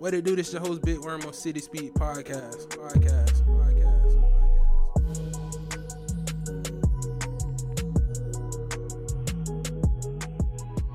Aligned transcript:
What 0.00 0.14
it 0.14 0.24
do? 0.24 0.34
This 0.34 0.50
your 0.50 0.62
host, 0.62 0.80
Big 0.80 0.98
Worm 1.00 1.20
on 1.26 1.34
City 1.34 1.60
Speaks 1.60 1.92
Podcast. 1.92 2.68
Podcast. 2.68 3.42
Podcast. 3.44 4.14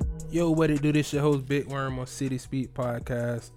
Podcast. 0.10 0.34
Yo, 0.34 0.50
what 0.50 0.72
it 0.72 0.82
do? 0.82 0.92
This 0.92 1.14
your 1.14 1.22
host, 1.22 1.46
Big 1.46 1.68
Worm 1.68 2.00
on 2.00 2.08
City 2.08 2.40
Speaks 2.40 2.72
Podcast. 2.72 3.52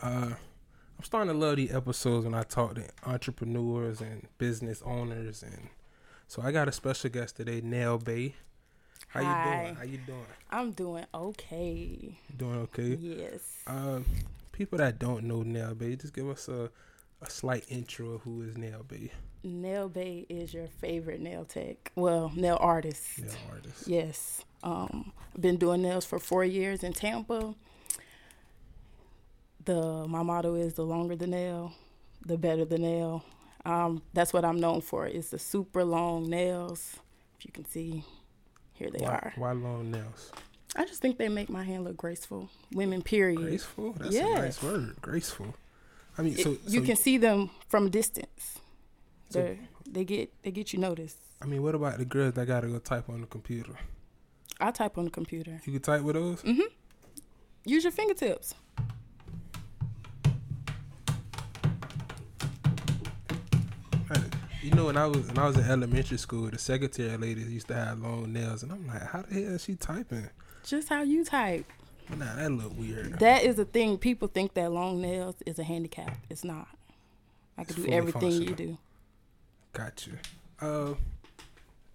Uh, 0.00 0.30
I'm 0.30 1.02
starting 1.02 1.30
to 1.30 1.38
love 1.38 1.56
these 1.56 1.74
episodes 1.74 2.24
when 2.24 2.32
I 2.32 2.44
talk 2.44 2.76
to 2.76 2.88
entrepreneurs 3.04 4.00
and 4.00 4.26
business 4.38 4.80
owners, 4.82 5.42
and 5.42 5.68
so 6.26 6.40
I 6.40 6.52
got 6.52 6.68
a 6.68 6.72
special 6.72 7.10
guest 7.10 7.36
today, 7.36 7.60
Nail 7.62 7.98
Bay. 7.98 8.34
How 9.08 9.22
Hi. 9.22 9.28
you 9.28 9.44
doing? 9.60 9.74
How 9.76 9.82
you 9.82 9.98
doing? 10.06 10.26
I'm 10.50 10.70
doing 10.70 11.04
okay. 11.12 12.18
Doing 12.34 12.60
okay? 12.60 12.96
Yes. 12.98 13.56
Um, 13.66 14.06
people 14.56 14.78
that 14.78 14.98
don't 14.98 15.24
know 15.24 15.42
Nail 15.42 15.74
Bay, 15.74 15.96
just 15.96 16.14
give 16.14 16.28
us 16.28 16.48
a, 16.48 16.70
a 17.20 17.30
slight 17.30 17.64
intro 17.68 18.12
of 18.12 18.22
who 18.22 18.42
is 18.42 18.56
Nail 18.56 18.82
Bay, 18.82 19.12
Nail 19.44 19.88
Bay 19.88 20.26
is 20.28 20.52
your 20.52 20.66
favorite 20.66 21.20
nail 21.20 21.44
tech. 21.44 21.92
Well, 21.94 22.32
nail 22.34 22.56
artist. 22.60 23.18
nail 23.20 23.34
artist. 23.52 23.86
Yes. 23.86 24.44
Um, 24.62 25.12
I've 25.34 25.40
been 25.40 25.56
doing 25.56 25.82
nails 25.82 26.04
for 26.04 26.18
four 26.18 26.44
years 26.44 26.82
in 26.82 26.92
Tampa. 26.92 27.54
The 29.64 30.06
my 30.08 30.22
motto 30.22 30.54
is 30.54 30.74
the 30.74 30.84
longer 30.84 31.16
the 31.16 31.26
nail, 31.26 31.72
the 32.24 32.36
better 32.38 32.64
the 32.64 32.78
nail. 32.78 33.24
Um, 33.64 34.02
that's 34.14 34.32
what 34.32 34.44
I'm 34.44 34.58
known 34.58 34.80
for. 34.80 35.06
Is 35.06 35.30
the 35.30 35.38
super 35.38 35.84
long 35.84 36.28
nails. 36.28 36.96
If 37.38 37.44
you 37.44 37.52
can 37.52 37.66
see, 37.66 38.04
here 38.72 38.90
they 38.90 39.04
why, 39.04 39.10
are. 39.10 39.32
why 39.36 39.52
long 39.52 39.90
nails? 39.90 40.32
I 40.74 40.84
just 40.84 41.00
think 41.00 41.16
they 41.18 41.28
make 41.28 41.48
my 41.48 41.62
hand 41.62 41.84
look 41.84 41.96
graceful. 41.96 42.50
Women, 42.72 43.02
period. 43.02 43.40
Graceful. 43.40 43.92
That's 43.92 44.14
a 44.16 44.22
nice 44.22 44.62
word. 44.62 44.96
Graceful. 45.00 45.54
I 46.18 46.22
mean, 46.22 46.34
It- 46.34 46.42
so 46.42 46.56
you 46.66 46.80
so- 46.80 46.86
can 46.86 46.96
see 46.96 47.18
them 47.18 47.50
from 47.68 47.86
a 47.86 47.90
distance. 47.90 48.58
So- 49.30 49.40
They 49.42 49.58
they 49.88 50.04
get 50.04 50.42
they 50.42 50.50
get 50.50 50.72
you 50.72 50.78
noticed. 50.80 51.18
I 51.40 51.46
mean, 51.46 51.62
what 51.62 51.74
about 51.74 51.98
the 51.98 52.04
girls 52.04 52.34
that 52.34 52.46
gotta 52.46 52.66
go 52.66 52.78
type 52.78 53.08
on 53.08 53.20
the 53.20 53.26
computer? 53.26 53.76
I 54.58 54.70
type 54.70 54.98
on 54.98 55.04
the 55.04 55.10
computer. 55.10 55.60
You 55.64 55.72
can 55.74 55.82
type 55.82 56.02
with 56.02 56.16
those. 56.16 56.42
Mm-hmm. 56.42 56.68
Use 57.64 57.84
your 57.84 57.92
fingertips. 57.92 58.54
You 64.62 64.72
know, 64.72 64.86
when 64.86 64.96
I 64.96 65.06
was 65.06 65.24
when 65.28 65.38
I 65.38 65.46
was 65.46 65.56
in 65.56 65.64
elementary 65.64 66.18
school, 66.18 66.50
the 66.50 66.58
secretary 66.58 67.16
ladies 67.16 67.52
used 67.52 67.68
to 67.68 67.74
have 67.74 68.00
long 68.00 68.32
nails, 68.32 68.64
and 68.64 68.72
I'm 68.72 68.84
like, 68.88 69.02
how 69.02 69.22
the 69.22 69.34
hell 69.34 69.54
is 69.54 69.62
she 69.64 69.76
typing? 69.76 70.28
Just 70.66 70.88
how 70.88 71.02
you 71.02 71.24
type. 71.24 71.64
Nah, 72.10 72.34
that 72.36 72.50
look 72.50 72.76
weird. 72.76 73.18
That 73.20 73.44
is 73.44 73.58
a 73.58 73.64
thing. 73.64 73.98
People 73.98 74.28
think 74.28 74.54
that 74.54 74.72
long 74.72 75.00
nails 75.00 75.36
is 75.46 75.58
a 75.58 75.64
handicap. 75.64 76.16
It's 76.28 76.42
not. 76.44 76.68
I 77.56 77.64
can 77.64 77.76
It's 77.76 77.86
do 77.86 77.92
everything 77.92 78.32
you 78.32 78.54
do. 78.54 78.78
Got 79.72 80.06
you. 80.06 80.14
Uh, 80.60 80.94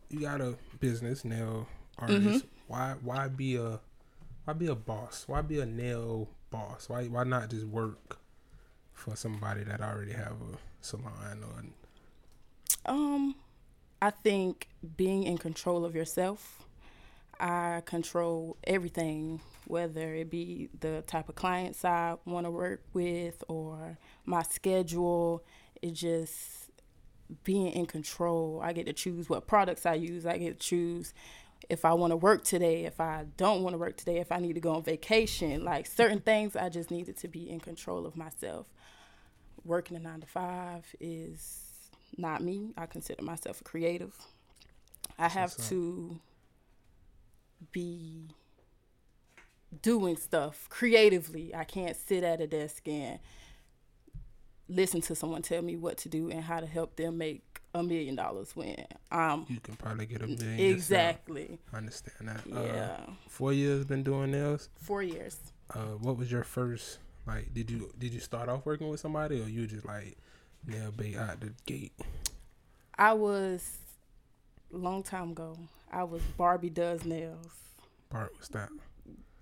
you 0.09 0.21
got 0.21 0.41
a 0.41 0.55
business 0.79 1.25
nail 1.25 1.67
artist. 1.97 2.45
Mhm. 2.45 2.47
Why 2.67 2.95
why 3.01 3.27
be 3.27 3.55
a 3.57 3.79
why 4.45 4.53
be 4.53 4.67
a 4.67 4.75
boss? 4.75 5.25
Why 5.27 5.41
be 5.41 5.59
a 5.59 5.65
nail 5.65 6.29
boss? 6.49 6.87
Why 6.87 7.05
why 7.07 7.23
not 7.25 7.49
just 7.49 7.65
work 7.65 8.19
for 8.93 9.15
somebody 9.15 9.63
that 9.63 9.81
already 9.81 10.13
have 10.13 10.33
a 10.41 10.57
salon 10.81 11.43
or 11.43 12.91
Um, 12.91 13.35
I 14.01 14.09
think 14.11 14.67
being 14.97 15.23
in 15.23 15.37
control 15.37 15.85
of 15.85 15.95
yourself. 15.95 16.65
I 17.41 17.81
control 17.85 18.57
everything, 18.65 19.41
whether 19.65 20.13
it 20.13 20.29
be 20.29 20.69
the 20.79 21.03
type 21.07 21.27
of 21.27 21.35
clients 21.35 21.83
I 21.83 22.15
want 22.25 22.45
to 22.45 22.51
work 22.51 22.83
with 22.93 23.43
or 23.47 23.97
my 24.25 24.43
schedule. 24.43 25.43
It 25.81 25.93
just 25.93 26.69
being 27.43 27.71
in 27.71 27.87
control. 27.87 28.61
I 28.63 28.73
get 28.73 28.85
to 28.85 28.93
choose 28.93 29.27
what 29.27 29.47
products 29.47 29.87
I 29.87 29.95
use. 29.95 30.27
I 30.27 30.37
get 30.37 30.59
to 30.59 30.67
choose 30.67 31.15
if 31.67 31.83
I 31.83 31.93
want 31.93 32.11
to 32.11 32.17
work 32.17 32.43
today, 32.43 32.85
if 32.85 32.99
I 32.99 33.25
don't 33.37 33.63
want 33.63 33.73
to 33.73 33.77
work 33.77 33.97
today, 33.97 34.19
if 34.19 34.31
I 34.31 34.37
need 34.37 34.53
to 34.53 34.59
go 34.59 34.75
on 34.75 34.83
vacation. 34.83 35.63
Like 35.63 35.87
certain 35.87 36.19
things, 36.19 36.55
I 36.55 36.69
just 36.69 36.91
needed 36.91 37.17
to 37.17 37.27
be 37.27 37.49
in 37.49 37.59
control 37.59 38.05
of 38.05 38.15
myself. 38.15 38.67
Working 39.63 39.97
a 39.97 39.99
nine 39.99 40.21
to 40.21 40.27
five 40.27 40.85
is 40.99 41.63
not 42.17 42.43
me. 42.43 42.73
I 42.77 42.85
consider 42.85 43.23
myself 43.23 43.61
a 43.61 43.63
creative. 43.63 44.15
I 45.17 45.27
have 45.27 45.55
to 45.69 46.19
be 47.71 48.29
doing 49.81 50.17
stuff 50.17 50.67
creatively. 50.69 51.53
I 51.55 51.63
can't 51.63 51.95
sit 51.95 52.23
at 52.23 52.41
a 52.41 52.47
desk 52.47 52.87
and 52.87 53.19
listen 54.67 55.01
to 55.01 55.15
someone 55.15 55.41
tell 55.41 55.61
me 55.61 55.75
what 55.75 55.97
to 55.97 56.09
do 56.09 56.29
and 56.29 56.41
how 56.43 56.59
to 56.59 56.65
help 56.65 56.95
them 56.95 57.17
make 57.17 57.43
a 57.73 57.81
million 57.83 58.15
dollars 58.15 58.55
when 58.55 58.85
I'm 59.11 59.45
you 59.47 59.59
can 59.61 59.75
probably 59.75 60.05
get 60.05 60.21
a 60.21 60.27
million. 60.27 60.57
yourself. 60.57 60.75
exactly 60.77 61.59
I 61.73 61.77
understand 61.77 62.27
that. 62.27 62.41
Uh, 62.53 62.63
yeah 62.63 62.97
four 63.29 63.53
years 63.53 63.85
been 63.85 64.03
doing 64.03 64.31
nails. 64.31 64.69
four 64.75 65.01
years. 65.03 65.37
Uh, 65.73 65.95
what 65.99 66.17
was 66.17 66.29
your 66.31 66.43
first 66.43 66.99
like? 67.25 67.53
Did 67.53 67.71
you 67.71 67.91
did 67.97 68.13
you 68.13 68.19
start 68.19 68.49
off 68.49 68.65
working 68.65 68.89
with 68.89 68.99
somebody 68.99 69.41
or 69.41 69.47
you 69.47 69.67
just 69.67 69.85
like 69.85 70.17
nail 70.65 70.91
bait 70.91 71.15
out 71.17 71.39
the 71.39 71.53
gate? 71.65 71.93
I 72.97 73.13
was 73.13 73.77
long 74.71 75.03
time 75.03 75.31
ago. 75.31 75.57
I 75.91 76.03
was 76.03 76.21
Barbie 76.37 76.69
does 76.69 77.05
nails. 77.05 77.47
Part 78.09 78.37
was 78.39 78.47
that? 78.49 78.69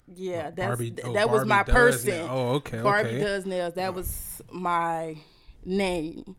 Yeah, 0.08 0.48
Oh, 0.48 0.54
that's 0.56 0.68
Barbie- 0.68 0.92
th- 0.92 1.08
oh, 1.08 1.14
that 1.14 1.30
was 1.30 1.46
Barbie 1.46 1.50
my 1.50 1.64
person. 1.64 2.10
nail- 2.10 2.28
Oh, 2.30 2.50
okay, 2.56 2.82
Barbie 2.82 3.10
okay. 3.10 3.20
does 3.20 3.46
nails. 3.46 3.76
That 3.76 3.94
was 3.94 4.42
my 4.52 5.18
name. 5.64 6.36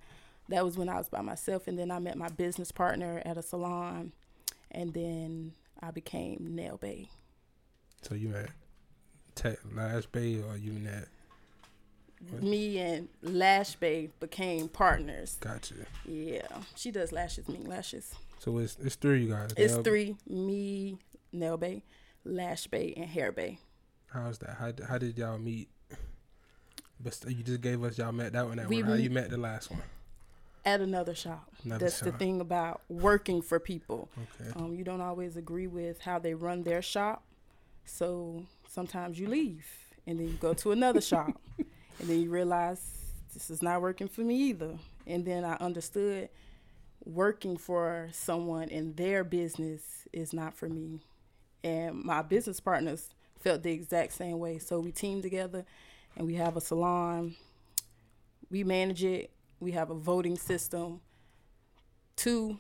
That 0.49 0.65
was 0.65 0.77
when 0.77 0.89
I 0.89 0.99
was 0.99 1.09
by 1.09 1.21
myself, 1.21 1.69
and 1.69 1.79
then 1.79 1.93
I 1.93 2.01
met 2.01 2.19
my 2.19 2.29
business 2.29 2.73
partner 2.73 3.23
at 3.25 3.39
a 3.39 3.43
salon, 3.43 4.13
and 4.73 4.93
then 4.93 5.53
I 5.81 5.93
became 5.93 6.49
Nail 6.57 6.77
Bay. 6.77 7.09
So 8.03 8.17
you 8.17 8.35
at 8.35 8.51
Tech 9.37 9.59
Lash 9.73 10.07
Bay 10.07 10.43
or 10.43 10.57
you 10.57 10.73
at 10.89 11.07
What? 12.31 12.43
Me 12.43 12.79
and 12.79 13.09
Lash 13.23 13.77
Bay 13.77 14.11
became 14.19 14.69
partners. 14.69 15.39
Gotcha. 15.41 15.75
Yeah, 16.05 16.49
she 16.75 16.91
does 16.91 17.13
lashes, 17.13 17.49
mink 17.49 17.69
lashes. 17.69 18.15
So 18.41 18.57
it's 18.57 18.79
it's 18.81 18.95
three 18.95 19.25
you 19.25 19.29
guys. 19.29 19.53
It's 19.55 19.75
Nail- 19.75 19.83
three: 19.83 20.17
me, 20.27 20.97
Nail 21.31 21.59
Bay, 21.59 21.85
Lash 22.25 22.67
Bay, 22.69 22.95
and 22.97 23.05
Hair 23.05 23.33
Bay. 23.33 23.59
How's 24.07 24.39
that? 24.39 24.57
How 24.59 24.73
how 24.89 24.97
did 24.97 25.19
y'all 25.19 25.37
meet? 25.37 25.69
But 26.99 27.19
you 27.29 27.43
just 27.45 27.61
gave 27.61 27.85
us 27.85 27.99
y'all 27.99 28.13
met 28.13 28.33
that 28.33 28.47
one. 28.47 28.57
That 28.57 28.69
We 28.71 28.83
one. 28.83 28.93
How 28.93 28.97
you 28.97 29.11
met 29.11 29.29
the 29.29 29.37
last 29.37 29.71
one? 29.71 29.83
At 30.65 30.81
another 30.81 31.15
shop. 31.15 31.51
Another 31.67 31.85
That's 31.85 32.01
the 32.01 32.13
thing 32.13 32.41
about 32.41 32.81
working 32.89 33.43
for 33.43 33.61
people. 33.61 34.09
Okay. 34.41 34.51
Um, 34.57 34.75
you 34.75 34.85
don't 34.85 35.03
always 35.03 35.37
agree 35.37 35.67
with 35.67 36.01
how 36.01 36.19
they 36.19 36.33
run 36.33 36.63
their 36.63 36.81
shop, 36.81 37.23
so 37.85 38.47
sometimes 38.71 39.21
you 39.21 39.29
leave 39.29 39.67
and 40.07 40.19
then 40.19 40.29
you 40.29 40.35
go 40.35 40.55
to 40.55 40.73
another 40.73 41.03
shop, 41.03 41.39
and 41.59 42.09
then 42.09 42.23
you 42.23 42.31
realize 42.31 42.81
this 43.35 43.51
is 43.51 43.61
not 43.61 43.83
working 43.83 44.09
for 44.09 44.23
me 44.23 44.37
either. 44.45 44.79
And 45.07 45.27
then 45.27 45.45
I 45.45 45.57
understood 45.57 46.31
working 47.05 47.57
for 47.57 48.09
someone 48.13 48.69
in 48.69 48.95
their 48.95 49.25
business 49.25 50.07
is 50.13 50.33
not 50.33 50.55
for 50.55 50.69
me, 50.69 51.01
and 51.65 52.03
my 52.03 52.23
business 52.23 52.61
partners 52.61 53.11
felt 53.39 53.63
the 53.63 53.73
exact 53.73 54.13
same 54.13 54.39
way. 54.39 54.59
So 54.59 54.81
we 54.81 54.93
teamed 54.93 55.23
together, 55.23 55.65
and 56.17 56.27
we 56.27 56.35
have 56.35 56.57
a 56.57 56.61
salon. 56.61 57.37
We 58.51 58.65
manage 58.65 59.05
it. 59.05 59.31
We 59.61 59.73
have 59.73 59.91
a 59.91 59.95
voting 59.95 60.37
system. 60.37 61.01
Two 62.17 62.59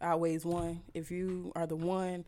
outweighs 0.00 0.44
one. 0.44 0.82
If 0.94 1.10
you 1.10 1.52
are 1.54 1.66
the 1.66 1.76
one, 1.76 2.24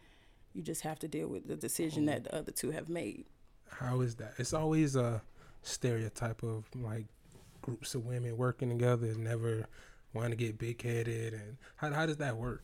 you 0.54 0.62
just 0.62 0.82
have 0.82 0.98
to 1.00 1.08
deal 1.08 1.28
with 1.28 1.48
the 1.48 1.56
decision 1.56 2.06
that 2.06 2.24
the 2.24 2.34
other 2.34 2.52
two 2.52 2.70
have 2.70 2.88
made. 2.88 3.24
How 3.68 4.00
is 4.00 4.16
that? 4.16 4.34
It's 4.38 4.52
always 4.52 4.96
a 4.96 5.22
stereotype 5.62 6.42
of 6.42 6.64
like 6.74 7.06
groups 7.62 7.94
of 7.94 8.04
women 8.04 8.36
working 8.36 8.68
together 8.68 9.06
and 9.06 9.24
never 9.24 9.66
want 10.14 10.30
to 10.30 10.36
get 10.36 10.58
big 10.58 10.82
headed. 10.82 11.34
And 11.34 11.56
how 11.76 11.92
how 11.92 12.06
does 12.06 12.18
that 12.18 12.36
work? 12.36 12.62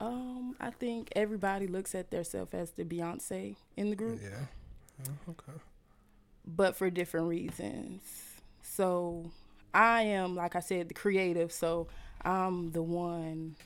Um, 0.00 0.56
I 0.60 0.70
think 0.70 1.10
everybody 1.16 1.66
looks 1.66 1.94
at 1.94 2.10
themselves 2.10 2.52
as 2.52 2.72
the 2.72 2.84
Beyonce 2.84 3.56
in 3.76 3.90
the 3.90 3.96
group, 3.96 4.20
Yeah. 4.22 4.44
Oh, 5.08 5.30
okay. 5.30 5.58
but 6.46 6.76
for 6.76 6.90
different 6.90 7.28
reasons. 7.28 8.02
So 8.62 9.30
I 9.72 10.02
am, 10.02 10.36
like 10.36 10.54
I 10.54 10.60
said, 10.60 10.88
the 10.88 10.94
creative. 10.94 11.50
So 11.50 11.88
I'm 12.22 12.72
the 12.72 12.82
one 12.82 13.56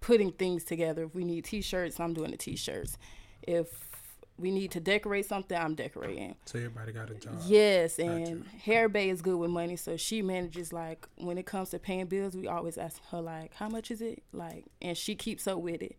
putting 0.00 0.32
things 0.32 0.64
together. 0.64 1.04
If 1.04 1.14
we 1.14 1.24
need 1.24 1.44
T-shirts, 1.46 1.98
I'm 2.00 2.12
doing 2.12 2.30
the 2.30 2.36
T-shirts. 2.36 2.98
If 3.42 3.93
we 4.38 4.50
need 4.50 4.72
to 4.72 4.80
decorate 4.80 5.26
something, 5.26 5.56
I'm 5.56 5.74
decorating. 5.74 6.34
So 6.44 6.58
everybody 6.58 6.92
got 6.92 7.10
a 7.10 7.14
job. 7.14 7.34
Yes, 7.46 7.98
and 7.98 8.44
Hair 8.64 8.88
Bay 8.88 9.08
is 9.08 9.22
good 9.22 9.36
with 9.36 9.50
money, 9.50 9.76
so 9.76 9.96
she 9.96 10.22
manages 10.22 10.72
like 10.72 11.06
when 11.16 11.38
it 11.38 11.46
comes 11.46 11.70
to 11.70 11.78
paying 11.78 12.06
bills, 12.06 12.36
we 12.36 12.48
always 12.48 12.76
ask 12.76 13.00
her 13.10 13.20
like, 13.20 13.54
how 13.54 13.68
much 13.68 13.90
is 13.90 14.00
it? 14.02 14.22
Like, 14.32 14.64
and 14.82 14.96
she 14.96 15.14
keeps 15.14 15.46
up 15.46 15.58
with 15.58 15.82
it. 15.82 15.96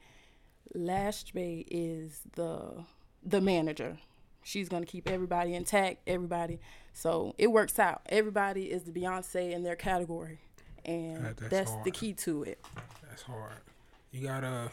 Lash 0.73 1.31
Bay 1.31 1.65
is 1.71 2.21
the 2.35 2.83
the 3.23 3.39
manager. 3.41 3.97
She's 4.43 4.67
gonna 4.69 4.85
keep 4.85 5.09
everybody 5.09 5.53
intact, 5.55 6.01
everybody. 6.05 6.59
So 6.93 7.33
it 7.37 7.47
works 7.51 7.79
out. 7.79 8.01
Everybody 8.09 8.65
is 8.71 8.83
the 8.83 8.91
Beyonce 8.91 9.51
in 9.51 9.63
their 9.63 9.75
category, 9.75 10.39
and 10.83 11.23
That- 11.25 11.37
that's 11.37 11.49
that's, 11.49 11.71
the 11.85 11.91
key 11.91 12.13
to 12.13 12.43
it. 12.43 12.59
That's 13.07 13.21
hard. 13.23 13.53
You 14.11 14.27
got 14.27 14.43
a 14.43 14.71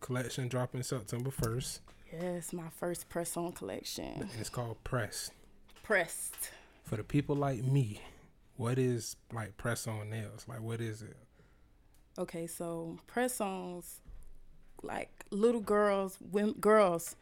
collection 0.00 0.48
dropping 0.48 0.82
September 0.82 1.30
first, 1.30 1.80
Yes, 2.12 2.52
my 2.52 2.68
first 2.78 3.08
press 3.08 3.36
on 3.36 3.52
collection, 3.52 4.04
and 4.20 4.30
it's 4.40 4.48
called 4.50 4.82
Press. 4.82 5.30
pressed. 5.84 6.34
For 6.84 6.96
the 6.96 7.04
people 7.04 7.36
like 7.36 7.62
me, 7.62 8.00
what 8.56 8.78
is 8.78 9.14
like 9.32 9.56
press 9.56 9.86
on 9.86 10.10
nails? 10.10 10.44
Like, 10.48 10.60
what 10.60 10.80
is 10.80 11.02
it? 11.02 11.16
Okay, 12.18 12.48
so 12.48 12.98
press 13.06 13.40
ons, 13.40 14.00
like 14.82 15.24
little 15.30 15.60
girls, 15.60 16.18
women, 16.20 16.54
girls 16.60 17.14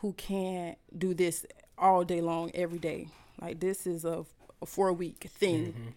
who 0.00 0.12
can't 0.14 0.76
do 0.98 1.14
this 1.14 1.46
all 1.78 2.02
day 2.04 2.20
long, 2.20 2.50
every 2.52 2.78
day. 2.78 3.06
Like 3.40 3.60
this 3.60 3.86
is 3.86 4.04
a, 4.04 4.24
a 4.60 4.66
four 4.66 4.92
week 4.92 5.28
thing. 5.38 5.72
Mhm. 5.72 5.92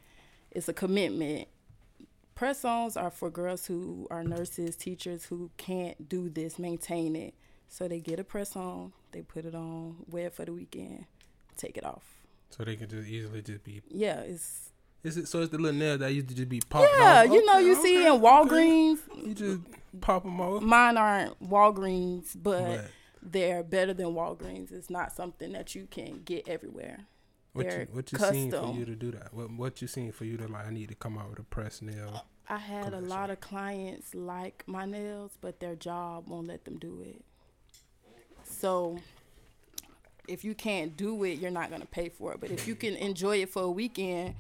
It's 0.51 0.69
a 0.69 0.74
commitment. 0.74 1.48
Press 2.39 2.63
ons 2.63 2.95
are 2.95 3.12
for 3.12 3.30
girls 3.30 3.65
who 3.65 4.07
are 4.09 4.24
nurses, 4.24 4.77
teachers 4.77 5.25
who 5.25 5.50
can't 5.57 6.07
do 6.07 6.30
this, 6.30 6.57
maintain 6.57 7.13
it. 7.13 7.33
So 7.68 7.89
they 7.89 8.00
get 8.00 8.18
a 8.18 8.24
press 8.24 8.56
on, 8.56 8.94
they 9.12 9.24
put 9.24 9.44
it 9.44 9.53
on, 9.53 9.97
wear 10.09 10.27
it 10.27 10.33
for 10.33 10.45
the 10.45 10.53
weekend, 10.53 11.03
take 11.57 11.75
it 11.75 11.83
off. 11.83 12.06
So 12.50 12.63
they 12.63 12.77
can 12.77 12.88
just 12.88 13.09
easily 13.09 13.41
just 13.41 13.65
be. 13.65 13.81
Yeah, 13.89 14.21
it's 14.21 14.71
Is 15.03 15.18
it 15.18 15.27
so? 15.27 15.41
It's 15.41 15.51
the 15.51 15.57
little 15.57 15.77
nail 15.77 15.97
that 15.97 16.13
used 16.13 16.30
to 16.30 16.33
just 16.33 16.47
be 16.47 16.62
popped 16.62 16.88
yeah. 16.97 17.25
off? 17.25 17.33
You 17.33 17.45
know, 17.45 17.57
Okay, 17.57 17.65
you 17.65 17.75
see 17.75 17.97
okay, 17.97 18.07
in 18.07 18.13
okay. 18.13 18.25
Walgreens. 18.25 19.00
You 19.27 19.33
just 19.33 19.59
pop 20.00 20.24
them 20.24 20.39
off. 20.39 20.63
Mine 20.63 20.95
aren't 20.95 21.44
Walgreens, 21.44 22.38
but 22.41 22.63
But 22.63 22.86
they're 23.21 23.63
better 23.63 23.94
than 23.94 24.13
Walgreens. 24.13 24.71
It's 24.71 24.89
not 24.89 25.12
something 25.12 25.51
that 25.51 25.75
you 25.75 25.89
can 25.91 26.21
get 26.24 26.47
everywhere. 26.47 27.00
What 27.54 27.66
you 27.66 27.88
what 27.92 28.12
you 28.12 28.18
seen 28.19 28.51
for 28.51 28.74
you 28.74 28.86
to 28.86 28.96
do 28.96 29.12
that? 29.12 29.34
What 29.34 29.51
what 29.51 29.81
you 29.81 29.88
seen 29.88 30.12
for 30.12 30.25
you 30.25 30.38
to 30.38 30.48
like? 30.48 30.68
I 30.68 30.72
need 30.72 30.90
to 30.90 30.96
come 30.96 31.18
out 31.18 31.30
with 31.30 31.40
a 31.40 31.44
press 31.44 31.81
nail. 31.81 32.25
I 32.48 32.57
had 32.57 32.94
a 32.94 33.00
lot 33.01 33.30
of 33.30 33.40
clients 33.40 34.16
like 34.16 34.63
my 34.66 34.86
nails, 34.86 35.38
but 35.40 35.60
their 35.60 35.75
job 35.75 36.28
won't 36.28 36.48
let 36.48 36.66
them 36.66 36.78
do 36.80 37.01
it. 37.06 37.24
So 38.44 39.00
if 40.28 40.44
you 40.44 40.56
can't 40.56 40.96
do 40.98 41.24
it, 41.24 41.40
you're 41.40 41.51
not 41.51 41.69
gonna 41.69 41.86
pay 41.86 42.10
for 42.10 42.34
it. 42.34 42.40
But 42.40 42.51
if 42.51 42.68
you 42.68 42.75
can 42.75 42.96
enjoy 43.10 43.38
it 43.42 43.50
for 43.50 43.63
a 43.63 43.72
weekend, 43.72 44.36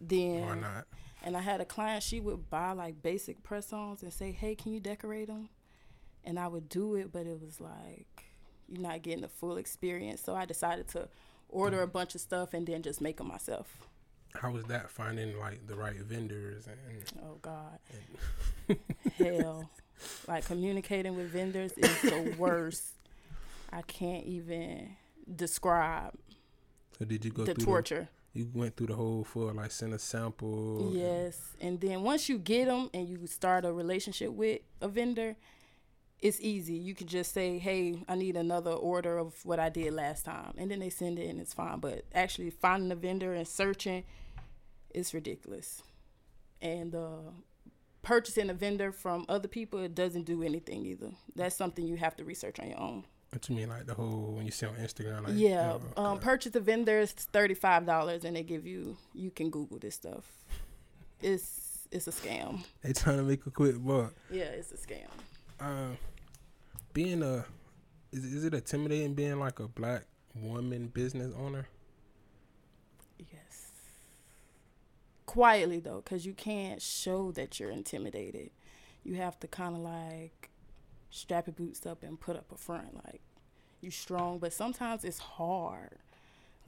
then 0.00 0.46
Why 0.46 0.54
not? 0.56 0.86
And 1.22 1.36
I 1.36 1.40
had 1.40 1.60
a 1.60 1.64
client, 1.64 2.02
she 2.02 2.20
would 2.20 2.48
buy 2.48 2.72
like 2.72 3.02
basic 3.02 3.42
press 3.42 3.72
ons 3.72 4.02
and 4.02 4.12
say, 4.12 4.30
hey, 4.30 4.54
can 4.54 4.72
you 4.72 4.80
decorate 4.80 5.26
them? 5.26 5.48
And 6.24 6.38
I 6.38 6.46
would 6.46 6.68
do 6.68 6.94
it, 6.94 7.12
but 7.12 7.26
it 7.26 7.40
was 7.40 7.60
like, 7.60 8.24
you're 8.68 8.82
not 8.82 9.02
getting 9.02 9.22
the 9.22 9.28
full 9.28 9.56
experience. 9.56 10.20
So 10.22 10.34
I 10.34 10.44
decided 10.44 10.88
to 10.88 11.08
order 11.48 11.82
a 11.82 11.86
bunch 11.86 12.14
of 12.14 12.20
stuff 12.20 12.54
and 12.54 12.66
then 12.66 12.82
just 12.82 13.00
make 13.00 13.16
them 13.18 13.28
myself. 13.28 13.78
How 14.34 14.50
was 14.50 14.64
that 14.66 14.90
finding 14.90 15.38
like 15.38 15.66
the 15.66 15.74
right 15.74 15.96
vendors 16.00 16.66
and? 16.66 16.78
Oh, 17.22 17.38
God. 17.40 17.78
Hell. 19.18 19.70
Like 20.26 20.44
communicating 20.44 21.16
with 21.16 21.30
vendors 21.30 21.72
is 21.72 22.02
the 22.02 22.34
worst. 22.38 22.84
I 23.72 23.82
can't 23.82 24.24
even 24.24 24.96
describe 25.34 26.14
So 26.98 27.04
did 27.04 27.24
you 27.24 27.30
go 27.30 27.44
the 27.44 27.54
through 27.54 27.64
torture. 27.64 28.08
The, 28.32 28.40
you 28.40 28.50
went 28.54 28.76
through 28.76 28.88
the 28.88 28.94
whole 28.94 29.24
for 29.24 29.52
like 29.52 29.70
send 29.72 29.92
a 29.92 29.98
sample. 29.98 30.90
Yes, 30.92 31.56
and 31.60 31.80
then 31.80 32.02
once 32.02 32.28
you 32.28 32.38
get 32.38 32.66
them 32.66 32.88
and 32.94 33.08
you 33.08 33.26
start 33.26 33.64
a 33.64 33.72
relationship 33.72 34.30
with 34.30 34.60
a 34.80 34.88
vendor, 34.88 35.36
it's 36.20 36.40
easy. 36.40 36.74
You 36.74 36.94
can 36.94 37.06
just 37.06 37.32
say, 37.32 37.58
"Hey, 37.58 38.02
I 38.08 38.14
need 38.14 38.36
another 38.36 38.72
order 38.72 39.18
of 39.18 39.44
what 39.44 39.60
I 39.60 39.68
did 39.68 39.92
last 39.92 40.24
time," 40.24 40.54
and 40.56 40.70
then 40.70 40.80
they 40.80 40.90
send 40.90 41.18
it 41.18 41.28
and 41.28 41.40
it's 41.40 41.54
fine. 41.54 41.78
But 41.78 42.04
actually 42.14 42.50
finding 42.50 42.90
a 42.90 42.96
vendor 42.96 43.34
and 43.34 43.46
searching, 43.46 44.04
it's 44.90 45.14
ridiculous. 45.14 45.82
And 46.60 46.94
uh, 46.94 47.30
purchasing 48.02 48.50
a 48.50 48.54
vendor 48.54 48.90
from 48.90 49.24
other 49.28 49.48
people 49.48 49.78
it 49.80 49.94
doesn't 49.94 50.24
do 50.24 50.42
anything 50.42 50.84
either. 50.86 51.10
That's 51.36 51.54
something 51.54 51.86
you 51.86 51.96
have 51.96 52.16
to 52.16 52.24
research 52.24 52.58
on 52.58 52.68
your 52.70 52.80
own. 52.80 53.04
What 53.30 53.48
you 53.48 53.56
mean 53.56 53.68
like 53.68 53.86
the 53.86 53.94
whole 53.94 54.32
when 54.34 54.46
you 54.46 54.50
see 54.50 54.66
on 54.66 54.74
Instagram? 54.76 55.24
Like, 55.24 55.34
yeah, 55.36 55.76
oh, 55.96 56.02
um, 56.02 56.12
okay. 56.14 56.24
purchase 56.24 56.54
a 56.56 56.60
vendor 56.60 56.98
is 56.98 57.12
thirty 57.12 57.54
five 57.54 57.86
dollars, 57.86 58.24
and 58.24 58.34
they 58.34 58.42
give 58.42 58.66
you 58.66 58.96
you 59.14 59.30
can 59.30 59.50
Google 59.50 59.78
this 59.78 59.94
stuff. 59.94 60.24
It's 61.20 61.86
it's 61.92 62.06
a 62.06 62.10
scam. 62.10 62.64
they 62.82 62.92
trying 62.92 63.18
to 63.18 63.22
make 63.22 63.46
a 63.46 63.50
quick 63.50 63.76
buck. 63.78 64.14
Yeah, 64.30 64.44
it's 64.44 64.72
a 64.72 64.76
scam. 64.76 65.08
Uh, 65.60 65.90
being 66.92 67.22
a 67.22 67.44
is 68.12 68.24
is 68.24 68.44
it 68.44 68.54
intimidating 68.54 69.14
being 69.14 69.38
like 69.38 69.60
a 69.60 69.68
black 69.68 70.04
woman 70.34 70.88
business 70.88 71.32
owner? 71.36 71.68
Yes. 73.18 73.70
Quietly 75.26 75.80
though, 75.80 76.02
because 76.04 76.24
you 76.24 76.32
can't 76.32 76.80
show 76.80 77.32
that 77.32 77.58
you're 77.58 77.70
intimidated. 77.70 78.50
You 79.04 79.16
have 79.16 79.38
to 79.40 79.48
kind 79.48 79.74
of 79.74 79.82
like 79.82 80.50
strap 81.10 81.46
your 81.46 81.54
boots 81.54 81.86
up 81.86 82.02
and 82.02 82.20
put 82.20 82.36
up 82.36 82.52
a 82.52 82.56
front, 82.56 82.94
like 83.06 83.20
you 83.80 83.90
strong. 83.90 84.38
But 84.38 84.52
sometimes 84.52 85.04
it's 85.04 85.18
hard. 85.18 85.98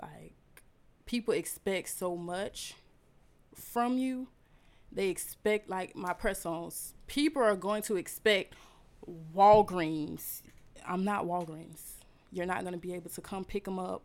Like 0.00 0.34
people 1.06 1.34
expect 1.34 1.88
so 1.90 2.16
much 2.16 2.74
from 3.54 3.98
you. 3.98 4.28
They 4.92 5.08
expect 5.08 5.70
like 5.70 5.94
my 5.94 6.12
press 6.12 6.44
ons. 6.44 6.94
People 7.06 7.42
are 7.42 7.56
going 7.56 7.82
to 7.82 7.96
expect 7.96 8.54
Walgreens. 9.34 10.42
I'm 10.86 11.04
not 11.04 11.24
Walgreens. 11.26 11.80
You're 12.32 12.46
not 12.46 12.60
going 12.62 12.72
to 12.74 12.78
be 12.78 12.94
able 12.94 13.10
to 13.10 13.20
come 13.20 13.44
pick 13.44 13.64
them 13.64 13.78
up 13.78 14.02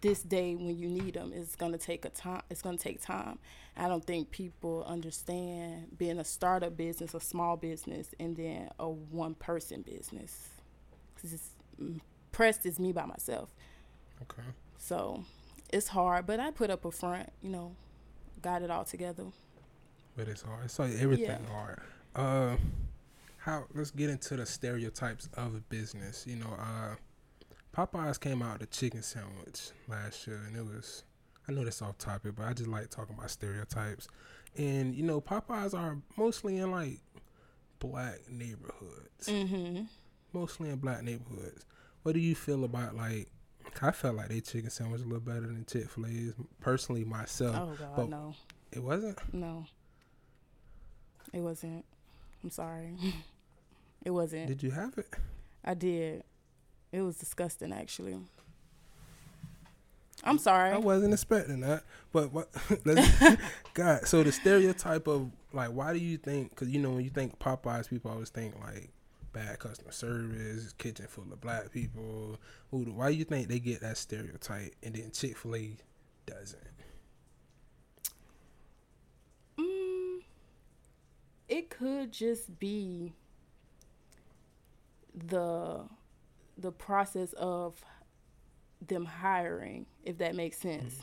this 0.00 0.22
day 0.22 0.54
when 0.54 0.78
you 0.78 0.88
need 0.88 1.14
them 1.14 1.32
it's 1.34 1.56
going 1.56 1.72
to 1.72 1.76
take 1.78 2.04
a 2.04 2.08
time 2.08 2.40
it's 2.48 2.62
going 2.62 2.78
to 2.78 2.82
take 2.82 3.02
time 3.02 3.36
i 3.76 3.88
don't 3.88 4.04
think 4.06 4.30
people 4.30 4.84
understand 4.86 5.88
being 5.98 6.20
a 6.20 6.24
startup 6.24 6.76
business 6.76 7.14
a 7.14 7.20
small 7.20 7.56
business 7.56 8.14
and 8.20 8.36
then 8.36 8.70
a 8.78 8.88
one 8.88 9.34
person 9.34 9.82
business 9.82 10.50
'Cause 11.20 11.32
it's, 11.32 11.50
mm, 11.80 12.00
pressed 12.30 12.64
is 12.64 12.78
me 12.78 12.92
by 12.92 13.04
myself 13.06 13.48
Okay. 14.22 14.46
so 14.78 15.24
it's 15.72 15.88
hard 15.88 16.26
but 16.26 16.38
i 16.38 16.52
put 16.52 16.70
up 16.70 16.84
a 16.84 16.92
front 16.92 17.28
you 17.42 17.50
know 17.50 17.74
got 18.40 18.62
it 18.62 18.70
all 18.70 18.84
together 18.84 19.24
But 20.16 20.28
it's 20.28 20.42
hard. 20.42 20.64
It's 20.66 20.78
like 20.78 20.92
everything 20.92 21.44
Yeah. 21.44 21.50
hard. 21.50 21.80
Uh, 22.14 22.56
how? 23.44 23.64
Let's 23.74 23.90
get 23.90 24.10
into 24.10 24.36
the 24.36 24.46
stereotypes 24.46 25.28
of 25.34 25.68
business. 25.68 26.24
You 26.26 26.36
know, 26.36 26.56
uh, 26.58 26.94
Popeyes 27.76 28.18
came 28.20 28.42
out 28.42 28.60
with 28.60 28.68
a 28.68 28.72
chicken 28.72 29.02
sandwich 29.02 29.70
last 29.88 30.26
year, 30.26 30.40
and 30.46 30.56
it 30.56 30.64
was. 30.64 31.04
I 31.48 31.52
know 31.52 31.64
that's 31.64 31.82
off 31.82 31.98
topic, 31.98 32.36
but 32.36 32.46
I 32.46 32.52
just 32.52 32.68
like 32.68 32.88
talking 32.90 33.16
about 33.16 33.30
stereotypes. 33.30 34.06
And 34.56 34.94
you 34.94 35.02
know, 35.02 35.20
Popeyes 35.20 35.74
are 35.76 35.98
mostly 36.16 36.58
in 36.58 36.70
like 36.70 37.00
black 37.80 38.20
neighborhoods. 38.30 39.26
mm-hmm 39.26 39.82
Mostly 40.32 40.70
in 40.70 40.76
black 40.76 41.02
neighborhoods. 41.02 41.66
What 42.04 42.12
do 42.14 42.20
you 42.20 42.34
feel 42.34 42.64
about 42.64 42.94
like? 42.96 43.28
I 43.80 43.90
felt 43.90 44.16
like 44.16 44.28
they 44.28 44.40
chicken 44.40 44.70
sandwich 44.70 45.00
a 45.00 45.04
little 45.04 45.20
better 45.20 45.40
than 45.40 45.64
Chick 45.70 45.90
Fil 45.90 46.06
A's. 46.06 46.32
Personally, 46.60 47.04
myself, 47.04 47.56
oh 47.56 47.74
god 47.78 47.96
but- 47.96 48.08
no 48.08 48.34
it 48.70 48.82
wasn't. 48.82 49.18
no 49.34 49.66
it 51.32 51.40
wasn't 51.40 51.84
i'm 52.42 52.50
sorry 52.50 52.96
it 54.04 54.10
wasn't 54.10 54.48
Did 54.48 54.62
you 54.62 54.70
have 54.70 54.96
it? 54.98 55.08
I 55.64 55.74
did. 55.74 56.24
It 56.90 57.02
was 57.02 57.16
disgusting, 57.16 57.72
actually. 57.72 58.18
I'm 60.24 60.38
sorry. 60.38 60.70
I 60.70 60.78
wasn't 60.78 61.14
expecting 61.14 61.60
that. 61.60 61.84
But 62.12 62.32
what? 62.32 62.48
God, 63.74 64.06
so 64.06 64.22
the 64.22 64.32
stereotype 64.32 65.08
of 65.08 65.30
like, 65.52 65.70
why 65.70 65.92
do 65.92 65.98
you 65.98 66.16
think? 66.16 66.50
Because 66.50 66.68
you 66.68 66.80
know, 66.80 66.90
when 66.90 67.04
you 67.04 67.10
think 67.10 67.38
Popeyes, 67.38 67.88
people 67.88 68.10
always 68.10 68.30
think 68.30 68.54
like 68.60 68.90
bad 69.32 69.58
customer 69.58 69.92
service, 69.92 70.72
kitchen 70.74 71.06
full 71.08 71.32
of 71.32 71.40
black 71.40 71.72
people. 71.72 72.38
Who? 72.70 72.84
Why 72.84 73.10
do 73.10 73.16
you 73.16 73.24
think 73.24 73.48
they 73.48 73.58
get 73.58 73.80
that 73.80 73.96
stereotype, 73.96 74.74
and 74.82 74.94
then 74.94 75.10
Chick 75.10 75.36
Fil 75.36 75.56
A 75.56 75.76
doesn't? 76.26 76.60
Mm, 79.58 80.20
it 81.48 81.70
could 81.70 82.12
just 82.12 82.58
be 82.58 83.14
the 85.14 85.82
the 86.56 86.72
process 86.72 87.32
of 87.34 87.82
them 88.86 89.04
hiring, 89.04 89.86
if 90.04 90.18
that 90.18 90.34
makes 90.34 90.58
sense. 90.58 90.94
Mm-hmm. 90.94 91.02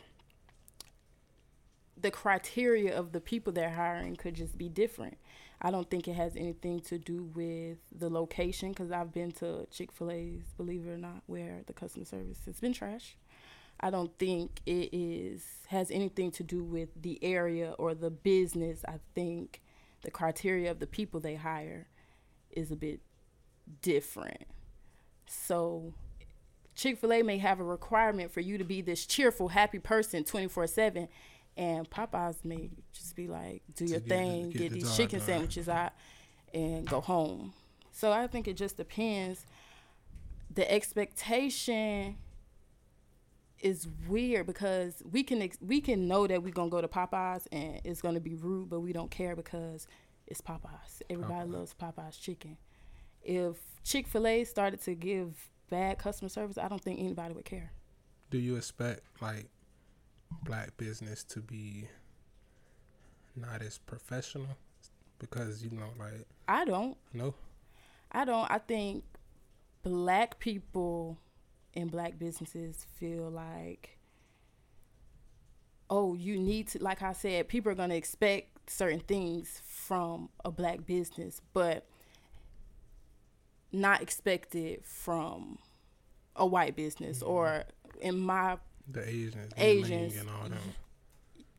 The 2.01 2.11
criteria 2.11 2.97
of 2.97 3.11
the 3.11 3.19
people 3.19 3.51
they're 3.51 3.69
hiring 3.69 4.15
could 4.15 4.35
just 4.35 4.57
be 4.57 4.69
different. 4.69 5.17
I 5.61 5.71
don't 5.71 5.89
think 5.89 6.07
it 6.07 6.13
has 6.13 6.37
anything 6.37 6.79
to 6.81 6.97
do 6.97 7.23
with 7.35 7.79
the 7.93 8.09
location 8.09 8.69
because 8.69 8.91
I've 8.91 9.13
been 9.13 9.33
to 9.33 9.67
Chick 9.69 9.91
fil 9.91 10.11
A's, 10.11 10.53
believe 10.55 10.87
it 10.87 10.91
or 10.91 10.97
not, 10.97 11.23
where 11.25 11.61
the 11.65 11.73
customer 11.73 12.05
service 12.05 12.39
has 12.45 12.59
been 12.59 12.73
trash. 12.73 13.17
I 13.81 13.89
don't 13.89 14.17
think 14.17 14.61
it 14.65 14.89
is 14.93 15.45
has 15.67 15.91
anything 15.91 16.31
to 16.31 16.43
do 16.43 16.63
with 16.63 16.89
the 17.01 17.19
area 17.21 17.73
or 17.77 17.93
the 17.93 18.09
business. 18.09 18.83
I 18.87 18.99
think 19.13 19.61
the 20.03 20.11
criteria 20.11 20.71
of 20.71 20.79
the 20.79 20.87
people 20.87 21.19
they 21.19 21.35
hire 21.35 21.87
is 22.51 22.71
a 22.71 22.75
bit 22.75 23.01
different. 23.81 24.45
So 25.27 25.93
Chick 26.75 26.97
fil 26.97 27.11
A 27.11 27.21
may 27.23 27.38
have 27.38 27.59
a 27.59 27.63
requirement 27.63 28.31
for 28.31 28.39
you 28.39 28.57
to 28.57 28.63
be 28.63 28.81
this 28.81 29.05
cheerful, 29.05 29.49
happy 29.49 29.79
person 29.79 30.23
24 30.23 30.67
7. 30.67 31.07
And 31.57 31.89
Popeyes 31.89 32.45
may 32.45 32.69
just 32.93 33.15
be 33.17 33.27
like, 33.27 33.63
do 33.75 33.83
your 33.85 33.99
thing, 33.99 34.49
get 34.51 34.59
get, 34.59 34.69
the 34.71 34.75
these 34.75 34.88
job 34.88 34.95
chicken 34.97 35.19
done. 35.19 35.25
sandwiches 35.25 35.67
out, 35.67 35.91
and 36.53 36.88
go 36.88 37.01
home. 37.01 37.53
So 37.91 38.13
I 38.13 38.27
think 38.27 38.47
it 38.47 38.53
just 38.55 38.77
depends. 38.77 39.45
The 40.53 40.71
expectation 40.71 42.15
is 43.59 43.88
weird 44.07 44.45
because 44.47 45.03
we 45.11 45.21
can 45.21 45.41
ex- 45.41 45.57
we 45.59 45.81
can 45.81 46.07
know 46.07 46.27
that 46.27 46.41
we're 46.43 46.53
gonna 46.53 46.69
go 46.69 46.79
to 46.79 46.88
Popeyes 46.88 47.45
and 47.51 47.81
it's 47.83 48.01
gonna 48.01 48.21
be 48.21 48.35
rude, 48.35 48.69
but 48.69 48.79
we 48.79 48.93
don't 48.93 49.11
care 49.11 49.35
because 49.35 49.85
it's 50.27 50.39
Popeyes. 50.39 51.01
Everybody 51.09 51.49
Popeyes. 51.49 51.53
loves 51.53 51.75
Popeyes 51.77 52.21
chicken. 52.21 52.55
If 53.23 53.57
Chick 53.83 54.07
Fil 54.07 54.27
A 54.27 54.43
started 54.43 54.81
to 54.83 54.95
give 54.95 55.49
bad 55.69 55.97
customer 55.97 56.29
service, 56.29 56.57
I 56.57 56.67
don't 56.67 56.81
think 56.81 56.99
anybody 56.99 57.33
would 57.33 57.45
care. 57.45 57.71
Do 58.29 58.38
you 58.38 58.55
expect 58.55 59.01
like 59.21 59.47
black 60.43 60.77
business 60.77 61.23
to 61.25 61.39
be 61.39 61.88
not 63.35 63.61
as 63.61 63.77
professional? 63.77 64.57
Because 65.19 65.63
you 65.63 65.71
know, 65.71 65.89
like 65.99 66.25
I 66.47 66.65
don't. 66.65 66.97
no, 67.13 67.33
I 68.11 68.25
don't. 68.25 68.49
I 68.49 68.59
think 68.59 69.03
black 69.83 70.39
people 70.39 71.17
in 71.73 71.88
black 71.88 72.17
businesses 72.17 72.85
feel 72.95 73.29
like, 73.29 73.97
oh, 75.89 76.13
you 76.13 76.38
need 76.39 76.67
to, 76.69 76.83
like 76.83 77.01
I 77.01 77.13
said, 77.13 77.47
people 77.47 77.71
are 77.71 77.75
going 77.75 77.89
to 77.89 77.95
expect 77.95 78.69
certain 78.69 78.99
things 78.99 79.61
from 79.65 80.29
a 80.45 80.51
black 80.51 80.85
business, 80.85 81.41
but 81.53 81.88
not 83.71 84.01
expected 84.01 84.83
from 84.85 85.59
a 86.35 86.45
white 86.45 86.75
business 86.75 87.21
or 87.21 87.63
in 88.01 88.19
my 88.19 88.57
the 88.91 89.07
Asians, 89.07 89.53
Asians, 89.57 90.13
Ming 90.13 90.21
and 90.21 90.29
all 90.29 90.49
them. 90.49 90.57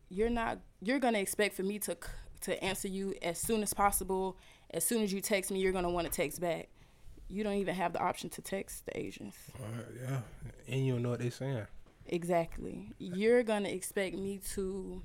you're 0.09 0.31
not 0.31 0.59
you're 0.81 0.99
gonna 0.99 1.19
expect 1.19 1.55
for 1.55 1.63
me 1.63 1.79
to 1.81 1.97
to 2.43 2.65
answer 2.65 2.89
you 2.89 3.15
as 3.23 3.39
soon 3.39 3.63
as 3.63 3.73
possible. 3.75 4.37
As 4.73 4.85
soon 4.85 5.03
as 5.03 5.13
you 5.13 5.21
text 5.21 5.51
me 5.51 5.61
you're 5.61 5.73
gonna 5.73 5.91
want 5.91 6.07
to 6.07 6.13
text 6.13 6.41
back. 6.41 6.69
You 7.29 7.45
don't 7.45 7.55
even 7.59 7.75
have 7.77 7.93
the 7.93 8.01
option 8.01 8.29
to 8.31 8.43
text 8.43 8.87
the 8.87 8.99
asians. 8.99 9.37
Uh, 9.55 9.83
yeah, 10.03 10.21
and 10.67 10.85
you 10.85 10.95
don't 10.95 11.03
know 11.03 11.11
what 11.11 11.21
they're 11.21 11.31
saying. 11.31 11.67
exactly. 12.07 12.91
You're 12.99 13.43
gonna 13.45 13.69
expect 13.69 14.17
me 14.17 14.41
to 14.55 15.03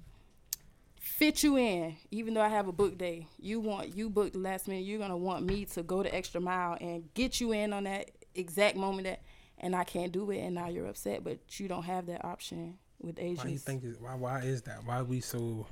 fit 1.06 1.44
you 1.44 1.56
in 1.56 1.96
even 2.10 2.34
though 2.34 2.42
i 2.42 2.50
have 2.50 2.68
a 2.68 2.72
book 2.72 2.98
day 2.98 3.28
you 3.40 3.60
want 3.60 3.96
you 3.96 4.10
booked 4.10 4.36
last 4.36 4.68
minute 4.68 4.84
you're 4.84 5.00
gonna 5.00 5.16
want 5.16 5.46
me 5.46 5.64
to 5.64 5.84
go 5.84 6.02
the 6.02 6.14
extra 6.14 6.42
mile 6.42 6.76
and 6.82 7.08
get 7.14 7.40
you 7.40 7.52
in 7.52 7.72
on 7.74 7.84
that 7.84 8.10
exact 8.34 8.76
moment 8.76 9.06
that 9.06 9.22
and 9.60 9.76
i 9.76 9.84
can't 9.84 10.12
do 10.12 10.32
it 10.32 10.40
and 10.40 10.56
now 10.56 10.68
you're 10.68 10.88
upset 10.88 11.24
but 11.24 11.38
you 11.60 11.68
don't 11.68 11.84
have 11.84 12.08
that 12.08 12.26
option 12.26 12.78
with 13.00 13.20
asians 13.20 13.44
Why 13.44 13.52
you 13.52 13.58
think? 13.58 13.84
It, 13.84 14.02
why? 14.02 14.16
Why 14.16 14.40
is 14.42 14.62
that? 14.64 14.86
Why 14.86 15.02
we 15.02 15.22
so? 15.22 15.68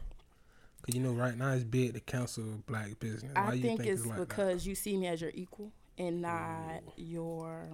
Cause 0.84 0.96
you 0.96 1.02
know, 1.02 1.12
right 1.12 1.38
now 1.38 1.54
it's 1.54 1.64
big 1.64 1.94
to 1.94 2.00
cancel 2.02 2.44
black 2.68 3.00
business. 3.00 3.34
Why 3.36 3.42
I 3.42 3.54
you 3.54 3.62
think, 3.62 3.86
it's 3.86 4.06
like 4.06 4.18
that? 4.18 4.28
because 4.28 4.68
you 4.68 4.76
see 4.76 4.98
me 4.98 5.08
as 5.08 5.22
your 5.22 5.32
equal 5.34 5.72
and 5.98 6.22
not 6.22 6.84
your 6.98 7.70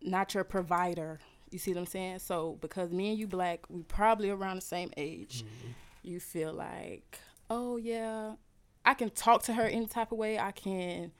not 0.00 0.34
your 0.34 0.44
provider. 0.44 1.20
You 1.50 1.58
see 1.58 1.72
what 1.72 1.80
I'm 1.80 1.86
saying? 1.86 2.18
So 2.20 2.58
because 2.60 2.90
me 2.90 3.10
and 3.10 3.18
you 3.18 3.26
black, 3.26 3.60
we 3.68 3.82
probably 3.82 4.30
around 4.30 4.56
the 4.56 4.62
same 4.62 4.90
age. 4.96 5.44
Mm-hmm. 5.44 5.70
You 6.02 6.20
feel 6.20 6.52
like, 6.52 7.18
oh 7.50 7.76
yeah, 7.76 8.34
I 8.84 8.94
can 8.94 9.10
talk 9.10 9.42
to 9.44 9.54
her 9.54 9.64
any 9.64 9.86
type 9.86 10.12
of 10.12 10.18
way. 10.18 10.38
I 10.38 10.52
can 10.52 11.12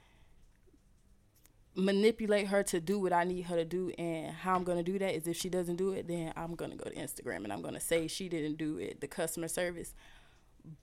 manipulate 1.77 2.47
her 2.47 2.63
to 2.63 2.81
do 2.81 2.99
what 2.99 3.13
I 3.13 3.25
need 3.25 3.43
her 3.43 3.57
to 3.57 3.65
do 3.65 3.91
and 3.99 4.35
how 4.35 4.55
I'm 4.55 4.65
going 4.65 4.79
to 4.79 4.91
do 4.93 4.99
that 4.99 5.15
is 5.15 5.27
if 5.27 5.37
she 5.37 5.51
doesn't 5.51 5.77
do 5.77 5.93
it 5.93 6.09
then 6.09 6.33
I'm 6.35 6.55
going 6.55 6.71
to 6.71 6.77
go 6.77 6.89
to 6.89 6.97
Instagram 6.97 7.45
and 7.45 7.53
I'm 7.53 7.61
going 7.61 7.75
to 7.75 7.81
say 7.81 8.09
she 8.09 8.31
didn't 8.31 8.57
do 8.57 8.79
it 8.79 9.03
the 9.03 9.07
customer 9.07 9.47
service 9.47 9.95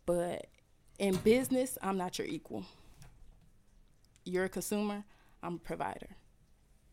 but 0.05 0.47
in 0.99 1.15
business 1.15 1.79
I'm 1.81 1.97
not 1.97 2.19
your 2.19 2.27
equal 2.27 2.65
you're 4.23 4.45
a 4.45 4.49
consumer 4.49 5.03
I'm 5.41 5.55
a 5.55 5.59
provider 5.59 6.09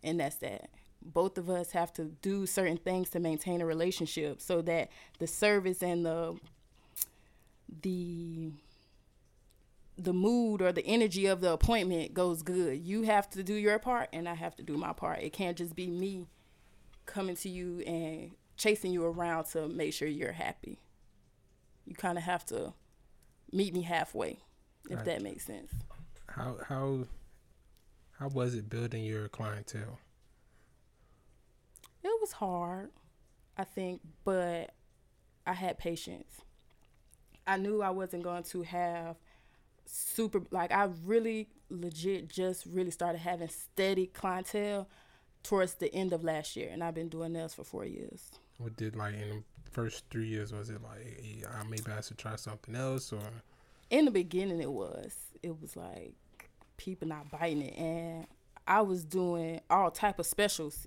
and 0.02 0.18
that's 0.18 0.36
that 0.36 0.70
both 1.02 1.38
of 1.38 1.48
us 1.48 1.70
have 1.72 1.92
to 1.94 2.04
do 2.22 2.46
certain 2.46 2.76
things 2.76 3.10
to 3.10 3.20
maintain 3.20 3.60
a 3.60 3.66
relationship 3.66 4.40
so 4.40 4.60
that 4.62 4.90
the 5.18 5.26
service 5.26 5.82
and 5.82 6.04
the 6.04 6.38
the 7.82 8.52
the 9.96 10.12
mood 10.12 10.62
or 10.62 10.72
the 10.72 10.84
energy 10.86 11.26
of 11.26 11.40
the 11.40 11.52
appointment 11.52 12.14
goes 12.14 12.42
good. 12.42 12.78
You 12.78 13.02
have 13.02 13.28
to 13.30 13.42
do 13.42 13.54
your 13.54 13.78
part 13.78 14.08
and 14.12 14.28
I 14.28 14.34
have 14.34 14.56
to 14.56 14.62
do 14.62 14.76
my 14.78 14.92
part. 14.92 15.18
It 15.20 15.32
can't 15.32 15.56
just 15.58 15.76
be 15.76 15.88
me 15.88 16.26
coming 17.04 17.36
to 17.36 17.48
you 17.50 17.80
and 17.80 18.30
chasing 18.56 18.92
you 18.92 19.04
around 19.04 19.44
to 19.46 19.68
make 19.68 19.92
sure 19.92 20.08
you're 20.08 20.32
happy. 20.32 20.78
You 21.86 21.94
kind 21.94 22.16
of 22.16 22.24
have 22.24 22.46
to 22.46 22.72
meet 23.52 23.74
me 23.74 23.82
halfway, 23.82 24.38
if 24.88 24.96
Right. 24.98 25.04
that 25.04 25.22
makes 25.22 25.44
sense. 25.44 25.72
How 26.28 26.56
how 26.66 27.06
how 28.18 28.28
was 28.28 28.54
it 28.54 28.70
building 28.70 29.04
your 29.04 29.28
clientele? 29.28 29.98
It 32.02 32.20
was 32.20 32.32
hard, 32.32 32.90
I 33.56 33.64
think, 33.64 34.00
but 34.24 34.74
I 35.46 35.52
had 35.52 35.78
patience. 35.78 36.40
I 37.46 37.56
knew 37.56 37.82
I 37.82 37.90
wasn't 37.90 38.22
going 38.22 38.44
to 38.44 38.62
have 38.62 39.16
super 39.86 40.42
like 40.50 40.70
I 40.70 40.88
really 41.04 41.48
legit 41.68 42.28
just 42.28 42.64
really 42.66 42.90
started 42.90 43.18
having 43.18 43.48
steady 43.48 44.06
clientele 44.06 44.88
towards 45.42 45.74
the 45.74 45.92
end 45.92 46.12
of 46.12 46.22
last 46.22 46.54
year 46.54 46.68
and 46.70 46.84
I've 46.84 46.94
been 46.94 47.08
doing 47.08 47.32
this 47.32 47.54
for 47.54 47.64
4 47.64 47.84
years. 47.86 48.30
What 48.58 48.76
did 48.76 48.94
like 48.94 49.14
in 49.14 49.44
the 49.64 49.70
first 49.72 50.04
three 50.10 50.28
years 50.28 50.52
was 50.52 50.70
it 50.70 50.80
like 50.82 51.44
I 51.52 51.64
maybe 51.64 51.90
I 51.90 52.00
should 52.02 52.18
try 52.18 52.36
something 52.36 52.76
else 52.76 53.12
or 53.12 53.22
In 53.90 54.04
the 54.04 54.10
beginning 54.10 54.60
it 54.60 54.70
was 54.70 55.16
it 55.42 55.60
was 55.60 55.76
like 55.76 56.14
people 56.76 57.08
not 57.08 57.30
biting 57.30 57.62
it 57.62 57.76
and 57.76 58.26
I 58.66 58.82
was 58.82 59.04
doing 59.04 59.60
all 59.68 59.90
type 59.90 60.18
of 60.18 60.26
specials 60.26 60.86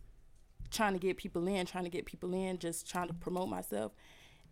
trying 0.73 0.93
to 0.93 0.99
get 0.99 1.17
people 1.17 1.47
in, 1.47 1.65
trying 1.65 1.85
to 1.85 1.89
get 1.89 2.05
people 2.05 2.33
in, 2.33 2.57
just 2.57 2.89
trying 2.89 3.07
to 3.07 3.13
promote 3.13 3.49
myself. 3.49 3.93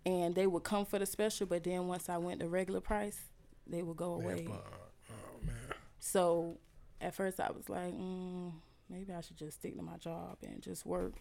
And 0.05 0.33
they 0.33 0.47
would 0.47 0.63
come 0.63 0.85
for 0.85 0.97
the 0.99 1.05
special, 1.05 1.45
but 1.45 1.63
then 1.63 1.87
once 1.87 2.09
I 2.09 2.17
went 2.17 2.39
the 2.39 2.47
regular 2.47 2.81
price, 2.81 3.19
they 3.67 3.83
would 3.83 3.97
go 3.97 4.13
away. 4.15 4.47
Oh 4.49 5.45
man, 5.45 5.55
So 5.99 6.57
at 6.99 7.13
first 7.13 7.39
I 7.39 7.51
was 7.51 7.69
like, 7.69 7.93
mm, 7.93 8.51
maybe 8.89 9.13
I 9.13 9.21
should 9.21 9.37
just 9.37 9.59
stick 9.59 9.75
to 9.77 9.83
my 9.83 9.97
job 9.97 10.37
and 10.43 10.61
just 10.61 10.85
work. 10.85 11.13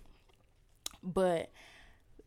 But 1.02 1.50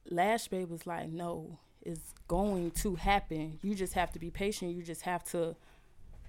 Lash 0.09 0.47
Bay 0.47 0.65
was 0.65 0.85
like, 0.85 1.09
no, 1.09 1.59
it's 1.81 2.13
going 2.27 2.71
to 2.71 2.95
happen. 2.95 3.59
You 3.61 3.75
just 3.75 3.93
have 3.93 4.11
to 4.13 4.19
be 4.19 4.29
patient. 4.29 4.75
You 4.75 4.83
just 4.83 5.03
have 5.03 5.23
to, 5.25 5.55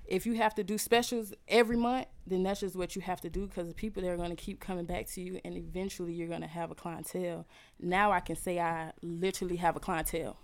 if 0.07 0.27
you 0.27 0.35
have 0.35 0.55
to 0.57 0.65
do 0.65 0.77
specials 0.77 1.33
every 1.49 1.77
month, 1.77 2.07
then 2.27 2.43
that's 2.43 2.61
just 2.61 2.77
what 2.77 2.95
you 2.95 3.03
have 3.03 3.21
to 3.23 3.31
do 3.31 3.47
because 3.47 3.69
the 3.69 3.75
people 3.75 4.03
that 4.03 4.11
are 4.11 4.17
going 4.17 4.31
to 4.31 4.37
keep 4.37 4.61
coming 4.61 4.85
back 4.85 5.07
to 5.09 5.21
you 5.21 5.41
and 5.45 5.57
eventually 5.57 6.13
you're 6.13 6.29
going 6.29 6.43
to 6.43 6.47
have 6.47 6.71
a 6.71 6.75
clientele. 6.75 7.47
Now 7.81 8.13
I 8.13 8.21
can 8.21 8.37
say 8.37 8.61
I 8.61 8.93
literally 9.03 9.57
have 9.57 9.77
a 9.77 9.81
clientele. 9.81 10.39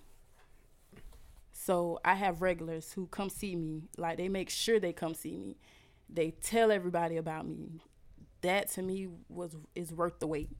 So 1.52 2.00
I 2.04 2.14
have 2.14 2.40
regulars 2.40 2.92
who 2.92 3.06
come 3.06 3.28
see 3.28 3.54
me. 3.54 3.82
Like 3.98 4.16
they 4.16 4.28
make 4.28 4.48
sure 4.48 4.80
they 4.80 4.94
come 4.94 5.14
see 5.14 5.36
me. 5.36 5.58
They 6.08 6.30
tell 6.30 6.72
everybody 6.72 7.18
about 7.18 7.46
me. 7.46 7.82
That 8.40 8.70
to 8.72 8.82
me 8.82 9.08
was 9.28 9.56
is 9.74 9.92
worth 9.92 10.18
the 10.20 10.26
wait. 10.26 10.56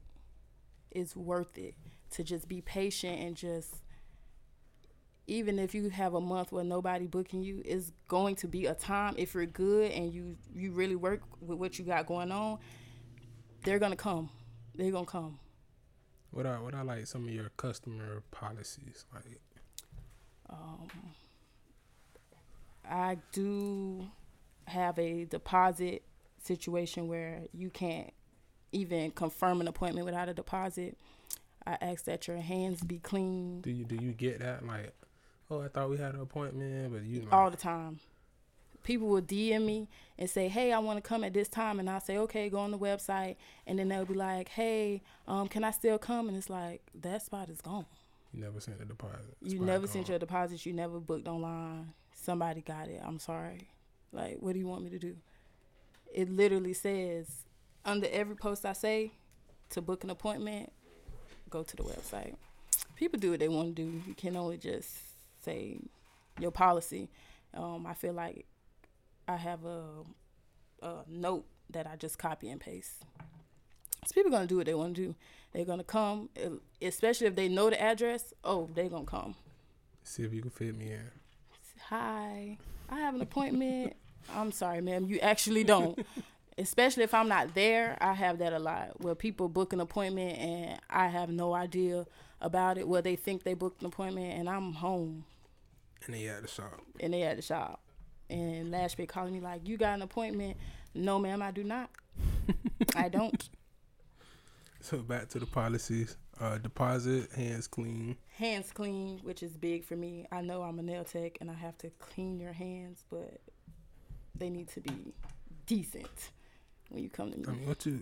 It's 0.91 1.15
worth 1.15 1.57
it 1.57 1.73
to 2.11 2.23
just 2.23 2.47
be 2.47 2.61
patient 2.61 3.19
and 3.19 3.35
just 3.35 3.77
even 5.31 5.59
if 5.59 5.73
you 5.73 5.87
have 5.87 6.13
a 6.13 6.19
month 6.19 6.51
where 6.51 6.65
nobody 6.65 7.07
booking 7.07 7.41
you, 7.41 7.61
it's 7.63 7.93
going 8.09 8.35
to 8.35 8.49
be 8.49 8.65
a 8.65 8.73
time 8.73 9.15
if 9.17 9.33
you're 9.33 9.45
good 9.45 9.89
and 9.93 10.13
you 10.13 10.35
you 10.53 10.71
really 10.71 10.97
work 10.97 11.21
with 11.39 11.57
what 11.57 11.79
you 11.79 11.85
got 11.85 12.05
going 12.05 12.33
on, 12.33 12.59
they're 13.63 13.79
gonna 13.79 13.95
come. 13.95 14.29
They're 14.75 14.91
gonna 14.91 15.05
come. 15.05 15.39
what 16.31 16.45
are 16.45 16.61
what 16.61 16.75
are 16.75 16.83
like 16.83 17.07
some 17.07 17.29
of 17.29 17.33
your 17.33 17.49
customer 17.55 18.23
policies 18.31 19.05
like? 19.13 19.39
Um, 20.49 20.89
I 22.83 23.17
do 23.31 24.09
have 24.65 24.99
a 24.99 25.23
deposit 25.23 26.03
situation 26.43 27.07
where 27.07 27.43
you 27.53 27.69
can't 27.69 28.11
even 28.73 29.11
confirm 29.11 29.61
an 29.61 29.69
appointment 29.69 30.05
without 30.05 30.27
a 30.27 30.33
deposit. 30.33 30.97
I 31.65 31.77
ask 31.79 32.03
that 32.03 32.27
your 32.27 32.37
hands 32.37 32.81
be 32.81 32.97
clean 32.99 33.61
Do 33.61 33.71
you 33.71 33.85
do 33.85 33.95
you 33.95 34.11
get 34.11 34.39
that 34.39 34.67
like? 34.67 34.93
Oh, 35.51 35.61
I 35.61 35.67
thought 35.67 35.89
we 35.89 35.97
had 35.97 36.15
an 36.15 36.21
appointment, 36.21 36.93
but 36.93 37.03
you 37.03 37.23
know, 37.23 37.27
all 37.31 37.51
the 37.51 37.57
time. 37.57 37.99
People 38.83 39.09
will 39.09 39.21
DM 39.21 39.65
me 39.65 39.89
and 40.17 40.29
say, 40.29 40.47
"Hey, 40.47 40.71
I 40.71 40.79
want 40.79 40.97
to 40.97 41.07
come 41.07 41.25
at 41.25 41.33
this 41.33 41.49
time," 41.49 41.79
and 41.79 41.89
I 41.89 41.99
say, 41.99 42.17
"Okay, 42.19 42.49
go 42.49 42.59
on 42.59 42.71
the 42.71 42.79
website." 42.79 43.35
And 43.67 43.77
then 43.77 43.89
they'll 43.89 44.05
be 44.05 44.13
like, 44.13 44.47
"Hey, 44.47 45.01
um, 45.27 45.49
can 45.49 45.65
I 45.65 45.71
still 45.71 45.97
come?" 45.99 46.29
And 46.29 46.37
it's 46.37 46.49
like 46.49 46.81
that 47.01 47.21
spot 47.21 47.49
is 47.49 47.61
gone. 47.61 47.85
you 48.33 48.39
never 48.41 48.61
sent 48.61 48.79
the 48.79 48.85
deposit. 48.85 49.35
You 49.41 49.59
never 49.59 49.85
gone. 49.85 49.93
sent 49.93 50.07
your 50.09 50.17
deposits. 50.17 50.65
You 50.65 50.71
never 50.71 51.01
booked 51.01 51.27
online. 51.27 51.93
Somebody 52.15 52.61
got 52.61 52.87
it. 52.87 53.01
I'm 53.03 53.19
sorry. 53.19 53.67
Like, 54.13 54.37
what 54.39 54.53
do 54.53 54.59
you 54.59 54.67
want 54.67 54.85
me 54.85 54.89
to 54.91 54.99
do? 54.99 55.17
It 56.13 56.29
literally 56.29 56.73
says 56.73 57.43
under 57.83 58.07
every 58.09 58.35
post 58.35 58.65
I 58.65 58.73
say, 58.73 59.11
to 59.71 59.81
book 59.81 60.03
an 60.03 60.09
appointment, 60.09 60.71
go 61.49 61.63
to 61.63 61.75
the 61.75 61.83
website. 61.83 62.35
People 62.95 63.19
do 63.19 63.31
what 63.31 63.39
they 63.39 63.49
want 63.49 63.75
to 63.75 63.83
do. 63.83 64.01
You 64.07 64.13
can 64.13 64.35
only 64.37 64.57
just 64.57 65.10
say 65.43 65.79
your 66.39 66.51
policy. 66.51 67.09
Um, 67.53 67.85
I 67.85 67.93
feel 67.93 68.13
like 68.13 68.45
I 69.27 69.35
have 69.35 69.65
a, 69.65 70.03
a 70.81 70.93
note 71.07 71.45
that 71.69 71.87
I 71.87 71.95
just 71.95 72.17
copy 72.17 72.49
and 72.49 72.59
paste. 72.59 73.03
So 74.05 74.13
people 74.13 74.31
gonna 74.31 74.47
do 74.47 74.57
what 74.57 74.65
they 74.65 74.73
want 74.73 74.95
to 74.95 75.01
do. 75.01 75.15
They're 75.53 75.65
gonna 75.65 75.83
come, 75.83 76.29
especially 76.81 77.27
if 77.27 77.35
they 77.35 77.47
know 77.47 77.69
the 77.69 77.81
address. 77.81 78.33
Oh, 78.43 78.69
they're 78.73 78.89
gonna 78.89 79.05
come. 79.05 79.35
See 80.03 80.23
if 80.23 80.33
you 80.33 80.41
can 80.41 80.49
fit 80.49 80.75
me 80.75 80.93
in. 80.93 81.11
Hi, 81.87 82.57
I 82.89 82.99
have 82.99 83.15
an 83.15 83.21
appointment. 83.21 83.93
I'm 84.35 84.51
sorry, 84.51 84.81
ma'am. 84.81 85.05
You 85.05 85.19
actually 85.19 85.63
don't. 85.63 85.99
Especially 86.57 87.03
if 87.03 87.13
I'm 87.13 87.27
not 87.27 87.55
there, 87.55 87.97
I 88.01 88.13
have 88.13 88.37
that 88.39 88.53
a 88.53 88.59
lot. 88.59 89.01
Where 89.01 89.15
people 89.15 89.49
book 89.49 89.73
an 89.73 89.79
appointment 89.79 90.37
and 90.37 90.79
I 90.89 91.07
have 91.07 91.29
no 91.29 91.53
idea 91.53 92.05
about 92.41 92.77
it. 92.77 92.87
Where 92.87 93.01
they 93.01 93.15
think 93.15 93.43
they 93.43 93.53
booked 93.53 93.81
an 93.81 93.87
appointment 93.87 94.33
and 94.37 94.49
I'm 94.49 94.73
home. 94.73 95.25
And 96.05 96.15
they 96.15 96.27
at 96.27 96.41
the 96.41 96.47
shop. 96.47 96.81
And 96.99 97.13
they 97.13 97.23
at 97.23 97.35
the 97.35 97.41
shop. 97.41 97.81
And 98.29 98.71
Lash 98.71 98.95
Bay 98.95 99.05
calling 99.05 99.33
me 99.33 99.39
like, 99.39 99.67
"You 99.67 99.77
got 99.77 99.93
an 99.93 100.01
appointment?" 100.01 100.57
No, 100.93 101.19
ma'am, 101.19 101.41
I 101.41 101.51
do 101.51 101.63
not. 101.63 101.89
I 102.95 103.09
don't. 103.09 103.49
So 104.83 104.97
back 104.97 105.29
to 105.29 105.39
the 105.39 105.45
policies. 105.45 106.17
Uh, 106.39 106.57
deposit, 106.57 107.31
hands 107.33 107.67
clean. 107.67 108.17
Hands 108.35 108.67
clean, 108.73 109.19
which 109.21 109.43
is 109.43 109.55
big 109.55 109.85
for 109.85 109.95
me. 109.95 110.25
I 110.31 110.41
know 110.41 110.63
I'm 110.63 110.79
a 110.79 110.81
nail 110.81 111.03
tech 111.03 111.37
and 111.39 111.51
I 111.51 111.53
have 111.53 111.77
to 111.79 111.91
clean 111.99 112.39
your 112.39 112.51
hands, 112.53 113.03
but 113.11 113.39
they 114.33 114.49
need 114.49 114.69
to 114.69 114.79
be 114.79 115.13
decent 115.67 116.31
when 116.89 117.03
you 117.03 117.09
come 117.11 117.31
to 117.31 117.37
me. 117.37 117.45
I 117.47 117.51
mean, 117.51 117.67
what 117.67 117.85
you? 117.85 118.01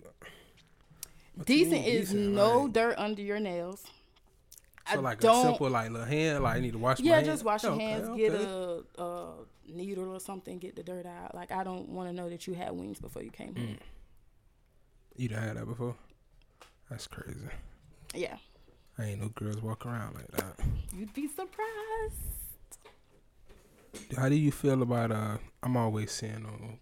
What 1.34 1.46
decent 1.46 1.86
you 1.86 1.92
is 1.92 2.08
decent, 2.12 2.32
no 2.32 2.66
dirt 2.66 2.94
under 2.96 3.20
your 3.20 3.40
nails. 3.40 3.84
So 4.88 4.98
I 4.98 5.00
like 5.00 5.22
a 5.22 5.42
simple 5.42 5.70
like 5.70 5.90
little 5.90 6.06
hand, 6.06 6.42
like 6.42 6.56
I 6.56 6.60
need 6.60 6.72
to 6.72 6.78
wash 6.78 7.00
yeah, 7.00 7.10
my 7.10 7.16
hands. 7.16 7.26
Yeah, 7.26 7.32
just 7.32 7.44
wash 7.44 7.62
your 7.62 7.78
hands. 7.78 8.08
Okay. 8.08 8.22
Get 8.22 8.32
a, 8.32 8.82
a, 8.98 9.32
needle 9.68 10.14
or 10.14 10.20
something. 10.20 10.58
Get 10.58 10.74
the 10.74 10.82
dirt 10.82 11.06
out. 11.06 11.34
Like 11.34 11.52
I 11.52 11.62
don't 11.62 11.88
want 11.90 12.08
to 12.08 12.14
know 12.14 12.28
that 12.28 12.46
you 12.46 12.54
had 12.54 12.72
wings 12.72 12.98
before 12.98 13.22
you 13.22 13.30
came 13.30 13.54
mm. 13.54 13.58
here. 13.58 13.76
You 15.16 15.28
done 15.28 15.42
had 15.42 15.56
that 15.58 15.66
before? 15.66 15.94
That's 16.88 17.06
crazy. 17.06 17.38
Yeah. 18.14 18.36
I 18.98 19.04
ain't 19.04 19.20
no 19.20 19.28
girls 19.28 19.62
walk 19.62 19.86
around 19.86 20.14
like 20.14 20.28
that. 20.32 20.58
You'd 20.96 21.14
be 21.14 21.28
surprised. 21.28 22.16
How 24.16 24.28
do 24.28 24.34
you 24.34 24.50
feel 24.50 24.82
about 24.82 25.12
uh? 25.12 25.38
I'm 25.62 25.76
always 25.76 26.10
seeing 26.10 26.46
on 26.46 26.78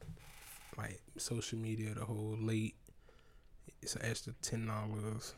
like 0.76 1.00
social 1.17 1.59
media 1.59 1.95
the 1.95 2.05
whole 2.05 2.37
late. 2.40 2.76
It's 3.83 3.97
an 3.97 4.02
extra 4.05 4.33
ten 4.40 4.67
dollars 4.67 5.35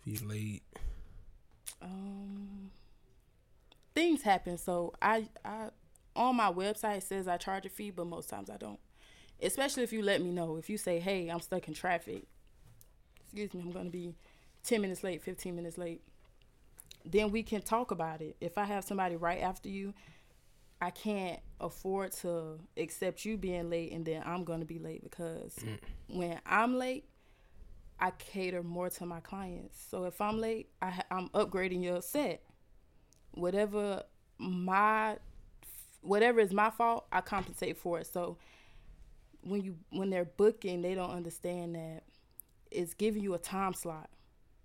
if 0.00 0.22
you 0.22 0.28
late. 0.28 0.62
Um, 1.82 2.70
things 3.94 4.22
happen. 4.22 4.58
So 4.58 4.94
I 5.00 5.28
I 5.44 5.68
on 6.16 6.36
my 6.36 6.52
website 6.52 7.02
says 7.02 7.28
I 7.28 7.36
charge 7.36 7.66
a 7.66 7.68
fee, 7.68 7.90
but 7.90 8.06
most 8.06 8.28
times 8.28 8.50
I 8.50 8.56
don't. 8.56 8.78
Especially 9.42 9.82
if 9.82 9.92
you 9.92 10.02
let 10.02 10.20
me 10.20 10.30
know. 10.30 10.56
If 10.56 10.68
you 10.68 10.76
say, 10.76 10.98
"Hey, 10.98 11.28
I'm 11.28 11.40
stuck 11.40 11.66
in 11.68 11.74
traffic," 11.74 12.24
excuse 13.22 13.54
me, 13.54 13.62
I'm 13.62 13.72
going 13.72 13.86
to 13.86 13.90
be 13.90 14.14
10 14.64 14.80
minutes 14.80 15.02
late, 15.02 15.22
15 15.22 15.54
minutes 15.54 15.78
late, 15.78 16.02
then 17.04 17.30
we 17.30 17.42
can 17.42 17.62
talk 17.62 17.90
about 17.90 18.20
it. 18.20 18.36
If 18.40 18.58
I 18.58 18.64
have 18.64 18.84
somebody 18.84 19.16
right 19.16 19.40
after 19.40 19.68
you, 19.68 19.94
I 20.80 20.90
can't 20.90 21.40
afford 21.60 22.12
to 22.22 22.58
accept 22.76 23.24
you 23.24 23.36
being 23.36 23.70
late 23.70 23.92
and 23.92 24.04
then 24.04 24.22
I'm 24.24 24.44
going 24.44 24.60
to 24.60 24.66
be 24.66 24.78
late 24.78 25.02
because 25.02 25.54
mm. 25.56 25.78
when 26.08 26.40
I'm 26.46 26.76
late, 26.78 27.04
I 28.00 28.12
cater 28.12 28.62
more 28.62 28.88
to 28.90 29.06
my 29.06 29.20
clients. 29.20 29.78
So 29.90 30.04
if 30.04 30.20
I'm 30.20 30.40
late, 30.40 30.70
I 30.80 31.02
am 31.10 31.28
upgrading 31.34 31.82
your 31.82 32.00
set. 32.00 32.42
Whatever 33.32 34.04
my 34.38 35.18
whatever 36.00 36.40
is 36.40 36.52
my 36.52 36.70
fault, 36.70 37.06
I 37.12 37.20
compensate 37.20 37.76
for 37.76 38.00
it. 38.00 38.06
So 38.06 38.38
when 39.42 39.62
you 39.62 39.76
when 39.90 40.10
they're 40.10 40.24
booking, 40.24 40.80
they 40.82 40.94
don't 40.94 41.10
understand 41.10 41.74
that 41.74 42.04
it's 42.70 42.94
giving 42.94 43.22
you 43.22 43.34
a 43.34 43.38
time 43.38 43.74
slot. 43.74 44.08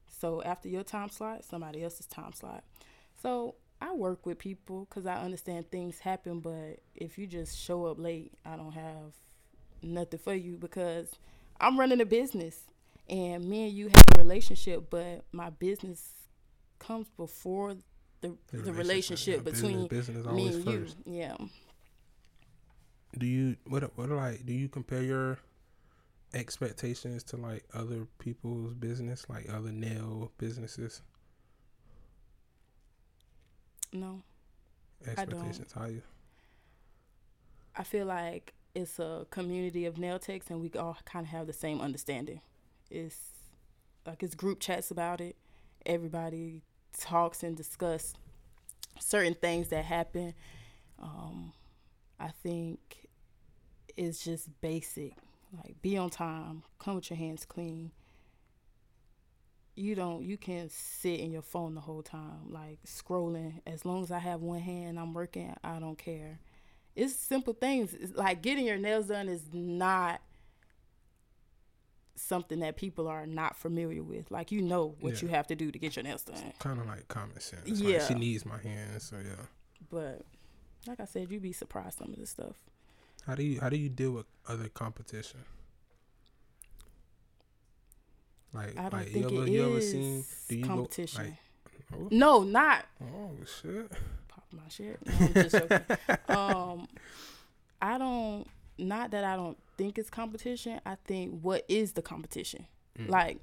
So 0.08 0.42
after 0.44 0.70
your 0.70 0.84
time 0.84 1.10
slot, 1.10 1.44
somebody 1.44 1.84
else's 1.84 2.06
time 2.06 2.32
slot. 2.32 2.64
So 3.22 3.56
I 3.82 3.94
work 3.94 4.26
with 4.26 4.40
people 4.40 4.88
because 4.90 5.06
I 5.06 5.16
understand 5.16 5.70
things 5.70 6.00
happen, 6.00 6.40
but 6.40 6.80
if 6.96 7.18
you 7.18 7.28
just 7.28 7.60
show 7.60 7.86
up 7.86 8.00
late, 8.00 8.32
I 8.46 8.56
don't 8.56 8.72
have 8.72 9.14
nothing 9.82 10.20
for 10.20 10.34
you 10.34 10.58
because 10.58 11.12
I'm 11.60 11.78
running 11.78 12.00
a 12.00 12.06
business 12.06 12.62
and 13.10 13.48
me 13.48 13.68
and 13.68 13.74
you 13.74 13.88
have 13.88 14.06
a 14.16 14.18
relationship, 14.18 14.90
but 14.90 15.26
my 15.32 15.50
business 15.50 16.12
comes 16.80 17.08
before 17.18 17.76
the 18.22 18.36
the, 18.52 18.58
the 18.58 18.74
relationship, 18.74 19.44
between 19.44 19.88
business, 19.88 20.26
business 20.26 20.36
me 20.36 20.48
and 20.48 20.64
first. 20.66 20.98
you. 21.06 21.14
Yeah. 21.14 21.36
Do 23.18 23.26
you 23.26 23.56
what 23.68 23.98
what 23.98 24.10
like 24.10 24.46
do 24.46 24.54
you 24.54 24.68
compare 24.68 25.02
your 25.02 25.40
expectations 26.34 27.24
to 27.24 27.38
like 27.38 27.64
other 27.74 28.08
people's 28.20 28.74
business, 28.74 29.26
like 29.30 29.48
other 29.50 29.72
nail 29.72 30.32
businesses? 30.38 31.02
No. 33.94 34.22
Expectations, 35.08 35.72
how 35.74 35.86
you? 35.86 36.02
I 37.76 37.84
feel 37.84 38.06
like 38.06 38.54
it's 38.74 39.00
a 39.00 39.26
community 39.30 39.86
of 39.86 39.98
nail 39.98 40.20
techs 40.20 40.50
and 40.50 40.62
we 40.62 40.72
all 40.78 40.98
kind 41.06 41.26
of 41.26 41.30
have 41.32 41.48
the 41.48 41.54
same 41.54 41.80
understanding. 41.80 42.42
It's 42.90 43.18
like 44.06 44.24
it's 44.24 44.36
group 44.36 44.60
chats 44.60 44.92
about 44.92 45.22
it. 45.22 45.36
Everybody 45.86 46.62
talks 46.98 47.44
and 47.44 47.56
discuss 47.56 48.14
certain 49.00 49.36
things 49.36 49.70
that 49.70 49.86
happen. 49.86 50.34
Um, 51.02 51.54
I 52.20 52.30
think 52.30 53.08
it's 53.98 54.24
just 54.24 54.50
basic 54.62 55.14
like 55.64 55.82
be 55.82 55.98
on 55.98 56.10
time, 56.10 56.64
come 56.80 56.96
with 56.96 57.10
your 57.10 57.18
hands 57.18 57.46
clean. 57.46 57.92
You 59.76 59.96
don't 59.96 60.24
you 60.24 60.38
can't 60.38 60.72
sit 60.72 61.20
in 61.20 61.32
your 61.32 61.42
phone 61.42 61.76
the 61.76 61.82
whole 61.82 62.02
time, 62.02 62.50
like 62.50 62.80
scrolling. 62.86 63.62
As 63.68 63.86
long 63.86 64.04
as 64.04 64.12
I 64.12 64.20
have 64.20 64.42
one 64.42 64.60
hand 64.60 65.00
I'm 65.00 65.14
working, 65.14 65.54
I 65.64 65.80
don't 65.80 65.98
care. 65.98 66.40
It's 66.96 67.14
simple 67.14 67.54
things. 67.54 67.94
It's 67.94 68.16
like 68.16 68.42
getting 68.42 68.66
your 68.66 68.78
nails 68.78 69.08
done 69.08 69.28
is 69.28 69.44
not 69.52 70.22
something 72.16 72.60
that 72.60 72.78
people 72.78 73.08
are 73.08 73.26
not 73.26 73.56
familiar 73.56 74.04
with. 74.04 74.32
Like 74.32 74.52
you 74.52 74.62
know 74.62 74.96
what 75.00 75.14
yeah. 75.14 75.20
you 75.22 75.28
have 75.30 75.48
to 75.48 75.56
do 75.56 75.72
to 75.72 75.80
get 75.80 75.96
your 75.96 76.04
nails 76.04 76.24
done. 76.24 76.54
Kind 76.60 76.80
of 76.80 76.88
like 76.88 77.08
common 77.08 77.40
sense. 77.40 77.68
Yeah, 77.68 78.00
like 78.00 78.08
she 78.08 78.14
needs 78.14 78.46
my 78.46 78.58
hands, 78.58 79.04
so 79.04 79.18
yeah. 79.18 79.46
But 79.90 80.22
like 80.88 81.00
I 81.00 81.06
said, 81.06 81.30
you'd 81.32 81.42
be 81.42 81.52
surprised 81.52 82.00
some 82.00 82.10
of 82.10 82.18
this 82.18 82.32
stuff. 82.32 82.56
How 83.26 83.36
do 83.36 83.44
you 83.44 83.60
how 83.60 83.70
do 83.70 83.78
you 83.78 83.90
deal 83.90 84.12
with 84.12 84.26
other 84.48 84.70
competition? 84.70 85.42
Like, 88.54 88.78
I 88.78 88.84
don't 88.84 88.94
like 88.94 89.08
think 89.10 89.32
you 89.32 89.38
ever, 89.38 89.48
it 89.48 89.52
you 89.52 89.66
ever 89.66 89.82
seen 89.82 90.24
do 90.48 90.56
you 90.56 90.66
competition. 90.66 91.38
Go, 91.92 91.98
like, 91.98 92.02
oh. 92.02 92.08
No, 92.12 92.44
not. 92.44 92.86
Oh 93.04 93.32
shit! 93.62 93.92
Pop 94.30 94.46
my 94.52 94.64
shit. 94.70 94.98
No, 96.30 96.36
um, 96.36 96.88
I 97.82 97.98
don't. 97.98 98.48
Not 98.78 99.12
that 99.12 99.24
I 99.24 99.36
don't 99.36 99.58
think 99.78 99.98
it's 99.98 100.10
competition. 100.10 100.80
I 100.86 100.96
think 101.06 101.42
what 101.42 101.66
is 101.68 101.94
the 101.94 102.02
competition? 102.02 102.68
Mm. 103.00 103.10
Like, 103.10 103.40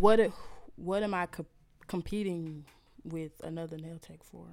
what? 0.00 0.20
What 0.76 1.02
am 1.02 1.14
I 1.14 1.26
co- 1.26 1.46
competing 1.86 2.64
with 3.04 3.32
another 3.42 3.76
nail 3.76 3.98
tech 4.00 4.24
for? 4.24 4.46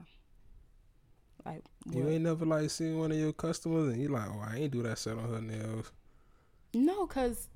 Like 1.46 1.64
you 1.90 2.08
ain't 2.08 2.24
never 2.24 2.46
like 2.46 2.70
seen 2.70 3.00
one 3.00 3.12
of 3.12 3.18
your 3.18 3.34
customers 3.34 3.94
and 3.94 4.02
you 4.02 4.10
like, 4.10 4.28
oh, 4.30 4.44
I 4.46 4.58
ain't 4.58 4.72
do 4.72 4.84
that 4.84 4.98
set 5.00 5.18
on 5.18 5.30
her 5.30 5.42
nails. 5.42 5.92
No, 6.74 7.08
cause 7.08 7.50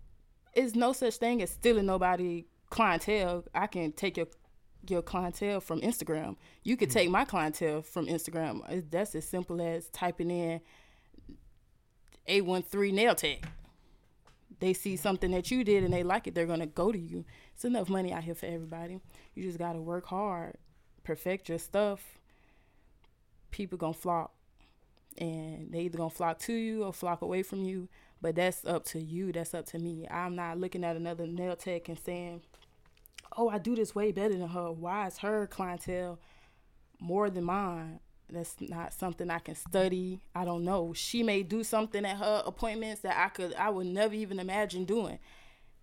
it's 0.53 0.75
no 0.75 0.93
such 0.93 1.17
thing 1.17 1.41
as 1.41 1.51
stealing 1.51 1.85
nobody 1.85 2.45
clientele. 2.69 3.45
I 3.53 3.67
can 3.67 3.91
take 3.91 4.17
your 4.17 4.27
your 4.87 5.01
clientele 5.01 5.59
from 5.59 5.81
Instagram. 5.81 6.35
You 6.63 6.77
could 6.77 6.89
mm 6.89 6.93
take 6.93 7.09
my 7.09 7.25
clientele 7.25 7.81
from 7.81 8.07
Instagram. 8.07 8.89
That's 8.89 9.15
as 9.15 9.27
simple 9.27 9.61
as 9.61 9.89
typing 9.89 10.31
in 10.31 10.61
a 12.27 12.41
one 12.41 12.63
three 12.63 12.91
nail 12.91 13.15
tech. 13.15 13.47
They 14.59 14.73
see 14.73 14.95
something 14.95 15.31
that 15.31 15.51
you 15.51 15.63
did 15.63 15.83
and 15.83 15.93
they 15.93 16.03
like 16.03 16.27
it, 16.27 16.35
they're 16.35 16.45
gonna 16.45 16.65
go 16.65 16.91
to 16.91 16.97
you. 16.97 17.25
It's 17.53 17.65
enough 17.65 17.89
money 17.89 18.13
out 18.13 18.23
here 18.23 18.35
for 18.35 18.45
everybody. 18.45 18.99
You 19.33 19.43
just 19.43 19.59
gotta 19.59 19.81
work 19.81 20.05
hard, 20.07 20.57
perfect 21.03 21.49
your 21.49 21.59
stuff, 21.59 22.19
people 23.51 23.77
gonna 23.77 23.93
flock 23.93 24.31
and 25.17 25.71
they 25.71 25.81
either 25.81 25.97
gonna 25.97 26.09
flock 26.09 26.39
to 26.39 26.53
you 26.53 26.83
or 26.83 26.91
flock 26.91 27.21
away 27.21 27.41
from 27.41 27.63
you 27.63 27.87
but 28.21 28.35
that's 28.35 28.65
up 28.65 28.83
to 28.83 28.99
you 28.99 29.31
that's 29.31 29.53
up 29.53 29.65
to 29.65 29.79
me 29.79 30.05
i'm 30.11 30.35
not 30.35 30.59
looking 30.59 30.83
at 30.83 30.95
another 30.95 31.25
nail 31.25 31.55
tech 31.55 31.87
and 31.87 31.97
saying 31.97 32.41
oh 33.37 33.49
i 33.49 33.57
do 33.57 33.75
this 33.75 33.95
way 33.95 34.11
better 34.11 34.37
than 34.37 34.49
her 34.49 34.71
why 34.71 35.07
is 35.07 35.19
her 35.19 35.47
clientele 35.47 36.19
more 36.99 37.29
than 37.29 37.43
mine 37.43 37.99
that's 38.29 38.55
not 38.59 38.93
something 38.93 39.29
i 39.29 39.39
can 39.39 39.55
study 39.55 40.19
i 40.35 40.43
don't 40.43 40.63
know 40.63 40.93
she 40.93 41.23
may 41.23 41.43
do 41.43 41.63
something 41.63 42.05
at 42.05 42.17
her 42.17 42.43
appointments 42.45 43.01
that 43.01 43.17
i 43.17 43.29
could 43.29 43.53
i 43.55 43.69
would 43.69 43.87
never 43.87 44.13
even 44.13 44.39
imagine 44.39 44.85
doing 44.85 45.19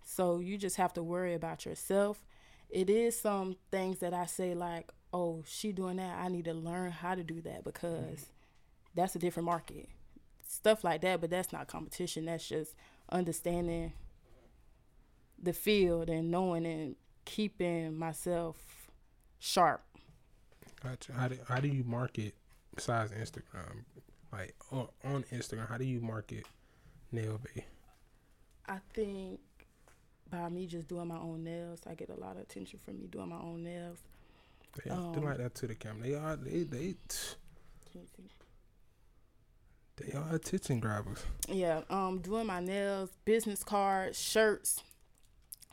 So 0.03 0.39
you 0.39 0.57
just 0.57 0.77
have 0.77 0.93
to 0.93 1.03
worry 1.03 1.33
about 1.33 1.65
yourself. 1.65 2.23
It 2.69 2.89
is 2.89 3.19
some 3.19 3.57
things 3.71 3.99
that 3.99 4.13
I 4.13 4.25
say 4.27 4.53
like, 4.55 4.91
"Oh, 5.13 5.43
she 5.47 5.71
doing 5.73 5.97
that. 5.97 6.17
I 6.19 6.29
need 6.29 6.45
to 6.45 6.53
learn 6.53 6.91
how 6.91 7.15
to 7.15 7.23
do 7.23 7.41
that 7.41 7.63
because 7.63 8.27
that's 8.95 9.15
a 9.15 9.19
different 9.19 9.45
market." 9.47 9.89
Stuff 10.47 10.83
like 10.83 11.01
that, 11.01 11.21
but 11.21 11.29
that's 11.29 11.53
not 11.53 11.67
competition. 11.67 12.25
That's 12.25 12.47
just 12.47 12.75
understanding 13.09 13.93
the 15.41 15.53
field 15.53 16.09
and 16.09 16.31
knowing 16.31 16.65
and 16.65 16.95
keeping 17.25 17.97
myself 17.97 18.57
sharp. 19.39 19.83
Gotcha. 20.83 21.13
How 21.13 21.27
do, 21.29 21.37
how 21.47 21.59
do 21.59 21.67
you 21.67 21.83
market 21.83 22.33
besides 22.75 23.11
Instagram? 23.11 23.83
Like 24.31 24.55
or 24.71 24.89
on 25.05 25.23
Instagram, 25.31 25.69
how 25.69 25.77
do 25.77 25.85
you 25.85 26.01
market 26.01 26.45
Nail 27.11 27.39
Bay? 27.43 27.65
I 28.67 28.77
think 28.93 29.39
by 30.29 30.49
me 30.49 30.65
just 30.65 30.87
doing 30.87 31.07
my 31.07 31.17
own 31.17 31.43
nails, 31.43 31.81
I 31.87 31.93
get 31.93 32.09
a 32.09 32.19
lot 32.19 32.35
of 32.35 32.43
attention 32.43 32.79
from 32.83 32.99
me 32.99 33.07
doing 33.07 33.29
my 33.29 33.37
own 33.37 33.63
nails. 33.63 33.99
They 34.83 34.89
um, 34.89 35.13
do 35.13 35.19
like 35.21 35.37
that 35.37 35.53
to 35.55 35.67
the 35.67 35.75
camera. 35.75 36.07
They 36.07 36.15
are 36.15 36.35
they 36.35 36.63
they 36.63 36.95
they 39.97 40.13
are 40.13 40.35
attention 40.35 40.79
grabbers. 40.79 41.23
Yeah, 41.47 41.81
um, 41.89 42.19
doing 42.19 42.47
my 42.47 42.59
nails, 42.59 43.11
business 43.25 43.63
cards, 43.63 44.19
shirts, 44.19 44.81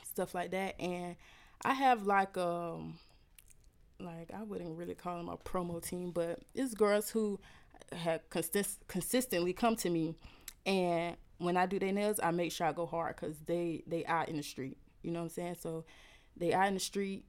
stuff 0.04 0.34
like 0.34 0.50
that, 0.50 0.78
and 0.78 1.16
I 1.64 1.72
have 1.72 2.06
like 2.06 2.36
um, 2.36 2.98
like 4.04 4.30
I 4.32 4.42
wouldn't 4.42 4.76
really 4.76 4.94
call 4.94 5.16
them 5.16 5.28
a 5.28 5.36
promo 5.36 5.82
team, 5.82 6.10
but 6.10 6.40
it's 6.54 6.74
girls 6.74 7.10
who 7.10 7.40
have 7.92 8.28
consist- 8.30 8.86
consistently 8.88 9.52
come 9.52 9.76
to 9.76 9.90
me, 9.90 10.14
and 10.66 11.16
when 11.38 11.56
I 11.56 11.66
do 11.66 11.78
their 11.78 11.92
nails, 11.92 12.20
I 12.22 12.30
make 12.30 12.52
sure 12.52 12.66
I 12.66 12.72
go 12.72 12.86
hard 12.86 13.16
because 13.16 13.36
they 13.46 13.82
they 13.86 14.04
out 14.06 14.28
in 14.28 14.36
the 14.36 14.42
street. 14.42 14.78
You 15.02 15.10
know 15.10 15.20
what 15.20 15.24
I'm 15.24 15.30
saying? 15.30 15.56
So 15.60 15.84
they 16.36 16.52
out 16.52 16.68
in 16.68 16.74
the 16.74 16.80
street. 16.80 17.24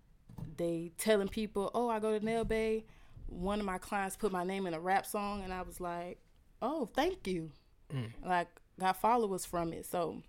They 0.57 0.91
telling 0.97 1.27
people, 1.29 1.71
"Oh, 1.73 1.89
I 1.89 1.99
go 1.99 2.17
to 2.17 2.23
Nail 2.23 2.43
Bay." 2.43 2.85
One 3.27 3.59
of 3.59 3.65
my 3.65 3.77
clients 3.77 4.17
put 4.17 4.31
my 4.31 4.43
name 4.43 4.67
in 4.67 4.73
a 4.73 4.79
rap 4.79 5.05
song, 5.05 5.43
and 5.43 5.53
I 5.53 5.61
was 5.61 5.79
like, 5.79 6.19
"Oh, 6.61 6.85
thank 6.85 7.27
you." 7.27 7.51
Mm. 7.93 8.11
Like 8.25 8.47
got 8.79 8.97
followers 8.97 9.45
from 9.45 9.73
it. 9.73 9.85
So 9.85 10.21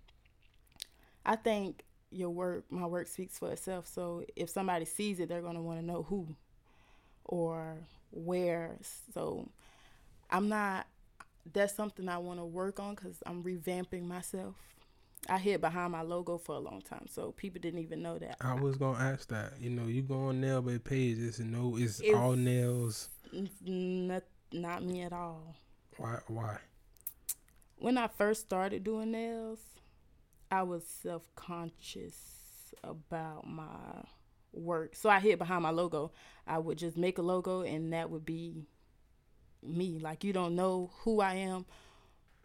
I 1.25 1.35
think 1.35 1.83
your 2.13 2.29
work, 2.29 2.65
my 2.69 2.85
work 2.85 3.07
speaks 3.07 3.37
for 3.37 3.51
itself. 3.51 3.87
So 3.87 4.23
if 4.35 4.49
somebody 4.49 4.85
sees 4.85 5.19
it, 5.19 5.29
they're 5.29 5.41
gonna 5.41 5.61
want 5.61 5.79
to 5.79 5.85
know 5.85 6.03
who 6.03 6.27
or 7.25 7.77
where. 8.11 8.77
So 9.13 9.49
I'm 10.29 10.49
not 10.49 10.87
that's 11.51 11.75
something 11.75 12.07
I 12.07 12.17
want 12.17 12.39
to 12.39 12.45
work 12.45 12.79
on 12.79 12.95
because 12.95 13.21
I'm 13.25 13.43
revamping 13.43 14.03
myself. 14.03 14.55
I 15.29 15.37
hid 15.37 15.61
behind 15.61 15.93
my 15.93 16.01
logo 16.01 16.37
for 16.37 16.55
a 16.55 16.59
long 16.59 16.81
time, 16.81 17.05
so 17.09 17.31
people 17.31 17.61
didn't 17.61 17.79
even 17.79 18.01
know 18.01 18.19
that. 18.19 18.35
I 18.41 18.55
was 18.55 18.75
gonna 18.75 18.99
ask 18.99 19.29
that. 19.29 19.53
You 19.59 19.69
know, 19.69 19.87
you 19.87 20.01
go 20.01 20.27
on 20.27 20.41
Nail 20.41 20.61
Bay 20.61 20.79
page, 20.79 21.17
it's 21.19 21.39
no, 21.39 21.77
it's, 21.77 22.01
it's 22.01 22.13
all 22.13 22.33
nails. 22.33 23.09
Not, 23.65 24.23
not 24.51 24.83
me 24.83 25.01
at 25.01 25.13
all. 25.13 25.55
Why? 25.97 26.19
Why? 26.27 26.57
When 27.77 27.97
I 27.97 28.07
first 28.07 28.41
started 28.41 28.83
doing 28.83 29.11
nails, 29.11 29.59
I 30.53 30.61
was 30.63 30.85
self 30.85 31.23
conscious 31.35 32.15
about 32.83 33.47
my 33.47 34.03
work, 34.53 34.95
so 34.95 35.09
I 35.09 35.19
hid 35.19 35.39
behind 35.39 35.63
my 35.63 35.71
logo. 35.71 36.11
I 36.45 36.59
would 36.59 36.77
just 36.77 36.95
make 36.95 37.17
a 37.17 37.23
logo, 37.23 37.61
and 37.61 37.91
that 37.93 38.09
would 38.11 38.25
be 38.25 38.67
me. 39.63 39.99
Like 39.99 40.23
you 40.23 40.31
don't 40.31 40.55
know 40.55 40.91
who 40.99 41.21
I 41.21 41.35
am 41.35 41.65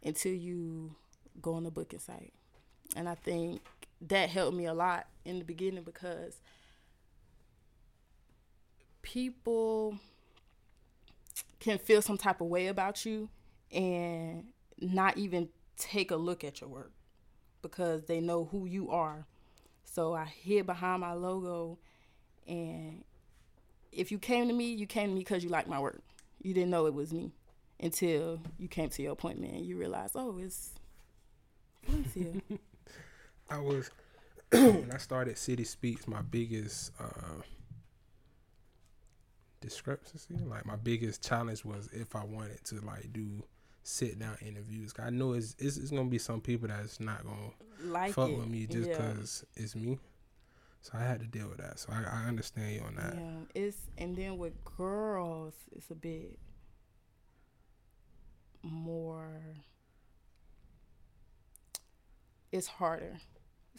until 0.03 0.33
you 0.33 0.95
go 1.43 1.55
on 1.55 1.65
the 1.65 1.71
booking 1.71 1.99
site. 1.99 2.33
And 2.97 3.09
I 3.09 3.15
think 3.15 3.61
that 4.03 4.31
helped 4.31 4.57
me 4.57 4.67
a 4.67 4.75
lot 4.75 5.07
in 5.27 5.39
the 5.39 5.45
beginning 5.45 5.83
because 5.85 6.41
people 9.03 9.99
can 11.61 11.79
feel 11.79 12.01
some 12.01 12.17
type 12.17 12.41
of 12.41 12.47
way 12.47 12.69
about 12.69 13.05
you 13.05 13.29
and 13.73 14.45
not 14.81 15.19
even 15.19 15.49
take 15.77 16.11
a 16.11 16.17
look 16.17 16.45
at 16.45 16.61
your 16.61 16.71
work 16.71 16.93
because 17.63 18.05
they 18.05 18.21
know 18.21 18.45
who 18.45 18.67
you 18.67 18.91
are. 18.91 19.27
So 19.85 20.15
I 20.15 20.25
hid 20.25 20.67
behind 20.67 21.01
my 21.01 21.15
logo 21.15 21.79
and 22.47 23.05
if 23.91 24.13
you 24.13 24.19
came 24.19 24.49
to 24.49 24.55
me, 24.55 24.73
you 24.73 24.87
came 24.87 25.09
to 25.09 25.15
me 25.15 25.21
because 25.21 25.43
you 25.43 25.51
like 25.51 25.67
my 25.67 25.81
work 25.81 26.03
you 26.43 26.55
didn't 26.55 26.71
know 26.71 26.87
it 26.87 26.95
was 26.95 27.13
me 27.13 27.33
until 27.81 28.41
you 28.59 28.69
came 28.69 28.89
to 28.91 29.03
your 29.03 29.13
appointment 29.13 29.55
and 29.55 29.67
you 29.67 29.77
realized, 29.77 30.15
oh, 30.17 30.39
it's 30.39 30.75
Valencia. 31.87 32.41
I 33.51 33.59
was 33.59 33.91
when 34.53 34.91
I 34.93 34.99
started 34.99 35.39
City 35.39 35.65
Speaks, 35.65 36.07
my 36.07 36.23
biggest 36.23 36.93
uh, 37.01 37.43
discrepancy, 39.61 40.35
like 40.47 40.67
my 40.67 40.77
biggest 40.77 41.27
challenge 41.27 41.65
was 41.65 41.89
if 41.93 42.15
I 42.15 42.25
wanted 42.25 42.65
to 42.67 42.81
like 42.81 43.13
do 43.13 43.43
sit 43.89 44.19
down 44.19 44.37
interviews. 44.45 44.93
I 44.99 45.09
know 45.09 45.33
it's, 45.33 45.57
it's, 45.59 45.79
it's 45.79 45.91
gonna 45.91 46.05
be 46.05 46.19
some 46.19 46.41
people 46.41 46.69
that's 46.69 47.01
not 47.01 47.25
gonna 47.25 47.91
like 47.91 48.13
fuck 48.13 48.29
it. 48.29 48.37
with 48.37 48.47
me 48.47 48.67
just 48.67 48.91
because 48.91 49.45
yeah. 49.57 49.63
it's 49.63 49.75
me. 49.75 49.99
So 50.83 50.93
I 50.95 51.03
had 51.03 51.21
to 51.21 51.27
deal 51.27 51.49
with 51.49 51.59
that. 51.59 51.79
So 51.79 51.93
I, 51.93 52.03
I 52.03 52.29
understand 52.29 52.75
you 52.75 52.83
on 52.83 52.95
that. 52.97 53.15
Yeah, 53.15 53.63
it's 53.63 53.79
and 53.97 54.15
then 54.15 54.37
with 54.37 54.53
girls, 54.65 55.55
it's 55.75 55.91
a 55.91 55.95
bit 55.95 56.39
more. 58.63 59.41
It's 62.53 62.67
harder. 62.67 63.19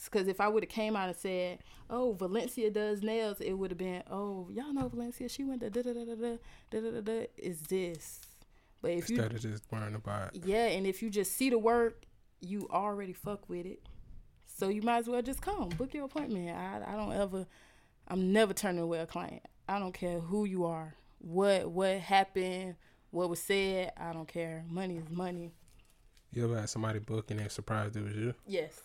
Because 0.04 0.28
if 0.28 0.42
I 0.42 0.48
would 0.48 0.64
have 0.64 0.70
came 0.70 0.96
out 0.96 1.10
and 1.10 1.18
said, 1.18 1.60
"Oh, 1.90 2.14
Valencia 2.14 2.72
does 2.72 3.04
nails," 3.04 3.42
it 3.42 3.54
would 3.54 3.70
have 3.72 3.78
been, 3.78 4.02
"Oh, 4.10 4.50
y'all 4.52 4.74
know 4.74 4.88
Valencia? 4.88 5.30
She 5.30 5.44
went 5.44 5.62
to 5.62 5.70
da 5.70 5.82
da 5.82 5.94
da 5.94 6.06
da 6.06 6.16
da 6.16 6.38
da 6.72 6.80
da 6.82 6.92
da 6.92 7.02
da." 7.02 7.28
Is 7.38 7.62
this? 7.62 8.22
But 8.82 8.92
if 8.92 9.10
instead 9.10 9.32
you 9.32 9.38
of 9.38 9.42
just 9.42 9.64
worrying 9.72 9.96
about 9.96 10.36
yeah, 10.46 10.68
and 10.68 10.88
if 10.88 11.02
you 11.02 11.10
just 11.10 11.36
see 11.36 11.50
the 11.50 11.60
work, 11.60 12.06
you 12.40 12.68
already 12.72 13.14
fuck 13.14 13.50
with 13.50 13.66
it. 13.66 13.82
So 14.46 14.70
you 14.70 14.82
might 14.82 15.00
as 15.00 15.08
well 15.08 15.22
just 15.22 15.42
come, 15.42 15.70
book 15.70 15.94
your 15.94 16.06
appointment. 16.06 16.50
I, 16.50 16.82
I 16.86 16.96
don't 16.96 17.14
ever, 17.14 17.46
I'm 18.08 18.34
never 18.34 18.54
turning 18.54 18.82
away 18.82 19.00
a 19.00 19.06
client. 19.06 19.44
I 19.68 19.80
don't 19.80 19.94
care 19.94 20.20
who 20.20 20.46
you 20.46 20.66
are, 20.66 20.96
what 21.20 21.70
what 21.70 22.00
happened, 22.00 22.76
what 23.12 23.30
was 23.30 23.42
said. 23.42 23.92
I 23.98 24.14
don't 24.14 24.28
care. 24.28 24.66
Money 24.70 24.98
is 24.98 25.10
money. 25.10 25.54
You 26.32 26.46
ever 26.46 26.60
had 26.60 26.70
somebody 26.70 27.00
book 27.00 27.32
and 27.32 27.40
they 27.40 27.48
surprised 27.48 27.96
it 27.96 28.04
was 28.04 28.16
you? 28.16 28.34
Yes. 28.46 28.82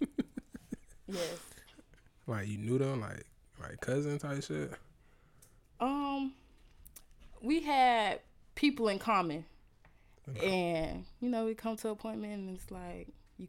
yes. 1.08 1.38
Like 2.26 2.48
you 2.48 2.58
knew 2.58 2.78
them, 2.78 3.00
like 3.00 3.24
like 3.60 3.80
cousin 3.80 4.18
type 4.18 4.42
shit. 4.42 4.72
Um, 5.80 6.32
we 7.42 7.60
had 7.60 8.20
people 8.54 8.88
in 8.88 8.98
common, 8.98 9.44
and 10.42 11.04
you 11.20 11.28
know 11.28 11.46
we 11.46 11.54
come 11.54 11.76
to 11.76 11.88
appointment 11.88 12.32
and 12.32 12.56
it's 12.56 12.70
like 12.70 13.08
you 13.36 13.48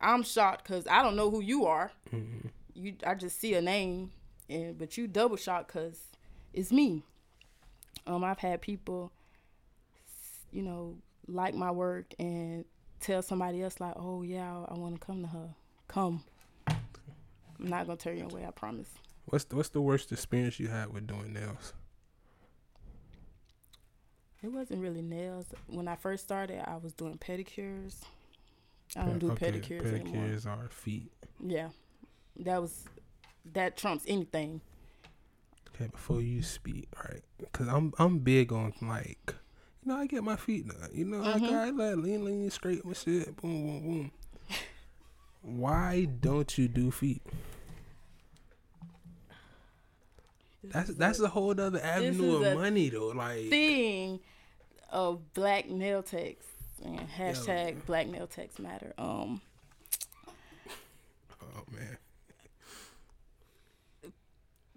I'm 0.00 0.22
shocked 0.22 0.64
because 0.64 0.86
I 0.86 1.02
don't 1.02 1.16
know 1.16 1.30
who 1.30 1.40
you 1.40 1.66
are. 1.66 1.92
Mm-hmm. 2.12 2.48
You, 2.74 2.94
I 3.06 3.14
just 3.14 3.38
see 3.38 3.54
a 3.54 3.60
name, 3.60 4.12
and 4.48 4.78
but 4.78 4.96
you 4.96 5.06
double 5.06 5.36
shocked 5.36 5.68
because 5.68 5.98
it's 6.54 6.72
me. 6.72 7.02
Um, 8.06 8.24
I've 8.24 8.38
had 8.38 8.62
people, 8.62 9.12
you 10.50 10.62
know, 10.62 10.96
like 11.28 11.54
my 11.54 11.70
work 11.70 12.14
and 12.18 12.64
tell 13.00 13.20
somebody 13.22 13.62
else 13.62 13.80
like, 13.80 13.94
"Oh 13.96 14.22
yeah, 14.22 14.64
I, 14.68 14.74
I 14.74 14.78
want 14.78 14.98
to 14.98 15.06
come 15.06 15.22
to 15.22 15.28
her. 15.28 15.48
Come." 15.88 16.24
I'm 16.66 17.68
not 17.68 17.86
gonna 17.86 17.98
turn 17.98 18.16
you 18.16 18.24
away. 18.24 18.46
I 18.46 18.50
promise. 18.52 18.88
What's 19.26 19.44
the, 19.44 19.56
what's 19.56 19.68
the 19.68 19.82
worst 19.82 20.10
experience 20.12 20.58
you 20.58 20.68
had 20.68 20.92
with 20.92 21.06
doing 21.06 21.34
nails? 21.34 21.74
It 24.42 24.50
wasn't 24.50 24.80
really 24.80 25.02
nails. 25.02 25.46
When 25.66 25.86
I 25.86 25.96
first 25.96 26.24
started, 26.24 26.62
I 26.66 26.76
was 26.76 26.92
doing 26.92 27.18
pedicures. 27.18 27.96
I 28.96 29.04
don't 29.04 29.18
do 29.18 29.30
okay, 29.32 29.52
pedicures, 29.52 29.82
pedicures 29.82 30.46
anymore. 30.46 30.64
are 30.64 30.68
feet. 30.68 31.12
Yeah, 31.44 31.68
that 32.36 32.60
was 32.60 32.84
that 33.52 33.76
trumps 33.76 34.04
anything. 34.08 34.62
Okay, 35.74 35.88
before 35.88 36.20
you 36.20 36.42
speak, 36.42 36.88
right? 37.04 37.22
Because 37.38 37.68
I'm 37.68 37.92
I'm 37.98 38.18
big 38.18 38.52
on 38.52 38.72
like, 38.80 39.34
you 39.84 39.92
know, 39.92 39.96
I 39.96 40.06
get 40.06 40.24
my 40.24 40.36
feet 40.36 40.68
done. 40.68 40.90
You 40.92 41.04
know, 41.04 41.18
mm-hmm. 41.18 41.44
like 41.44 41.52
I 41.52 41.70
let 41.70 41.98
lean, 41.98 42.24
lean, 42.24 42.50
scrape 42.50 42.84
my 42.84 42.94
shit, 42.94 43.36
boom, 43.36 43.66
boom, 43.66 43.80
boom. 43.82 44.10
Why 45.42 46.06
don't 46.06 46.56
you 46.58 46.66
do 46.66 46.90
feet? 46.90 47.22
That's 50.62 50.90
that's 50.94 51.20
a, 51.20 51.24
a 51.24 51.28
whole 51.28 51.58
other 51.58 51.80
avenue 51.82 52.44
of 52.44 52.56
money 52.56 52.90
though. 52.90 53.08
Like 53.08 53.48
thing 53.48 54.20
of 54.90 55.32
black 55.32 55.68
nail 55.68 56.02
techs 56.02 56.46
and 56.84 57.08
hashtag 57.08 57.74
Yo. 57.74 57.80
Black 57.86 58.06
Nail 58.06 58.26
Techs 58.26 58.58
Matter. 58.58 58.92
Um. 58.98 59.40
Oh 61.42 61.64
man. 61.70 61.98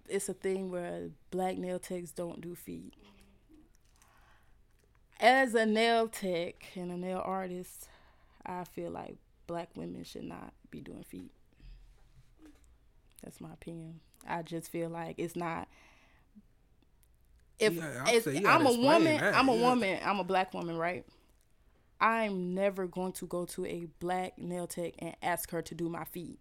It's 0.10 0.30
a 0.30 0.34
thing 0.34 0.70
where 0.70 1.10
black 1.32 1.58
nail 1.58 1.80
techs 1.80 2.12
don't 2.12 2.42
do 2.42 2.56
feet. 2.56 2.94
As 5.20 5.56
a 5.56 5.66
nail 5.66 6.08
tech 6.08 6.56
and 6.76 6.92
a 6.92 6.98
nail 6.98 7.22
artist, 7.24 7.88
I 8.46 8.66
feel 8.66 8.92
like 8.92 9.16
black 9.48 9.70
women 9.76 10.04
should 10.04 10.26
not 10.26 10.54
be 10.70 10.82
doing 10.82 11.04
feet. 11.04 11.32
That's 13.24 13.40
my 13.40 13.54
opinion. 13.54 14.02
I 14.28 14.42
just 14.42 14.72
feel 14.72 14.90
like 14.90 15.16
it's 15.18 15.36
not. 15.36 15.68
If 17.60 17.76
Yeah, 17.76 18.04
if 18.10 18.24
say 18.24 18.42
I'm 18.46 18.66
a 18.66 18.72
woman, 18.74 19.18
that, 19.18 19.36
I'm 19.36 19.50
a 19.50 19.56
yeah. 19.56 19.62
woman, 19.62 20.00
I'm 20.04 20.20
a 20.20 20.24
black 20.24 20.54
woman, 20.54 20.78
right? 20.78 21.06
I'm 22.02 22.54
never 22.54 22.88
going 22.88 23.14
to 23.14 23.28
go 23.28 23.46
to 23.46 23.66
a 23.66 23.88
black 24.00 24.38
nail 24.38 24.68
tech 24.68 24.94
and 25.00 25.16
ask 25.22 25.52
her 25.52 25.62
to 25.62 25.76
do 25.76 25.88
my 25.90 26.04
feet. 26.04 26.40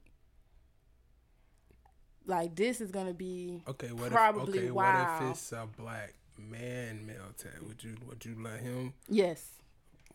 Like 2.26 2.54
this 2.54 2.80
is 2.80 2.90
gonna 2.90 3.14
be 3.14 3.62
Okay, 3.68 3.92
what 3.92 4.10
Probably 4.10 4.58
if 4.58 4.64
okay, 4.64 4.70
wow. 4.70 5.18
what 5.20 5.24
if 5.26 5.30
it's 5.32 5.52
a 5.52 5.66
black 5.76 6.14
man 6.38 7.06
nail 7.06 7.32
tech? 7.36 7.60
Would 7.66 7.82
you 7.82 7.96
would 8.06 8.24
you 8.24 8.36
let 8.40 8.60
him? 8.60 8.94
yes. 9.08 9.48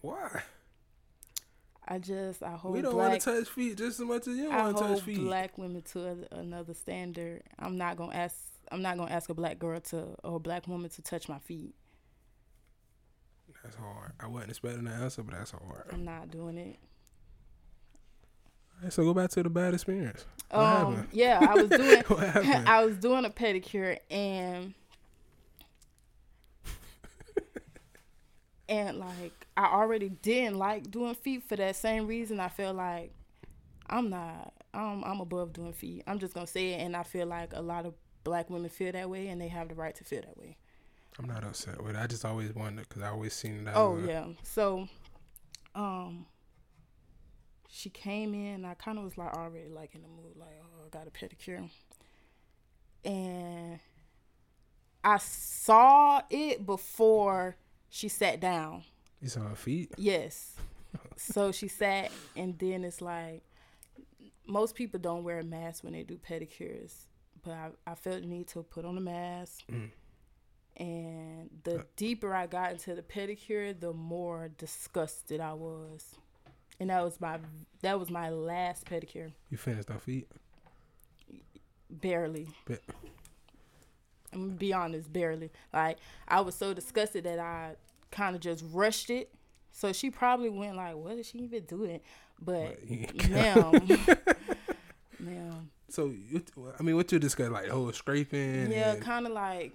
Why? 0.01 0.41
I 1.88 2.00
just 2.00 2.43
I 2.43 2.52
hold 2.52 2.76
we 2.76 2.82
don't 2.82 2.95
want 2.95 3.19
to 3.19 3.19
touch 3.19 3.50
feet 3.50 3.78
just 3.78 4.00
as 4.00 4.06
much 4.06 4.28
as 4.28 4.36
you 4.36 4.50
want 4.50 4.76
to 4.76 4.82
touch 4.82 4.91
hold 4.91 5.04
feet. 5.04 5.19
black 5.19 5.58
women 5.58 5.82
to 5.93 6.06
a, 6.32 6.36
another 6.36 6.73
standard. 6.73 7.43
I'm 7.58 7.78
not 7.78 7.97
gonna 7.97 8.15
ask. 8.15 8.36
I'm 8.71 8.82
not 8.82 8.97
gonna 8.97 9.12
ask 9.12 9.30
a 9.30 9.34
black 9.34 9.58
girl 9.60 9.80
to 9.80 10.15
or 10.23 10.36
a 10.36 10.39
black 10.39 10.67
woman 10.67 10.89
to 10.89 11.02
touch 11.02 11.30
my 11.30 11.39
feet. 11.39 11.73
That's 13.63 13.76
hard. 13.78 14.12
I 14.19 14.28
wasn't 14.28 14.52
expecting 14.52 14.84
the 14.84 14.91
answer, 14.91 15.23
but 15.23 15.36
that's 15.36 15.52
hard. 15.52 15.86
I'm 15.91 16.04
not 16.04 16.30
doing 16.30 16.58
it. 16.58 16.78
Alright, 18.78 18.93
so 18.93 19.04
go 19.04 19.13
back 19.13 19.30
to 19.32 19.43
the 19.43 19.50
bad 19.50 19.73
experience. 19.73 20.26
What 20.52 20.60
um, 20.60 20.95
happened? 20.95 21.10
yeah, 21.12 21.39
I 21.50 21.54
was 21.56 21.69
doing. 21.69 22.04
What 22.08 22.19
happened? 22.30 22.69
I 22.69 22.86
was 22.86 22.97
doing 22.97 23.26
a 23.26 23.30
pedicure 23.30 23.97
and 24.12 24.73
and 28.69 28.99
like 28.99 29.47
I 29.56 29.65
already 29.65 30.10
didn't 30.10 30.58
like 30.58 30.91
doing 30.91 31.15
feet 31.15 31.43
for 31.43 31.56
that 31.56 31.75
same 31.75 32.08
reason. 32.08 32.39
I 32.39 32.49
feel 32.49 32.73
like 32.73 33.12
I'm 33.89 34.10
not. 34.10 34.53
I'm 34.73 35.03
I'm 35.03 35.21
above 35.21 35.53
doing 35.53 35.73
feet. 35.73 36.03
I'm 36.08 36.19
just 36.19 36.34
gonna 36.34 36.47
say 36.47 36.73
it, 36.73 36.82
and 36.82 36.95
I 36.95 37.03
feel 37.03 37.25
like 37.25 37.53
a 37.53 37.62
lot 37.62 37.86
of 37.86 37.93
black 38.23 38.49
women 38.49 38.69
feel 38.69 38.91
that 38.91 39.10
way, 39.10 39.27
and 39.27 39.39
they 39.41 39.47
have 39.47 39.69
the 39.69 39.75
right 39.75 39.95
to 39.95 40.03
feel 40.03 40.21
that 40.21 40.38
way. 40.38 40.58
I'm 41.19 41.25
not 41.25 41.43
upset 41.43 41.82
with 41.82 41.95
it. 41.95 41.99
I 41.99 42.08
just 42.08 42.25
always 42.25 42.53
wondered 42.53 42.88
because 42.88 43.01
I 43.01 43.10
always 43.10 43.34
seen 43.34 43.63
that. 43.63 43.75
Oh 43.75 43.97
yeah. 43.97 44.25
So, 44.43 44.88
um, 45.73 46.25
she 47.69 47.89
came 47.89 48.34
in. 48.34 48.65
I 48.65 48.73
kind 48.75 48.97
of 48.97 49.06
was 49.06 49.17
like 49.17 49.34
already 49.34 49.69
like 49.69 49.95
in 49.95 50.01
the 50.01 50.08
mood, 50.08 50.36
like 50.36 50.60
oh, 50.62 50.86
I 50.86 50.89
got 50.89 51.08
a 51.08 51.12
pedicure, 51.12 51.69
and 53.06 53.80
I 55.03 55.17
saw 55.17 56.21
it 56.30 56.65
before 56.65 57.56
she 57.89 58.08
sat 58.10 58.39
down. 58.39 58.84
You 59.21 59.30
saw 59.30 59.41
her 59.47 59.56
feet. 59.56 59.91
Yes. 59.97 60.56
so 61.15 61.52
she 61.52 61.67
sat, 61.67 62.12
and 62.36 62.58
then 62.60 62.84
it's 62.84 63.02
like 63.02 63.43
most 64.45 64.76
people 64.76 65.00
don't 65.00 65.23
wear 65.23 65.39
a 65.39 65.43
mask 65.43 65.84
when 65.84 65.93
they 65.93 66.04
do 66.04 66.17
pedicures, 66.17 66.93
but 67.43 67.52
I, 67.54 67.69
I 67.86 67.95
felt 67.95 68.21
the 68.21 68.28
need 68.28 68.47
to 68.50 68.63
put 68.63 68.86
on 68.86 68.97
a 68.97 69.02
mask. 69.02 69.62
Mm. 69.71 69.89
And 70.78 71.50
the 71.63 71.86
deeper 71.95 72.34
I 72.36 72.45
got 72.45 72.71
into 72.71 72.93
the 72.93 73.02
pedicure, 73.02 73.78
the 73.78 73.93
more 73.93 74.50
disgusted 74.58 75.41
I 75.41 75.54
was. 75.54 76.15
And 76.80 76.91
that 76.91 77.04
was 77.04 77.19
my 77.19 77.39
that 77.82 78.00
was 78.00 78.10
my 78.12 78.30
last 78.30 78.86
pedicure, 78.86 79.32
You 79.50 79.58
finished 79.58 79.89
her 79.89 79.97
feet. 80.00 80.28
barely. 81.89 82.47
But 82.65 82.82
I'm 84.38 84.47
gonna 84.47 84.58
be 84.58 84.73
honest, 84.73 85.12
barely. 85.12 85.52
Like 85.73 85.97
I 86.28 86.41
was 86.41 86.56
so 86.56 86.73
disgusted 86.73 87.23
that 87.26 87.39
I 87.39 87.76
kind 88.12 88.36
of 88.36 88.41
just 88.41 88.63
rushed 88.71 89.10
it. 89.10 89.34
So 89.71 89.91
she 89.93 90.10
probably 90.10 90.50
went 90.50 90.76
like, 90.76 90.95
"What 90.95 91.17
is 91.17 91.28
she 91.28 91.39
even 91.39 91.63
doing?" 91.65 92.00
But 92.41 92.78
But- 92.88 93.30
now, 93.30 93.71
now, 95.19 95.62
so 95.89 96.13
I 96.80 96.84
mean, 96.84 96.95
what 96.95 97.12
you 97.12 97.19
discuss 97.19 97.50
like 97.50 97.67
whole 97.67 97.91
scraping? 97.91 98.71
yeah, 98.71 98.93
and 98.93 99.02
kind 99.02 99.26
of 99.26 99.34
like, 99.34 99.73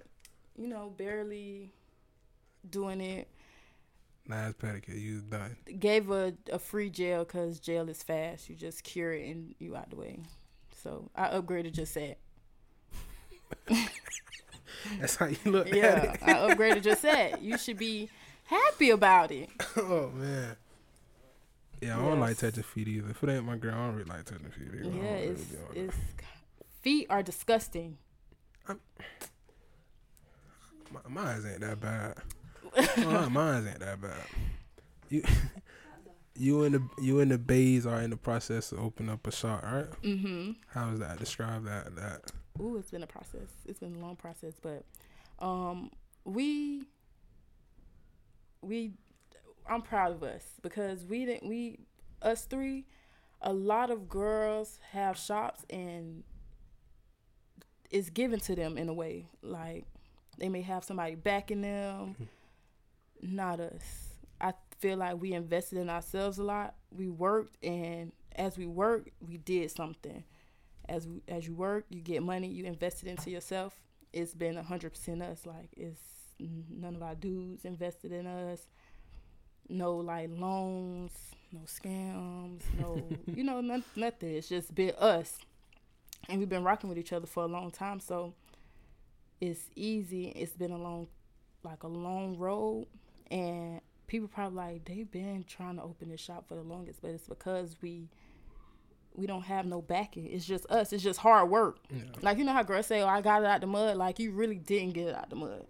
you 0.57 0.67
know, 0.67 0.93
barely 0.97 1.71
doing 2.69 3.01
it. 3.01 3.27
last 4.27 4.57
pedicure. 4.59 4.99
You 4.99 5.21
done. 5.21 5.57
Gave 5.79 6.09
a 6.11 6.33
a 6.51 6.59
free 6.59 6.89
gel 6.89 7.25
because 7.25 7.59
gel 7.59 7.89
is 7.89 8.01
fast. 8.03 8.49
You 8.49 8.55
just 8.55 8.83
cure 8.83 9.11
it 9.13 9.29
and 9.29 9.53
you 9.59 9.75
out 9.75 9.89
the 9.89 9.97
way. 9.97 10.19
So 10.81 11.09
I 11.15 11.27
upgraded 11.29 11.73
just 11.73 11.93
that. 11.95 12.17
That's 14.99 15.15
how 15.15 15.27
you 15.27 15.37
look 15.45 15.67
at 15.67 15.75
Yeah. 15.75 16.15
I 16.21 16.33
upgraded 16.53 16.83
just 16.83 17.01
that. 17.03 17.41
You 17.41 17.57
should 17.57 17.77
be 17.77 18.09
happy 18.45 18.89
about 18.89 19.31
it. 19.31 19.49
oh 19.77 20.11
man. 20.15 20.55
Yeah, 21.81 21.97
I 21.99 22.01
don't 22.01 22.19
like 22.19 22.37
touching 22.37 22.63
feet 22.63 22.87
either. 22.87 23.09
If 23.09 23.21
it 23.23 23.29
ain't 23.29 23.45
my 23.45 23.57
girl, 23.57 23.73
I 23.73 23.85
don't 23.87 23.95
really 23.95 24.09
like 24.09 24.23
touching 24.25 24.49
feet 24.51 24.67
either. 24.85 24.95
Yeah, 24.95 25.15
it's 25.15 25.41
on 25.51 25.75
it's 25.75 25.95
feet 26.81 27.07
are 27.09 27.21
disgusting. 27.23 27.97
it. 28.69 28.77
Mi- 30.91 30.99
Mine's 31.09 31.45
ain't 31.45 31.59
that 31.61 31.79
bad. 31.79 32.15
Mine- 33.05 33.31
Mine's 33.33 33.67
ain't 33.67 33.79
that 33.79 34.01
bad. 34.01 34.25
You, 35.09 35.23
you 36.35 36.63
and 36.63 36.75
the 36.75 36.87
you 37.01 37.19
and 37.19 37.31
the 37.31 37.37
bays 37.37 37.85
are 37.85 38.01
in 38.01 38.09
the 38.09 38.17
process 38.17 38.69
to 38.69 38.77
open 38.77 39.09
up 39.09 39.25
a 39.27 39.31
shop, 39.31 39.63
right? 39.63 40.01
Mm-hmm. 40.01 40.51
How 40.67 40.89
is 40.91 40.99
that? 40.99 41.19
Describe 41.19 41.65
that. 41.65 41.95
That 41.95 42.31
Ooh, 42.59 42.77
it's 42.77 42.91
been 42.91 43.03
a 43.03 43.07
process. 43.07 43.49
It's 43.65 43.79
been 43.79 43.95
a 43.95 43.99
long 43.99 44.15
process, 44.15 44.53
but 44.61 44.83
um, 45.39 45.91
we 46.25 46.87
we 48.61 48.93
I'm 49.69 49.81
proud 49.81 50.11
of 50.11 50.23
us 50.23 50.43
because 50.61 51.05
we 51.05 51.25
didn't 51.25 51.47
we 51.47 51.79
us 52.21 52.45
three. 52.45 52.85
A 53.41 53.53
lot 53.53 53.91
of 53.91 54.07
girls 54.07 54.79
have 54.91 55.17
shops 55.17 55.65
and 55.69 56.23
it's 57.91 58.09
given 58.09 58.39
to 58.41 58.55
them 58.55 58.77
in 58.77 58.89
a 58.89 58.93
way. 58.93 59.27
Like 59.41 59.85
they 60.37 60.49
may 60.49 60.61
have 60.61 60.83
somebody 60.83 61.15
backing 61.15 61.61
them, 61.61 62.15
not 63.21 63.59
us. 63.59 64.12
I 64.43 64.53
feel 64.79 64.99
like 64.99 65.21
we 65.21 65.33
invested 65.33 65.79
in 65.79 65.89
ourselves 65.89 66.39
a 66.39 66.43
lot. 66.43 66.75
We 66.91 67.09
worked, 67.09 67.63
and 67.65 68.11
as 68.35 68.57
we 68.59 68.67
worked, 68.67 69.09
we 69.21 69.37
did 69.37 69.71
something 69.71 70.23
as 70.89 71.07
as 71.27 71.47
you 71.47 71.55
work, 71.55 71.85
you 71.89 72.01
get 72.01 72.23
money, 72.23 72.47
you 72.47 72.65
invested 72.65 73.09
into 73.09 73.29
yourself. 73.31 73.75
It's 74.11 74.33
been 74.33 74.57
a 74.57 74.63
hundred 74.63 74.91
percent 74.91 75.21
us. 75.21 75.45
Like 75.45 75.69
it's 75.77 76.01
none 76.39 76.95
of 76.95 77.03
our 77.03 77.15
dudes 77.15 77.65
invested 77.65 78.11
in 78.11 78.27
us. 78.27 78.67
No 79.69 79.95
like 79.95 80.29
loans, 80.31 81.11
no 81.51 81.61
scams, 81.61 82.61
no 82.79 83.01
you 83.33 83.43
know 83.43 83.61
none, 83.61 83.83
nothing. 83.95 84.35
It's 84.35 84.49
just 84.49 84.75
been 84.75 84.93
us, 84.99 85.39
and 86.29 86.39
we've 86.39 86.49
been 86.49 86.63
rocking 86.63 86.89
with 86.89 86.97
each 86.99 87.13
other 87.13 87.27
for 87.27 87.43
a 87.43 87.47
long 87.47 87.71
time. 87.71 87.99
So 87.99 88.33
it's 89.41 89.69
easy. 89.75 90.27
It's 90.29 90.53
been 90.53 90.71
a 90.71 90.77
long, 90.77 91.07
like 91.63 91.83
a 91.83 91.87
long 91.87 92.37
road, 92.37 92.87
and 93.31 93.81
people 94.13 94.27
probably 94.27 94.55
like 94.55 94.85
they've 94.85 95.09
been 95.09 95.43
trying 95.47 95.75
to 95.75 95.81
open 95.81 96.07
this 96.09 96.21
shop 96.21 96.47
for 96.47 96.53
the 96.53 96.61
longest, 96.61 97.01
but 97.01 97.09
it's 97.09 97.27
because 97.27 97.75
we 97.81 98.07
we 99.15 99.25
don't 99.25 99.41
have 99.41 99.65
no 99.65 99.81
backing. 99.81 100.27
It's 100.27 100.45
just 100.45 100.67
us. 100.67 100.93
It's 100.93 101.01
just 101.01 101.19
hard 101.19 101.49
work. 101.49 101.79
yeah. 101.89 102.03
Like 102.21 102.37
you 102.37 102.43
know 102.43 102.53
how 102.53 102.61
girls 102.61 102.85
say, 102.85 103.01
"Oh, 103.01 103.07
I 103.07 103.21
got 103.21 103.41
it 103.41 103.47
out 103.47 103.61
the 103.61 103.67
mud." 103.67 103.97
Like 103.97 104.19
you 104.19 104.31
really 104.31 104.59
didn't 104.59 104.93
get 104.93 105.07
it 105.07 105.15
out 105.15 105.31
the 105.31 105.35
mud. 105.35 105.65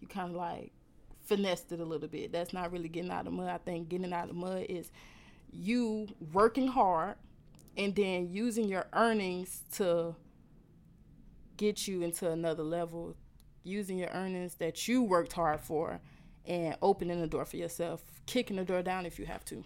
You 0.00 0.06
kind 0.06 0.28
of 0.28 0.36
like 0.36 0.72
finessed 1.24 1.72
it 1.72 1.80
a 1.80 1.84
little 1.84 2.08
bit. 2.08 2.30
That's 2.30 2.52
not 2.52 2.72
really 2.72 2.90
getting 2.90 3.10
out 3.10 3.20
of 3.20 3.24
the 3.24 3.30
mud. 3.30 3.48
I 3.48 3.56
think 3.56 3.88
getting 3.88 4.12
out 4.12 4.24
of 4.24 4.28
the 4.28 4.34
mud 4.34 4.66
is 4.68 4.92
you 5.50 6.08
working 6.30 6.68
hard 6.68 7.14
and 7.78 7.96
then 7.96 8.28
using 8.28 8.68
your 8.68 8.84
earnings 8.92 9.62
to 9.76 10.14
get 11.56 11.88
you 11.88 12.02
into 12.02 12.30
another 12.30 12.64
level. 12.64 13.16
Using 13.64 13.96
your 13.96 14.10
earnings 14.10 14.56
that 14.56 14.88
you 14.88 15.02
worked 15.02 15.32
hard 15.32 15.60
for 15.60 16.00
and 16.46 16.76
opening 16.82 17.20
the 17.20 17.26
door 17.26 17.44
for 17.44 17.56
yourself, 17.56 18.02
kicking 18.26 18.56
the 18.56 18.64
door 18.64 18.82
down 18.82 19.06
if 19.06 19.18
you 19.18 19.26
have 19.26 19.44
to. 19.46 19.64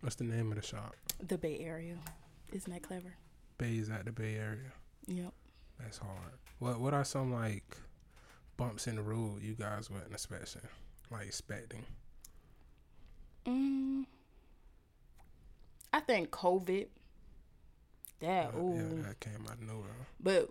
What's 0.00 0.16
the 0.16 0.24
name 0.24 0.50
of 0.52 0.56
the 0.60 0.66
shop? 0.66 0.94
The 1.26 1.38
Bay 1.38 1.58
Area. 1.60 1.96
Isn't 2.52 2.72
that 2.72 2.82
clever? 2.82 3.14
Bay 3.58 3.76
is 3.78 3.90
at 3.90 4.04
the 4.04 4.12
Bay 4.12 4.36
Area. 4.36 4.72
Yep. 5.06 5.32
That's 5.80 5.98
hard. 5.98 6.32
What 6.58 6.80
What 6.80 6.94
are 6.94 7.04
some 7.04 7.32
like 7.32 7.76
bumps 8.56 8.86
in 8.86 8.96
the 8.96 9.02
road 9.02 9.42
you 9.42 9.54
guys 9.54 9.90
weren't 9.90 10.12
expecting, 10.12 10.62
like 11.10 11.26
expecting? 11.26 11.84
Mm, 13.46 14.04
I 15.92 16.00
think 16.00 16.30
COVID. 16.30 16.86
That 18.20 18.52
Uh, 18.54 18.58
ooh, 18.58 18.74
yeah, 18.96 19.02
that 19.08 19.20
came 19.20 19.46
out 19.46 19.54
of 19.54 19.62
nowhere. 19.62 20.06
but 20.20 20.50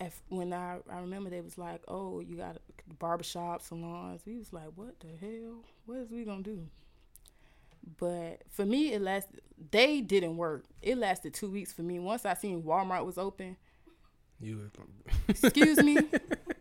if 0.00 0.20
when 0.28 0.52
I 0.52 0.78
I 0.90 1.00
remember 1.00 1.30
they 1.30 1.40
was 1.40 1.58
like, 1.58 1.82
oh, 1.88 2.20
you 2.20 2.36
got 2.36 2.58
barbershop 2.98 3.62
salons. 3.62 4.22
We 4.26 4.36
was 4.36 4.52
like, 4.52 4.68
what 4.74 5.00
the 5.00 5.08
hell? 5.20 5.64
What 5.86 5.98
is 5.98 6.10
we 6.10 6.24
gonna 6.24 6.42
do? 6.42 6.66
But 7.98 8.42
for 8.50 8.66
me, 8.66 8.92
it 8.92 9.00
lasted. 9.00 9.40
They 9.70 10.00
didn't 10.00 10.36
work. 10.36 10.64
It 10.82 10.98
lasted 10.98 11.34
two 11.34 11.48
weeks 11.48 11.72
for 11.72 11.82
me. 11.82 11.98
Once 11.98 12.26
I 12.26 12.34
seen 12.34 12.62
Walmart 12.62 13.06
was 13.06 13.16
open. 13.18 13.56
You 14.40 14.70
Excuse 15.28 15.82
me. 15.82 15.96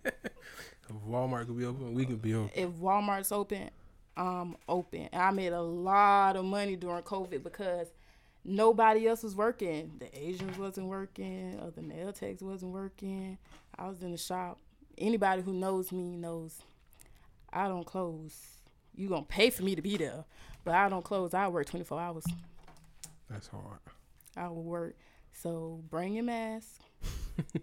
if 0.06 0.96
Walmart 1.08 1.48
could 1.48 1.58
be 1.58 1.66
open, 1.66 1.94
we 1.94 2.06
could 2.06 2.22
be 2.22 2.34
open. 2.36 2.52
if 2.56 2.70
Walmart's 2.70 3.32
open, 3.32 3.70
I'm 4.16 4.56
open. 4.70 5.10
And 5.12 5.22
I 5.22 5.32
made 5.32 5.52
a 5.52 5.62
lot 5.62 6.38
of 6.38 6.46
money 6.46 6.76
during 6.76 7.04
COVID 7.04 7.44
because 7.44 7.88
nobody 8.46 9.08
else 9.08 9.24
was 9.24 9.36
working. 9.36 9.94
The 10.00 10.18
Asians 10.18 10.58
wasn't 10.58 10.88
working. 10.88 11.60
Uh, 11.60 11.66
Other 11.68 11.82
nail 11.82 12.14
techs 12.14 12.42
wasn't 12.42 12.72
working. 12.72 13.38
I 13.78 13.88
was 13.88 14.02
in 14.02 14.12
the 14.12 14.18
shop. 14.18 14.60
Anybody 14.98 15.42
who 15.42 15.54
knows 15.54 15.92
me 15.92 16.16
knows 16.16 16.62
I 17.52 17.68
don't 17.68 17.86
close. 17.86 18.34
You 18.96 19.10
gonna 19.10 19.24
pay 19.24 19.50
for 19.50 19.64
me 19.64 19.76
to 19.76 19.82
be 19.82 19.98
there, 19.98 20.24
but 20.64 20.74
I 20.76 20.88
don't 20.88 21.04
close. 21.04 21.34
I 21.34 21.48
work 21.50 21.66
twenty 21.66 21.84
four 21.84 22.00
hours. 22.00 22.24
That's 23.30 23.48
hard. 23.48 23.80
I 24.38 24.48
will 24.48 24.64
work. 24.64 24.96
So 25.34 25.82
bring 25.90 26.14
your 26.14 26.24
mask. 26.24 26.80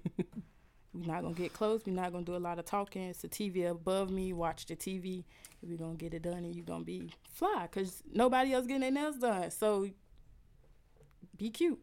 We're 0.94 1.06
not 1.06 1.22
gonna 1.22 1.34
get 1.34 1.54
close. 1.54 1.80
We're 1.86 1.94
not 1.94 2.12
gonna 2.12 2.24
do 2.26 2.36
a 2.36 2.38
lot 2.38 2.58
of 2.58 2.66
talking. 2.66 3.04
It's 3.04 3.22
the 3.22 3.28
TV 3.28 3.70
above 3.70 4.10
me. 4.10 4.34
Watch 4.34 4.66
the 4.66 4.76
TV. 4.76 5.24
We're 5.62 5.78
gonna 5.78 5.94
get 5.94 6.12
it 6.12 6.22
done, 6.22 6.44
and 6.44 6.54
you're 6.54 6.66
gonna 6.66 6.84
be 6.84 7.10
fly, 7.32 7.66
cause 7.72 8.02
nobody 8.12 8.52
else 8.52 8.66
getting 8.66 8.80
their 8.82 8.90
nails 8.90 9.16
done. 9.16 9.50
So 9.50 9.88
be 11.42 11.50
cute. 11.50 11.80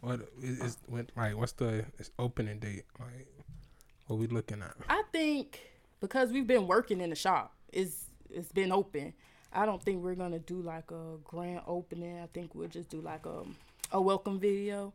What 0.00 0.20
is, 0.40 0.60
is 0.60 0.78
what, 0.86 1.10
like? 1.16 1.36
What's 1.36 1.52
the 1.52 1.84
opening 2.20 2.60
date? 2.60 2.84
Like, 3.00 3.26
what 4.06 4.20
we 4.20 4.28
looking 4.28 4.62
at? 4.62 4.74
I 4.88 5.02
think 5.10 5.60
because 6.00 6.30
we've 6.30 6.46
been 6.46 6.68
working 6.68 7.00
in 7.00 7.10
the 7.10 7.16
shop, 7.16 7.52
it's 7.72 8.06
it's 8.30 8.52
been 8.52 8.70
open. 8.70 9.12
I 9.52 9.66
don't 9.66 9.82
think 9.82 10.04
we're 10.04 10.14
gonna 10.14 10.38
do 10.38 10.62
like 10.62 10.92
a 10.92 11.16
grand 11.24 11.62
opening. 11.66 12.20
I 12.20 12.28
think 12.32 12.54
we'll 12.54 12.68
just 12.68 12.90
do 12.90 13.00
like 13.00 13.26
a 13.26 13.42
a 13.90 14.00
welcome 14.00 14.38
video. 14.38 14.94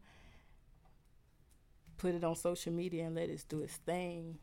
Put 1.97 2.15
it 2.15 2.23
on 2.23 2.35
social 2.35 2.71
media 2.71 3.05
and 3.05 3.15
let 3.15 3.29
it 3.29 3.43
do 3.49 3.59
its 3.59 3.75
thing. 3.75 4.37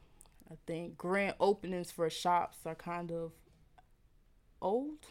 I 0.50 0.56
think 0.66 0.98
grand 0.98 1.36
openings 1.40 1.90
for 1.90 2.10
shops 2.10 2.58
are 2.66 2.74
kind 2.74 3.10
of 3.12 3.32
old, 4.60 5.06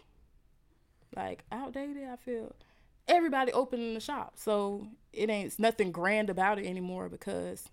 like 1.16 1.44
outdated. 1.52 2.08
I 2.08 2.16
feel 2.18 2.54
everybody 3.10 3.52
opening 3.52 3.94
the 3.94 4.00
shop, 4.00 4.34
so 4.36 4.88
it 5.12 5.30
ain't 5.30 5.58
nothing 5.60 5.92
grand 5.92 6.30
about 6.30 6.60
it 6.60 6.66
anymore 6.66 7.10
because 7.10 7.66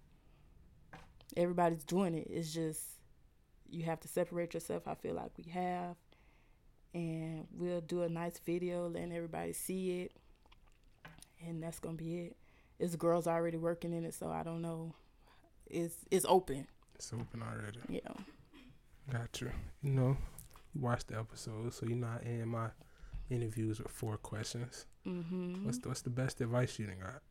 everybody's 1.37 1.85
doing 1.85 2.15
it. 2.15 2.27
It's 2.29 2.53
just 2.53 2.83
you 3.69 3.85
have 3.85 4.01
to 4.01 4.09
separate 4.09 4.55
yourself. 4.55 4.89
I 4.89 4.95
feel 4.95 5.15
like 5.15 5.33
we 5.37 5.51
have, 5.53 5.97
and 6.95 7.47
we'll 7.53 7.81
do 7.83 8.03
a 8.03 8.09
nice 8.09 8.39
video, 8.39 8.89
letting 8.89 9.13
everybody 9.13 9.53
see 9.53 10.01
it, 10.01 10.13
and 11.47 11.63
that's 11.63 11.79
gonna 11.79 11.95
be 11.95 12.19
it. 12.21 12.37
It's 12.79 12.97
girls 12.97 13.27
already 13.27 13.59
working 13.59 13.93
in 13.93 14.05
it, 14.05 14.15
so 14.15 14.31
I 14.31 14.43
don't 14.43 14.63
know. 14.63 14.95
It's 15.67 15.97
it's 16.11 16.27
open. 16.29 16.67
It's 16.95 17.13
open 17.13 17.43
already. 17.43 17.81
Yeah. 17.89 18.13
Got 19.13 19.41
you. 19.41 19.51
You 19.83 19.93
know, 19.93 20.17
you 20.75 20.81
watched 20.81 21.09
the 21.09 21.19
episode, 21.19 21.73
so 21.75 21.87
you 21.87 21.95
know 21.95 22.09
I 22.09 22.25
end 22.27 22.49
my 22.49 22.69
interviews 23.31 23.79
with 23.81 23.91
four 23.91 24.17
questions. 24.17 24.87
Mhm. 25.07 25.65
What's 25.65 25.79
the, 25.79 25.89
what's 25.89 26.03
the 26.03 26.11
best 26.11 26.41
advice 26.41 26.79
you 26.79 26.87
done 26.87 26.97
got? 27.01 27.23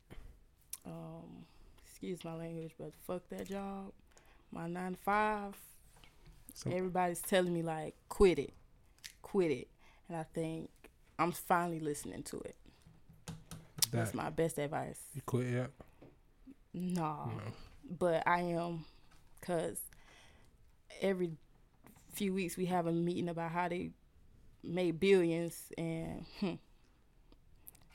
um, 0.85 1.45
excuse 1.83 2.23
my 2.23 2.35
language, 2.35 2.71
but 2.77 2.91
fuck 3.07 3.27
that 3.29 3.47
job. 3.49 3.91
My 4.51 4.67
nine 4.67 4.91
to 4.93 4.97
five. 4.99 5.55
So- 6.53 6.69
Everybody's 6.69 7.21
telling 7.21 7.53
me 7.53 7.63
like, 7.63 7.95
quit 8.09 8.37
it, 8.39 8.53
quit 9.21 9.51
it, 9.51 9.67
and 10.07 10.17
I 10.17 10.23
think 10.23 10.69
I'm 11.17 11.31
finally 11.31 11.79
listening 11.79 12.23
to 12.23 12.37
it. 12.41 12.55
That's 13.91 14.13
my 14.13 14.29
best 14.29 14.57
advice. 14.59 14.99
you 15.15 15.21
quit 15.25 15.47
yet? 15.51 15.71
No, 16.73 17.31
No. 17.35 17.41
but 17.97 18.27
I 18.27 18.41
am, 18.41 18.85
cause 19.41 19.79
every 21.01 21.31
few 22.13 22.33
weeks 22.33 22.57
we 22.57 22.65
have 22.65 22.85
a 22.87 22.91
meeting 22.91 23.29
about 23.29 23.51
how 23.51 23.67
they 23.69 23.91
made 24.65 24.99
billions, 24.99 25.71
and 25.77 26.25
hmm, 26.39 26.53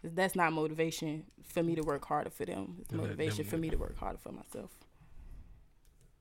that's 0.02 0.35
not 0.35 0.52
motivation 0.52 1.24
for 1.44 1.62
me 1.62 1.74
to 1.74 1.83
work 1.83 2.04
harder 2.04 2.30
for 2.30 2.44
them. 2.46 2.76
It's 2.80 2.92
motivation 2.92 3.44
for 3.44 3.56
me 3.59 3.70
to 3.70 3.76
work 3.76 3.96
harder 3.98 4.18
for 4.18 4.33
myself. 4.33 4.70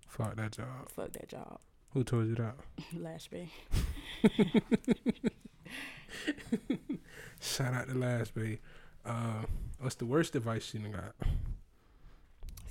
Fuck 0.07 0.35
that 0.37 0.51
job. 0.51 0.89
Fuck 0.89 1.13
that 1.13 1.27
job, 1.29 1.59
Who 1.93 2.03
told 2.03 2.27
you 2.27 2.35
that? 2.35 2.55
Lash 2.97 3.27
Bay. 3.27 3.49
Shout 7.39 7.73
out 7.73 7.87
to 7.87 7.93
Lash 7.95 8.31
Bay. 8.31 8.59
Uh, 9.05 9.43
what's 9.79 9.95
the 9.95 10.05
worst 10.05 10.35
advice 10.35 10.73
you 10.73 10.79
got? 10.89 11.15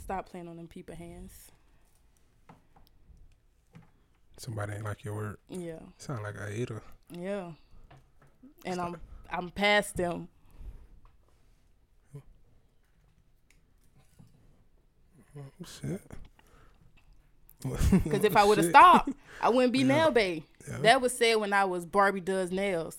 Stop 0.02 0.28
playing 0.28 0.48
on 0.48 0.56
them 0.56 0.66
people 0.68 0.94
hands. 0.94 1.32
Somebody 4.36 4.74
ain't 4.74 4.84
like 4.84 5.04
your 5.04 5.14
work. 5.14 5.40
Yeah, 5.48 5.80
Sound 5.96 6.22
like 6.22 6.36
a 6.36 6.46
hater. 6.50 6.82
yeah. 7.10 7.52
And 8.64 8.80
I'm 8.80 8.96
I'm 9.30 9.50
past 9.50 9.96
them. 9.96 10.28
Oh, 15.36 15.42
shit. 15.80 16.00
Because 17.92 18.24
if 18.24 18.36
I 18.36 18.44
would 18.44 18.58
have 18.58 18.68
stopped, 18.68 19.10
I 19.40 19.48
wouldn't 19.50 19.72
be 19.72 19.80
Yeah. 19.80 19.86
Nail 19.86 20.10
Bay. 20.10 20.44
Yeah. 20.68 20.78
That 20.78 21.00
was 21.00 21.16
said 21.16 21.36
when 21.36 21.52
I 21.52 21.64
was 21.64 21.84
Barbie 21.86 22.20
does 22.20 22.50
nails. 22.50 22.98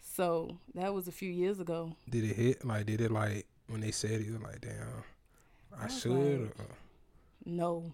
So 0.00 0.58
that 0.74 0.92
was 0.94 1.08
a 1.08 1.12
few 1.12 1.30
years 1.30 1.60
ago. 1.60 1.94
Did 2.08 2.24
it 2.24 2.36
hit? 2.36 2.64
Like, 2.64 2.86
did 2.86 3.00
it 3.00 3.10
like 3.10 3.46
when 3.68 3.80
they 3.80 3.90
said 3.90 4.20
it? 4.20 4.42
Like, 4.42 4.60
damn, 4.60 5.04
I, 5.78 5.84
I 5.84 5.88
should. 5.88 6.42
like- 6.42 6.60
uh, 6.60 6.74
No. 7.44 7.92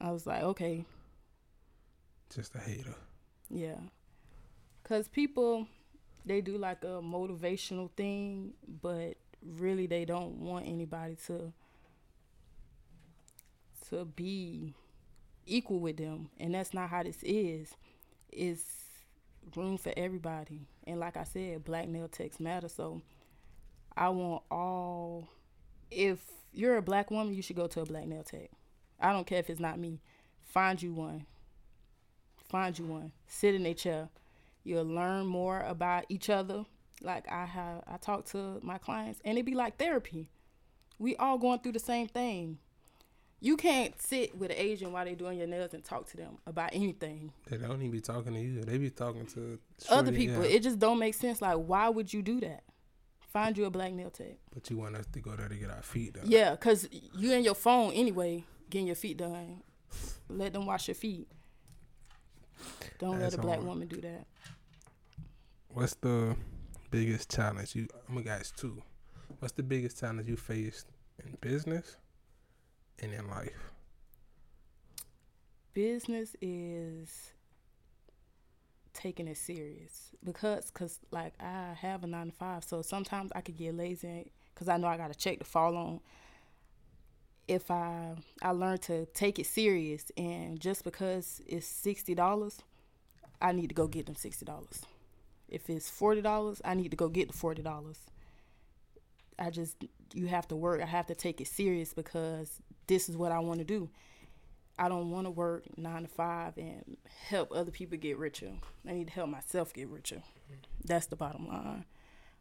I 0.00 0.10
was 0.12 0.26
like, 0.26 0.42
okay, 0.42 0.84
just 2.34 2.54
a 2.54 2.58
hater. 2.58 2.94
yeah. 3.50 3.76
Cause 4.84 5.08
people 5.08 5.66
they 6.24 6.40
do 6.40 6.58
like 6.58 6.84
a 6.84 7.00
motivational 7.02 7.90
thing, 7.92 8.52
but 8.82 9.14
really 9.44 9.86
they 9.86 10.04
don't 10.04 10.36
want 10.36 10.66
anybody 10.66 11.16
to 11.26 11.52
to 13.88 14.04
be 14.04 14.74
equal 15.46 15.80
with 15.80 15.96
them. 15.96 16.30
And 16.38 16.54
that's 16.54 16.72
not 16.72 16.90
how 16.90 17.02
this 17.02 17.22
is. 17.22 17.74
It's 18.30 18.64
room 19.56 19.78
for 19.78 19.92
everybody. 19.96 20.68
And 20.86 21.00
like 21.00 21.16
I 21.16 21.24
said, 21.24 21.64
black 21.64 21.88
nail 21.88 22.08
techs 22.08 22.38
matter. 22.38 22.68
So 22.68 23.02
I 23.96 24.10
want 24.10 24.42
all 24.50 25.28
if 25.90 26.20
you're 26.52 26.76
a 26.76 26.82
black 26.82 27.10
woman, 27.10 27.34
you 27.34 27.42
should 27.42 27.56
go 27.56 27.66
to 27.66 27.80
a 27.80 27.86
black 27.86 28.06
nail 28.06 28.22
tech. 28.22 28.50
I 29.00 29.12
don't 29.12 29.26
care 29.26 29.38
if 29.38 29.50
it's 29.50 29.60
not 29.60 29.78
me. 29.78 30.00
Find 30.40 30.80
you 30.80 30.92
one. 30.92 31.26
Find 32.48 32.78
you 32.78 32.84
one. 32.86 33.12
Sit 33.26 33.54
in 33.54 33.64
a 33.66 33.74
chair. 33.74 34.08
You'll 34.64 34.84
learn 34.84 35.26
more 35.26 35.60
about 35.60 36.04
each 36.08 36.28
other. 36.30 36.64
Like 37.02 37.30
I 37.30 37.46
have 37.46 37.82
I 37.86 37.96
talk 37.96 38.26
to 38.26 38.60
my 38.62 38.78
clients 38.78 39.20
and 39.24 39.38
it 39.38 39.44
be 39.44 39.54
like 39.54 39.78
therapy. 39.78 40.28
We 40.98 41.16
all 41.16 41.38
going 41.38 41.60
through 41.60 41.72
the 41.72 41.78
same 41.78 42.08
thing. 42.08 42.58
You 43.42 43.56
can't 43.56 44.00
sit 44.02 44.36
with 44.36 44.50
an 44.50 44.58
Asian 44.58 44.92
while 44.92 45.06
they 45.06 45.14
doing 45.14 45.38
your 45.38 45.46
nails 45.46 45.72
and 45.72 45.82
talk 45.82 46.06
to 46.10 46.16
them 46.18 46.36
about 46.46 46.70
anything. 46.74 47.32
They 47.48 47.56
don't 47.56 47.76
even 47.80 47.90
be 47.90 48.00
talking 48.02 48.34
to 48.34 48.38
you. 48.40 48.60
They 48.60 48.76
be 48.76 48.90
talking 48.90 49.24
to 49.28 49.58
Other 49.88 50.12
people. 50.12 50.42
It 50.42 50.62
just 50.62 50.78
don't 50.78 50.98
make 50.98 51.14
sense. 51.14 51.40
Like 51.40 51.56
why 51.56 51.88
would 51.88 52.12
you 52.12 52.20
do 52.20 52.38
that? 52.40 52.64
Find 53.32 53.56
you 53.56 53.64
a 53.64 53.70
black 53.70 53.92
nail 53.92 54.10
tech. 54.10 54.36
but 54.52 54.68
you 54.68 54.76
want 54.76 54.96
us 54.96 55.06
to 55.12 55.20
go 55.20 55.36
there 55.36 55.48
to 55.48 55.54
get 55.54 55.70
our 55.70 55.82
feet 55.82 56.14
done. 56.14 56.24
Yeah, 56.26 56.54
cause 56.56 56.86
you 57.16 57.32
in 57.32 57.44
your 57.44 57.54
phone 57.54 57.92
anyway, 57.92 58.44
getting 58.68 58.88
your 58.88 58.96
feet 58.96 59.16
done. 59.16 59.62
Let 60.28 60.52
them 60.52 60.66
wash 60.66 60.88
your 60.88 60.96
feet. 60.96 61.28
Don't 63.00 63.18
That's 63.18 63.34
let 63.34 63.38
a 63.38 63.42
black 63.42 63.56
hard. 63.56 63.68
woman 63.68 63.88
do 63.88 64.00
that. 64.02 64.26
What's 65.68 65.94
the 65.94 66.36
biggest 66.90 67.30
challenge 67.30 67.74
you? 67.74 67.88
I'm 68.08 68.16
gonna 68.16 68.30
ask 68.30 68.54
two. 68.56 68.82
What's 69.38 69.54
the 69.54 69.62
biggest 69.62 69.98
challenge 70.00 70.28
you 70.28 70.36
faced 70.36 70.86
in 71.24 71.36
business 71.40 71.96
and 72.98 73.12
in 73.14 73.28
life? 73.28 73.72
Business 75.72 76.36
is 76.42 77.32
taking 78.92 79.28
it 79.28 79.36
serious 79.38 80.10
because, 80.24 80.70
cause 80.70 80.98
like 81.10 81.32
I 81.40 81.74
have 81.80 82.04
a 82.04 82.06
nine 82.06 82.26
to 82.26 82.32
five, 82.32 82.64
so 82.64 82.82
sometimes 82.82 83.30
I 83.34 83.40
could 83.40 83.56
get 83.56 83.74
lazy 83.74 84.32
because 84.52 84.68
I 84.68 84.76
know 84.76 84.88
I 84.88 84.96
got 84.98 85.10
a 85.10 85.14
check 85.14 85.38
to 85.38 85.44
fall 85.44 85.76
on. 85.76 86.00
If 87.48 87.70
I 87.70 88.14
I 88.42 88.50
learned 88.50 88.82
to 88.82 89.06
take 89.06 89.38
it 89.38 89.46
serious, 89.46 90.10
and 90.16 90.60
just 90.60 90.84
because 90.84 91.40
it's 91.46 91.66
sixty 91.66 92.14
dollars, 92.14 92.60
I 93.40 93.52
need 93.52 93.68
to 93.68 93.74
go 93.74 93.86
get 93.86 94.06
them 94.06 94.16
sixty 94.16 94.44
dollars. 94.44 94.82
If 95.48 95.68
it's 95.68 95.90
forty 95.90 96.20
dollars, 96.20 96.60
I 96.64 96.74
need 96.74 96.90
to 96.90 96.96
go 96.96 97.08
get 97.08 97.28
the 97.28 97.36
forty 97.36 97.62
dollars. 97.62 97.98
I 99.38 99.50
just 99.50 99.76
you 100.12 100.26
have 100.26 100.46
to 100.48 100.56
work. 100.56 100.82
I 100.82 100.86
have 100.86 101.06
to 101.06 101.14
take 101.14 101.40
it 101.40 101.46
serious 101.46 101.94
because 101.94 102.60
this 102.86 103.08
is 103.08 103.16
what 103.16 103.32
I 103.32 103.38
want 103.38 103.58
to 103.58 103.64
do. 103.64 103.88
I 104.78 104.88
don't 104.88 105.10
want 105.10 105.26
to 105.26 105.30
work 105.30 105.64
nine 105.76 106.02
to 106.02 106.08
five 106.08 106.56
and 106.56 106.96
help 107.28 107.52
other 107.52 107.70
people 107.70 107.98
get 107.98 108.16
richer. 108.18 108.52
I 108.88 108.92
need 108.92 109.08
to 109.08 109.12
help 109.12 109.28
myself 109.28 109.74
get 109.74 109.88
richer. 109.88 110.22
That's 110.84 111.06
the 111.06 111.16
bottom 111.16 111.46
line. 111.48 111.84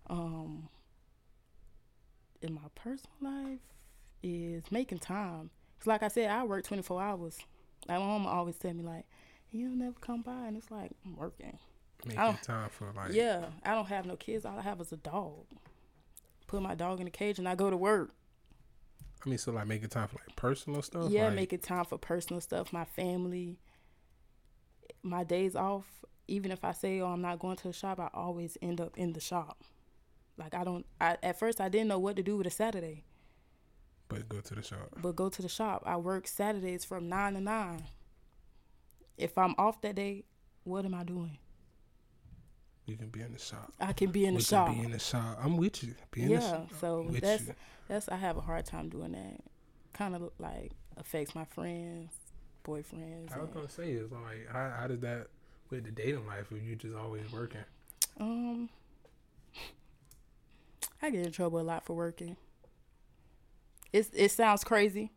Um, 0.10 0.70
in 2.42 2.54
my 2.54 2.62
personal 2.76 3.16
life, 3.22 3.60
is 4.24 4.72
making 4.72 5.00
time. 5.00 5.50
Cause 5.80 5.88
like 5.88 6.04
I 6.04 6.08
said, 6.08 6.30
I 6.30 6.44
work 6.44 6.66
twenty 6.66 6.84
four 6.84 7.02
hours. 7.02 7.40
Like 7.88 8.00
my 8.00 8.06
mama 8.06 8.30
always 8.30 8.58
tell 8.58 8.74
me 8.74 8.84
like, 8.84 9.06
"You'll 9.52 9.76
never 9.76 9.96
come 10.00 10.22
by," 10.22 10.48
and 10.48 10.58
it's 10.58 10.72
like 10.72 10.92
I'm 11.06 11.16
working. 11.16 11.58
Making 12.06 12.38
time 12.44 12.70
for 12.70 12.92
like 12.96 13.12
yeah, 13.14 13.46
I 13.66 13.74
don't 13.74 13.88
have 13.88 14.06
no 14.06 14.16
kids. 14.16 14.46
All 14.46 14.58
I 14.58 14.62
have 14.62 14.80
is 14.80 14.92
a 14.94 14.98
dog. 14.98 15.46
put 16.48 16.62
my 16.62 16.74
dog 16.76 17.00
in 17.02 17.08
a 17.08 17.12
cage 17.12 17.38
and 17.40 17.48
I 17.48 17.56
go 17.56 17.70
to 17.70 17.78
work. 17.78 18.12
I 19.26 19.30
mean, 19.30 19.38
so 19.38 19.52
like 19.52 19.68
making 19.68 19.90
time 19.90 20.08
for 20.08 20.16
like 20.26 20.36
personal 20.38 20.82
stuff. 20.82 21.12
yeah, 21.12 21.26
like, 21.26 21.36
making 21.36 21.60
time 21.60 21.84
for 21.86 21.98
personal 21.98 22.40
stuff, 22.42 22.72
my 22.72 22.86
family, 22.86 23.60
my 25.04 25.24
days 25.24 25.56
off. 25.56 25.86
Even 26.28 26.52
if 26.52 26.64
I 26.64 26.72
say, 26.72 27.02
"Oh, 27.02 27.08
I'm 27.08 27.22
not 27.22 27.40
going 27.40 27.58
to 27.58 27.68
the 27.68 27.74
shop," 27.74 28.00
I 28.00 28.10
always 28.14 28.58
end 28.62 28.80
up 28.80 28.98
in 28.98 29.14
the 29.14 29.20
shop. 29.20 29.64
Like 30.38 30.54
I 30.56 30.64
don't. 30.64 30.86
I 31.02 31.18
at 31.22 31.38
first 31.38 31.60
I 31.60 31.68
didn't 31.70 31.88
know 31.90 32.00
what 32.00 32.16
to 32.16 32.24
do 32.24 32.38
with 32.38 32.48
a 32.48 32.52
Saturday, 32.52 33.04
But 34.08 34.30
go 34.30 34.40
to 34.40 34.56
the 34.56 34.64
shop. 34.64 34.90
but 35.02 35.16
go 35.18 35.28
to 35.28 35.42
the 35.42 35.50
shop. 35.50 35.84
I 35.86 35.98
work 35.98 36.28
Saturdays 36.28 36.86
from 36.86 37.10
nine 37.10 37.34
to 37.34 37.42
nine. 37.42 37.84
If 39.20 39.38
I'm 39.38 39.54
off 39.58 39.82
that 39.82 39.96
day, 39.96 40.24
what 40.64 40.86
am 40.86 40.94
I 40.96 41.04
doing? 41.04 41.38
You 42.86 42.98
can 42.98 43.10
be 43.10 43.22
in 43.22 43.34
the 43.34 43.40
shop. 43.40 43.72
I 43.80 43.94
can 43.94 44.10
be 44.12 44.26
in 44.26 44.34
the 44.34 44.38
we 44.38 44.44
shop. 44.44 44.68
Can 44.68 44.78
be 44.78 44.86
in 44.86 44.92
the 44.92 45.00
shop. 45.00 45.38
I'm 45.44 45.58
with 45.58 45.84
you. 45.84 45.94
Be 46.10 46.24
in 46.24 46.28
the 46.30 46.34
yeah, 46.36 46.40
shop. 46.40 46.70
so 46.80 47.02
with 47.02 47.22
that's 47.22 47.48
you. 47.48 47.54
that's 47.88 48.10
I 48.10 48.16
have 48.16 48.38
a 48.38 48.42
hard 48.42 48.66
time 48.66 48.90
doing 48.90 49.12
that. 49.12 49.42
Kind 49.94 50.16
of 50.16 50.32
like 50.40 50.72
affects 50.98 51.36
my 51.36 51.46
friends, 51.46 52.14
boyfriends. 52.66 53.32
I 53.36 53.42
was 53.42 53.50
gonna 53.54 53.70
say 53.70 53.92
is 53.92 54.12
like 54.12 54.48
how, 54.52 54.74
how 54.76 54.88
does 54.88 55.02
that 55.02 55.28
with 55.70 55.84
the 55.84 55.92
dating 55.92 56.26
life 56.26 56.48
if 56.52 56.64
you 56.64 56.76
just 56.76 56.96
always 56.96 57.32
working? 57.32 57.62
Um, 58.20 58.70
I 61.02 61.12
get 61.12 61.26
in 61.26 61.32
trouble 61.32 61.60
a 61.60 61.62
lot 61.62 61.86
for 61.86 61.94
working. 61.94 62.38
It's 63.94 64.10
it 64.14 64.32
sounds 64.32 64.64
crazy, 64.64 65.12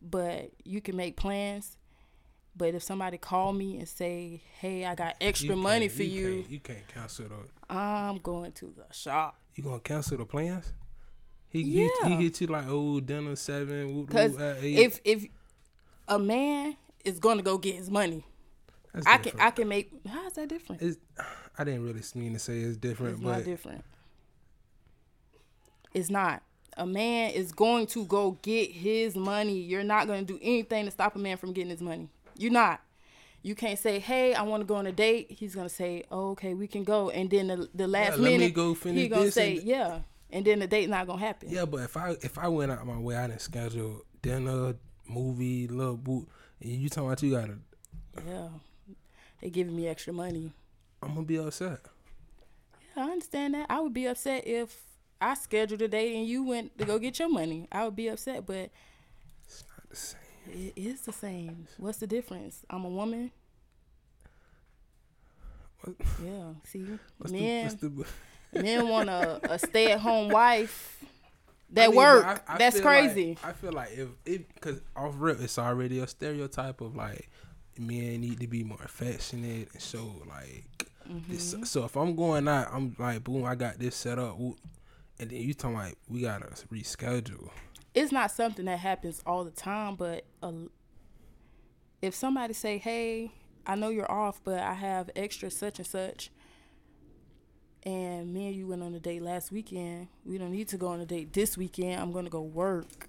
but 0.00 0.50
you 0.64 0.80
can 0.80 0.96
make 0.96 1.16
plans. 1.16 1.76
But 2.56 2.74
if 2.74 2.82
somebody 2.82 3.16
call 3.18 3.52
me 3.52 3.78
and 3.78 3.88
say, 3.88 4.42
"Hey, 4.60 4.84
I 4.84 4.94
got 4.94 5.16
extra 5.20 5.54
You 5.54 5.56
money 5.56 5.88
for 5.88 6.02
you," 6.02 6.40
Can't, 6.40 6.50
you 6.50 6.60
can't 6.60 6.88
cancel 6.88 7.26
the. 7.28 7.74
I'm 7.74 8.18
going 8.18 8.52
to 8.52 8.74
the 8.76 8.92
shop. 8.94 9.38
You 9.54 9.64
gonna 9.64 9.80
cancel 9.80 10.18
the 10.18 10.26
plans? 10.26 10.72
He 11.48 11.62
Yeah. 11.62 11.88
he, 12.04 12.10
he 12.16 12.24
hit 12.24 12.40
you 12.40 12.46
like 12.48 12.66
oh 12.68 13.00
dinner 13.00 13.36
seven. 13.36 14.04
Because 14.04 14.32
whoop, 14.32 14.40
at 14.40 14.56
eight. 14.62 14.78
if 14.78 15.00
if 15.04 15.26
a 16.08 16.18
man 16.18 16.76
is 17.04 17.18
going 17.18 17.38
to 17.38 17.42
go 17.42 17.58
get 17.58 17.74
his 17.74 17.90
money, 17.90 18.24
That's 18.92 19.06
I 19.06 19.16
can. 19.18 19.40
I 19.40 19.50
can 19.50 19.68
make. 19.68 19.90
How 20.06 20.26
is 20.26 20.34
that 20.34 20.48
different? 20.48 20.82
It's, 20.82 20.98
I 21.58 21.64
didn't 21.64 21.84
really 21.84 22.02
mean 22.14 22.32
to 22.34 22.38
say 22.38 22.60
it's 22.60 22.76
different, 22.76 23.14
It's 23.14 23.22
but 23.22 23.30
not 23.38 23.44
different. 23.44 23.84
It's 25.94 26.10
not. 26.10 26.42
A 26.78 26.86
man 26.86 27.32
is 27.32 27.52
going 27.52 27.86
to 27.88 28.06
go 28.06 28.38
get 28.42 28.70
his 28.70 29.14
money. 29.14 29.58
You're 29.60 29.84
not 29.84 30.06
going 30.06 30.24
to 30.26 30.32
do 30.32 30.38
anything 30.42 30.86
to 30.86 30.90
stop 30.90 31.14
a 31.16 31.18
man 31.18 31.36
from 31.36 31.52
getting 31.52 31.70
his 31.70 31.82
money. 31.82 32.08
You're 32.36 32.52
not. 32.52 32.80
You 33.42 33.54
can't 33.56 33.78
say, 33.78 33.98
"Hey, 33.98 34.34
I 34.34 34.42
want 34.42 34.60
to 34.60 34.64
go 34.66 34.76
on 34.76 34.86
a 34.86 34.92
date." 34.92 35.30
He's 35.30 35.54
gonna 35.54 35.68
say, 35.68 36.04
oh, 36.10 36.30
"Okay, 36.30 36.54
we 36.54 36.66
can 36.68 36.84
go," 36.84 37.10
and 37.10 37.28
then 37.30 37.48
the, 37.48 37.68
the 37.74 37.88
last 37.88 38.18
me 38.18 38.36
minute, 38.38 38.54
go 38.54 38.74
finish 38.74 39.02
he 39.02 39.08
gonna 39.08 39.30
say, 39.32 39.56
and- 39.58 39.66
"Yeah," 39.66 40.00
and 40.30 40.44
then 40.44 40.60
the 40.60 40.66
date 40.68 40.88
not 40.88 41.06
gonna 41.08 41.18
happen. 41.20 41.48
yeah. 41.50 41.64
But 41.64 41.80
if 41.82 41.96
I 41.96 42.10
if 42.22 42.38
I 42.38 42.46
went 42.48 42.70
out 42.70 42.86
my 42.86 42.98
way, 42.98 43.16
I 43.16 43.26
didn't 43.26 43.40
schedule 43.40 44.02
dinner, 44.22 44.74
movie, 45.08 45.66
little 45.66 45.96
boot, 45.96 46.28
and 46.60 46.70
you 46.70 46.88
talking 46.88 47.08
about 47.08 47.22
you 47.22 47.32
gotta, 47.32 47.58
Yeah, 48.26 48.48
they 49.40 49.50
giving 49.50 49.74
me 49.74 49.88
extra 49.88 50.12
money. 50.12 50.52
I'm 51.02 51.14
gonna 51.14 51.22
be 51.26 51.38
upset. 51.38 51.80
Yeah, 52.96 53.06
I 53.06 53.10
understand 53.10 53.54
that. 53.54 53.66
I 53.68 53.80
would 53.80 53.92
be 53.92 54.06
upset 54.06 54.46
if 54.46 54.82
I 55.20 55.34
scheduled 55.34 55.82
a 55.82 55.88
date 55.88 56.14
and 56.14 56.26
you 56.28 56.44
went 56.44 56.78
to 56.78 56.84
go 56.84 57.00
get 57.00 57.18
your 57.18 57.28
money. 57.28 57.66
I 57.72 57.84
would 57.84 57.96
be 57.96 58.06
upset, 58.06 58.46
but 58.46 58.70
It's 59.46 59.64
not 59.68 59.88
the 59.90 59.96
same. 59.96 60.20
It 60.50 60.72
is 60.76 61.02
the 61.02 61.12
same. 61.12 61.66
What's 61.78 61.98
the 61.98 62.06
difference? 62.06 62.64
I'm 62.70 62.84
a 62.84 62.88
woman. 62.88 63.30
What- 65.80 65.96
Yeah. 66.22 66.52
See, 66.64 66.86
What's 67.18 67.32
men 67.32 67.76
the, 67.80 67.88
what's 67.88 68.10
the, 68.52 68.62
men 68.62 68.88
want 68.88 69.08
a, 69.08 69.52
a 69.52 69.58
stay 69.58 69.92
at 69.92 70.00
home 70.00 70.28
wife 70.30 71.04
that 71.70 71.84
I 71.84 71.88
mean, 71.88 71.96
work. 71.96 72.24
I- 72.24 72.40
I 72.54 72.58
That's 72.58 72.76
feel 72.76 72.84
like- 72.84 73.04
crazy. 73.04 73.38
I 73.42 73.52
feel 73.52 73.72
like 73.72 73.90
if 73.92 74.08
it 74.26 74.54
because 74.54 74.80
off 74.96 75.14
rip, 75.18 75.40
it's 75.40 75.58
already 75.58 75.98
a 76.00 76.06
stereotype 76.06 76.80
of 76.80 76.94
like 76.94 77.28
men 77.78 78.20
need 78.20 78.40
to 78.40 78.46
be 78.46 78.62
more 78.64 78.80
affectionate 78.84 79.68
and 79.72 79.82
so 79.82 80.22
like. 80.28 80.64
Mm-hmm. 81.10 81.64
So 81.64 81.84
if 81.84 81.96
I'm 81.96 82.14
going 82.14 82.46
out, 82.46 82.68
I'm 82.72 82.94
like, 82.96 83.24
boom, 83.24 83.44
I 83.44 83.56
got 83.56 83.78
this 83.78 83.96
set 83.96 84.20
up, 84.20 84.38
and 84.38 84.56
then 85.18 85.30
you 85.32 85.52
talking 85.52 85.76
like 85.76 85.96
we 86.08 86.20
gotta 86.22 86.46
reschedule. 86.72 87.50
It's 87.94 88.12
not 88.12 88.30
something 88.30 88.64
that 88.64 88.78
happens 88.78 89.22
all 89.26 89.44
the 89.44 89.50
time, 89.50 89.96
but 89.96 90.24
a, 90.42 90.52
if 92.00 92.14
somebody 92.14 92.54
say, 92.54 92.78
"Hey, 92.78 93.32
I 93.66 93.74
know 93.74 93.88
you're 93.90 94.10
off, 94.10 94.40
but 94.42 94.60
I 94.60 94.74
have 94.74 95.10
extra 95.14 95.50
such 95.50 95.78
and 95.78 95.86
such," 95.86 96.30
and 97.82 98.32
me 98.32 98.48
and 98.48 98.56
you 98.56 98.66
went 98.66 98.82
on 98.82 98.94
a 98.94 99.00
date 99.00 99.22
last 99.22 99.52
weekend, 99.52 100.08
we 100.24 100.38
don't 100.38 100.52
need 100.52 100.68
to 100.68 100.76
go 100.76 100.88
on 100.88 101.00
a 101.00 101.06
date 101.06 101.32
this 101.32 101.56
weekend. 101.56 102.00
I'm 102.00 102.12
gonna 102.12 102.30
go 102.30 102.42
work 102.42 103.08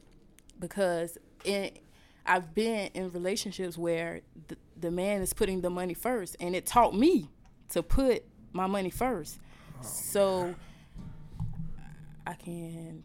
because 0.60 1.18
it. 1.44 1.80
I've 2.26 2.56
been 2.56 2.90
in 2.94 3.12
relationships 3.12 3.78
where 3.78 4.22
the, 4.48 4.56
the 4.80 4.92
man 4.92 5.22
is 5.22 5.34
putting 5.34 5.60
the 5.60 5.70
money 5.70 5.94
first, 5.94 6.38
and 6.40 6.56
it 6.56 6.66
taught 6.66 6.96
me 6.96 7.30
to 7.70 7.84
put 7.84 8.24
my 8.54 8.66
money 8.66 8.90
first. 8.90 9.40
Oh, 9.78 9.84
so 9.86 10.56
I 12.26 12.34
can 12.34 13.04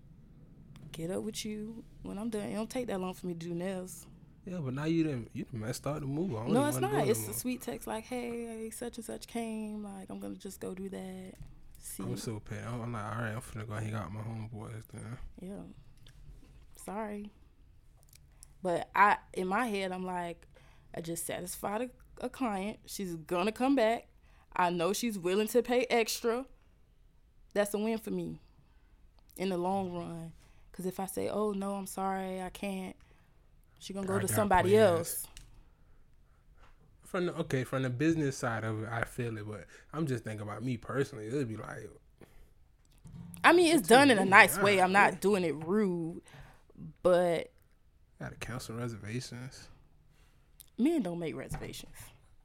get 0.99 1.13
up 1.13 1.23
with 1.23 1.45
you 1.45 1.85
when 2.03 2.19
I'm 2.19 2.29
done. 2.29 2.43
It 2.43 2.55
don't 2.55 2.69
take 2.69 2.89
that 2.89 3.01
long 3.01 3.15
for 3.15 3.27
me 3.27 3.35
to 3.35 3.39
do 3.39 3.55
nails. 3.55 4.07
Yeah, 4.45 4.59
but 4.61 4.75
now 4.75 4.85
you 4.85 5.05
didn't 5.05 5.31
you 5.33 5.45
done 5.45 5.61
messed 5.61 5.87
up 5.87 6.01
the 6.01 6.07
move. 6.07 6.35
I 6.35 6.49
No, 6.49 6.67
it's 6.67 6.81
not. 6.81 7.07
It's 7.07 7.29
a 7.29 7.33
sweet 7.33 7.63
text 7.63 7.87
like, 7.87 8.05
hey, 8.05 8.69
such 8.71 8.97
and 8.97 9.05
such 9.05 9.29
came. 9.29 9.85
Like, 9.85 10.11
I'm 10.11 10.19
gonna 10.19 10.35
just 10.35 10.61
go 10.61 10.75
do 10.75 10.89
that. 10.89 11.35
See, 11.81 12.03
I'm 12.03 12.17
so 12.17 12.41
petty. 12.41 12.63
I'm 12.67 12.93
like, 12.93 13.05
all 13.05 13.23
right, 13.23 13.33
I'm 13.33 13.41
finna 13.41 13.69
go 13.69 13.75
hang 13.75 13.95
out 13.95 14.07
with 14.07 14.15
my 14.15 14.21
homeboys. 14.23 14.83
Then 14.93 15.19
yeah. 15.41 15.63
Sorry, 16.85 17.31
but 18.63 18.89
I 18.95 19.19
in 19.35 19.47
my 19.47 19.67
head 19.67 19.93
I'm 19.93 20.05
like, 20.05 20.47
I 20.95 21.01
just 21.01 21.27
satisfied 21.27 21.83
a, 21.83 22.25
a 22.25 22.29
client. 22.29 22.81
She's 22.87 23.15
gonna 23.15 23.53
come 23.53 23.77
back. 23.77 24.09
I 24.57 24.71
know 24.71 24.93
she's 24.93 25.19
willing 25.19 25.49
to 25.49 25.63
pay 25.63 25.87
extra. 25.91 26.47
That's 27.55 27.73
a 27.75 27.79
win 27.79 27.99
for 27.99 28.11
me 28.11 28.41
in 29.37 29.51
the 29.51 29.59
long 29.59 29.93
run. 29.93 30.33
Cause 30.79 30.87
if 30.87 31.01
I 31.01 31.07
say, 31.07 31.29
oh 31.29 31.51
no, 31.53 31.73
I'm 31.75 31.89
sorry, 31.89 32.41
I 32.41 32.51
can't. 32.51 32.95
She 33.81 33.93
gonna 33.93 34.07
go 34.07 34.19
I 34.19 34.21
to 34.21 34.29
somebody 34.29 34.71
plans. 34.71 34.99
else. 34.99 35.29
from 37.05 37.27
the 37.27 37.35
okay, 37.39 37.65
from 37.65 37.83
the 37.83 37.91
business 37.91 38.37
side 38.37 38.63
of 38.63 38.85
it, 38.85 38.89
I 38.89 39.03
feel 39.03 39.37
it, 39.39 39.49
but 39.49 39.67
I'm 39.93 40.07
just 40.07 40.23
thinking 40.25 40.43
about 40.49 40.63
me 40.63 40.77
personally. 40.77 41.27
It'd 41.27 41.49
be 41.49 41.57
like, 41.57 41.91
I 43.43 43.53
mean, 43.53 43.77
it's 43.77 43.89
done 43.89 44.13
in 44.13 44.19
a 44.21 44.25
nice 44.25 44.57
way. 44.59 44.81
I'm 44.81 44.93
not 44.93 45.21
doing 45.21 45.43
it 45.45 45.57
rude, 45.67 46.23
but 47.03 47.51
gotta 48.21 48.37
cancel 48.37 48.77
reservations. 48.77 49.69
men 50.79 51.03
don't 51.03 51.19
make 51.19 51.35
reservations. 51.37 51.97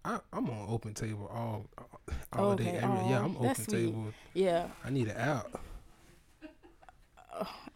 I, 0.06 0.20
I'm 0.34 0.50
on 0.50 0.68
OpenTable 0.70 1.32
all 1.34 1.68
all 2.34 2.56
day. 2.56 2.70
Okay, 2.70 2.78
Every, 2.78 2.98
yeah, 3.10 3.20
oh, 3.22 3.26
I'm 3.26 3.38
open 3.38 3.56
sweet. 3.56 3.86
table. 3.86 4.14
Yeah, 4.34 4.70
I 4.84 4.90
need 4.90 5.10
it 5.10 5.18
out. 5.18 5.52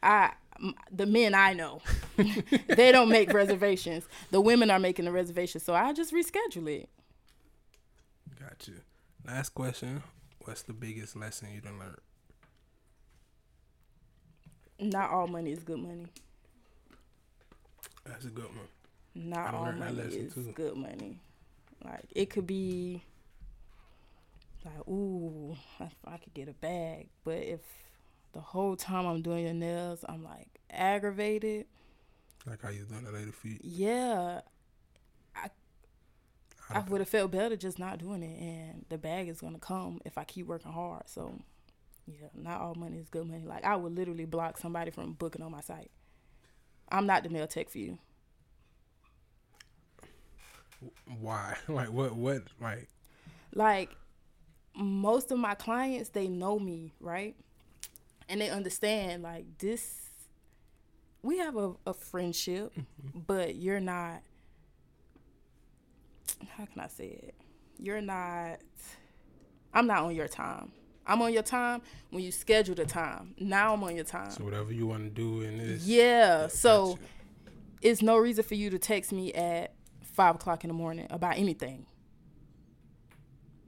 I 0.04 0.34
the 0.92 1.06
men 1.06 1.36
I 1.36 1.54
know, 1.54 1.82
they 2.68 2.92
don't 2.92 3.10
make 3.10 3.34
reservations. 3.34 4.08
The 4.32 4.42
women 4.42 4.70
are 4.70 4.80
making 4.80 5.06
the 5.06 5.12
reservations, 5.12 5.64
so 5.64 5.74
I 5.74 5.94
just 5.94 6.14
reschedule 6.14 6.82
it. 6.82 6.90
Got 8.40 8.68
you. 8.68 8.76
Last 9.26 9.50
question. 9.50 10.04
What's 10.40 10.62
the 10.62 10.74
biggest 10.74 11.16
lesson 11.16 11.50
you 11.54 11.62
done 11.62 11.80
learned? 11.80 11.98
Not 14.80 15.10
all 15.10 15.28
money 15.28 15.52
is 15.52 15.64
good 15.64 15.80
money. 15.80 16.08
That's 18.06 18.26
a 18.26 18.30
good 18.30 18.46
one. 18.46 18.68
Not 19.16 19.54
all 19.54 19.72
money 19.72 20.00
is 20.00 20.34
too. 20.34 20.52
good 20.54 20.78
money. 20.78 21.20
Like 21.84 22.06
it 22.16 22.30
could 22.30 22.48
be 22.48 23.04
like, 24.64 24.88
ooh, 24.88 25.56
I 26.06 26.18
could 26.18 26.34
get 26.34 26.48
a 26.48 26.54
bag, 26.54 27.08
but 27.24 27.38
if 27.38 27.60
the 28.34 28.40
whole 28.40 28.76
time 28.76 29.06
I'm 29.06 29.22
doing 29.22 29.46
your 29.46 29.54
nails, 29.54 30.04
I'm 30.08 30.24
like 30.24 30.60
aggravated. 30.72 31.66
Like 32.46 32.62
how 32.62 32.70
you 32.70 32.84
doing 32.84 33.04
the 33.04 33.12
lady 33.12 33.32
feet. 33.32 33.62
Yeah, 33.64 34.42
I 35.36 35.50
I, 36.70 36.80
would 36.80 37.02
have 37.02 37.10
felt 37.10 37.32
better 37.32 37.56
just 37.56 37.80
not 37.80 38.00
doing 38.00 38.24
it, 38.24 38.40
and 38.40 38.86
the 38.90 38.98
bag 38.98 39.28
is 39.28 39.42
gonna 39.42 39.60
come 39.60 40.02
if 40.06 40.18
I 40.18 40.24
keep 40.24 40.48
working 40.48 40.72
hard. 40.72 41.04
So, 41.08 41.40
yeah, 42.06 42.28
not 42.34 42.62
all 42.62 42.76
money 42.76 42.98
is 42.98 43.10
good 43.10 43.28
money. 43.28 43.44
Like 43.46 43.66
I 43.66 43.76
would 43.76 43.96
literally 43.96 44.26
block 44.26 44.58
somebody 44.58 44.92
from 44.92 45.14
booking 45.14 45.42
on 45.42 45.52
my 45.52 45.62
site. 45.62 45.92
I'm 46.90 47.06
not 47.06 47.24
the 47.24 47.30
nail 47.30 47.48
tech 47.48 47.70
for 47.70 47.80
you. 47.80 47.98
why? 51.20 51.58
Like 51.68 51.92
what? 51.92 52.16
What? 52.16 52.44
Like 52.62 52.88
like 53.54 53.96
most 54.76 55.32
of 55.32 55.40
my 55.40 55.56
clients 55.56 56.10
they 56.10 56.28
know 56.28 56.60
me 56.60 56.94
right 57.00 57.36
and 58.30 58.42
they 58.42 58.50
understand 58.50 59.24
like 59.24 59.46
this 59.58 60.10
we 61.22 61.38
have 61.38 61.56
a, 61.56 61.74
a 61.86 61.94
friendship 61.94 62.74
mm-hmm. 62.74 63.20
but 63.26 63.56
you're 63.56 63.80
not 63.80 64.22
how 66.50 66.66
can 66.66 66.80
i 66.82 66.88
say 66.88 67.08
it 67.08 67.36
you're 67.80 68.02
not 68.02 68.60
i'm 69.74 69.88
not 69.88 70.04
on 70.04 70.16
your 70.16 70.28
time 70.28 70.72
I'm 71.08 71.22
on 71.22 71.32
your 71.32 71.44
time 71.44 71.82
when 72.10 72.24
you 72.24 72.32
schedule 72.32 72.76
the 72.76 72.86
time. 72.86 73.34
Now 73.40 73.74
I'm 73.74 73.84
on 73.84 73.96
your 73.96 74.04
time. 74.04 74.30
So 74.30 74.44
whatever 74.44 74.74
you 74.74 74.86
want 74.88 75.04
to 75.04 75.10
do 75.10 75.42
in 75.42 75.58
this. 75.58 75.86
yeah. 75.86 76.48
So 76.48 77.00
it's 77.82 78.02
no 78.02 78.18
reason 78.18 78.44
for 78.44 78.56
you 78.56 78.70
to 78.70 78.78
text 78.78 79.12
me 79.12 79.34
at 79.34 79.74
five 80.02 80.36
o'clock 80.36 80.64
in 80.64 80.68
the 80.68 80.74
morning 80.74 81.08
about 81.10 81.38
anything. 81.38 81.86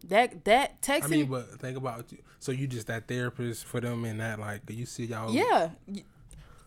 That 0.09 0.43
that 0.45 0.81
texting. 0.81 1.03
I 1.03 1.07
mean, 1.07 1.25
but 1.27 1.59
think 1.59 1.77
about 1.77 2.11
you. 2.11 2.17
So 2.39 2.51
you 2.51 2.67
just 2.67 2.87
that 2.87 3.07
therapist 3.07 3.65
for 3.65 3.79
them 3.79 4.05
and 4.05 4.19
that 4.19 4.39
like 4.39 4.65
do 4.65 4.73
you 4.73 4.85
see 4.85 5.05
y'all. 5.05 5.31
yeah. 5.31 5.69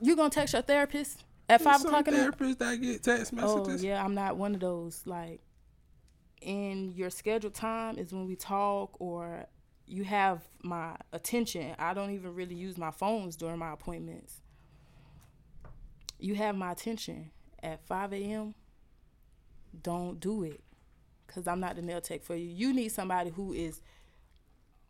You, 0.00 0.16
gonna 0.16 0.30
text 0.30 0.52
your 0.52 0.62
therapist 0.62 1.24
at 1.48 1.62
There's 1.62 1.62
five 1.62 1.84
o'clock 1.84 2.08
in 2.08 2.14
the 2.14 2.20
therapists 2.20 2.58
that 2.58 2.80
get 2.80 3.02
text 3.02 3.32
messages. 3.32 3.82
Oh 3.82 3.86
yeah, 3.86 4.02
I'm 4.02 4.14
not 4.14 4.36
one 4.36 4.54
of 4.54 4.60
those. 4.60 5.02
Like, 5.06 5.40
in 6.40 6.92
your 6.92 7.10
scheduled 7.10 7.54
time 7.54 7.98
is 7.98 8.12
when 8.12 8.26
we 8.26 8.34
talk, 8.34 8.96
or 9.00 9.46
you 9.86 10.04
have 10.04 10.40
my 10.62 10.96
attention. 11.12 11.74
I 11.78 11.94
don't 11.94 12.10
even 12.10 12.34
really 12.34 12.54
use 12.54 12.76
my 12.78 12.90
phones 12.90 13.36
during 13.36 13.58
my 13.58 13.72
appointments. 13.72 14.40
You 16.18 16.34
have 16.36 16.56
my 16.56 16.72
attention 16.72 17.30
at 17.62 17.84
5 17.86 18.12
a.m. 18.12 18.54
Don't 19.82 20.20
do 20.20 20.44
it, 20.44 20.60
cause 21.32 21.46
I'm 21.46 21.60
not 21.60 21.76
the 21.76 21.82
nail 21.82 22.00
tech 22.00 22.22
for 22.22 22.34
you. 22.34 22.46
You 22.46 22.72
need 22.72 22.90
somebody 22.90 23.30
who 23.30 23.52
is 23.52 23.80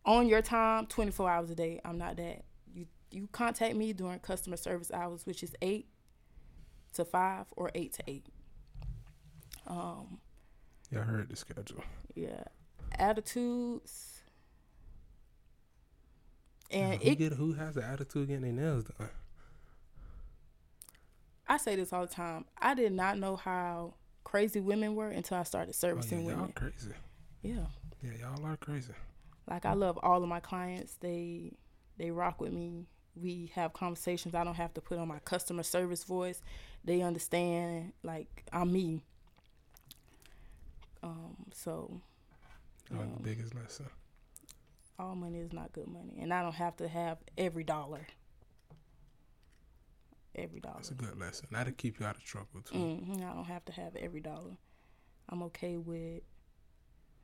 on 0.05 0.27
your 0.27 0.41
time 0.41 0.85
24 0.87 1.29
hours 1.29 1.49
a 1.49 1.55
day. 1.55 1.79
I'm 1.85 1.97
not 1.97 2.17
that. 2.17 2.43
You 2.73 2.87
you 3.11 3.27
contact 3.31 3.75
me 3.75 3.93
during 3.93 4.19
customer 4.19 4.57
service 4.57 4.91
hours, 4.91 5.25
which 5.25 5.43
is 5.43 5.55
eight 5.61 5.87
to 6.93 7.05
five 7.05 7.45
or 7.55 7.71
eight 7.75 7.93
to 7.93 8.03
eight. 8.07 8.25
Um, 9.67 10.19
Yeah, 10.91 10.99
I 10.99 11.03
heard 11.03 11.29
the 11.29 11.35
schedule. 11.35 11.83
yeah, 12.15 12.43
attitudes, 12.99 14.21
and 16.69 17.01
who 17.01 17.09
it. 17.11 17.15
get 17.17 17.33
who 17.33 17.53
has 17.53 17.75
the 17.75 17.83
attitude 17.83 18.27
getting 18.27 18.41
their 18.43 18.51
nails 18.51 18.83
done? 18.85 19.09
I 21.47 21.57
say 21.57 21.75
this 21.75 21.93
all 21.93 22.05
the 22.05 22.13
time. 22.13 22.45
I 22.57 22.73
did 22.73 22.91
not 22.93 23.17
know 23.19 23.35
how 23.35 23.93
crazy 24.33 24.59
women 24.59 24.95
were 24.95 25.09
until 25.09 25.37
I 25.37 25.43
started 25.43 25.69
Oh, 25.69 25.77
yeah, 25.87 25.93
servicing 25.93 26.25
y'all 26.25 26.35
women. 26.37 26.51
crazy. 26.53 26.89
Yeah, 27.43 27.67
Yeah, 28.01 28.11
y'all 28.19 28.43
are 28.47 28.57
crazy. 28.57 28.91
like 29.47 29.63
I 29.63 29.73
love 29.73 29.99
all 30.01 30.23
of 30.23 30.27
my 30.27 30.39
clients. 30.39 30.95
They 30.95 31.51
they 31.99 32.09
rock 32.09 32.41
with 32.41 32.51
me. 32.51 32.87
We 33.15 33.51
have 33.53 33.73
conversations. 33.73 34.33
I 34.33 34.43
don't 34.43 34.55
have 34.55 34.73
to 34.73 34.81
put 34.81 34.97
on 34.97 35.07
my 35.07 35.19
customer 35.19 35.61
service 35.61 36.03
voice. 36.03 36.41
They 36.83 37.01
understand. 37.03 37.93
Like 38.01 38.43
I'm 38.51 38.73
me. 38.73 39.03
Um. 41.03 41.35
So 41.53 42.01
Um, 42.89 43.13
the 43.17 43.21
biggest 43.21 43.53
lesson. 43.53 43.85
all 44.97 45.13
money 45.13 45.37
is 45.41 45.53
not 45.53 45.73
good 45.73 45.87
money, 45.87 46.17
and 46.19 46.33
I 46.33 46.41
don't 46.41 46.55
have 46.55 46.75
to 46.77 46.87
have 46.87 47.19
every 47.37 47.63
dollar. 47.63 48.07
Every 50.35 50.59
dollar. 50.59 50.75
That's 50.77 50.91
a 50.91 50.95
good 50.95 51.19
lesson. 51.19 51.47
That'll 51.51 51.73
keep 51.73 51.99
you 51.99 52.05
out 52.05 52.15
of 52.17 52.23
trouble 52.23 52.61
too. 52.65 52.77
hmm 52.77 53.13
I 53.23 53.33
don't 53.33 53.45
have 53.45 53.63
to 53.65 53.71
have 53.73 53.95
every 53.95 54.19
dollar. 54.21 54.57
I'm 55.29 55.43
okay 55.43 55.77
with 55.77 56.23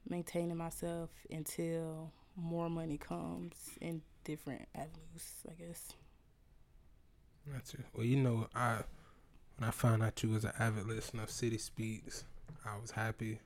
maintaining 0.08 0.58
myself 0.58 1.10
until 1.32 2.12
more 2.36 2.70
money 2.70 2.98
comes 2.98 3.56
in 3.82 4.02
different 4.24 4.68
avenues. 4.76 5.44
I 5.50 5.54
guess. 5.54 5.94
That's 7.48 7.74
it. 7.74 7.82
Well, 7.96 8.06
you 8.06 8.18
know, 8.18 8.48
I 8.56 8.84
when 9.58 9.68
I 9.68 9.72
found 9.72 10.04
out 10.04 10.22
you 10.22 10.30
was 10.30 10.46
an 10.46 10.54
avid 10.60 10.86
listener 10.88 11.24
of 11.24 11.32
City 11.32 11.58
Speaks, 11.58 12.24
I 12.66 12.78
was 12.80 12.92
happy. 12.92 13.40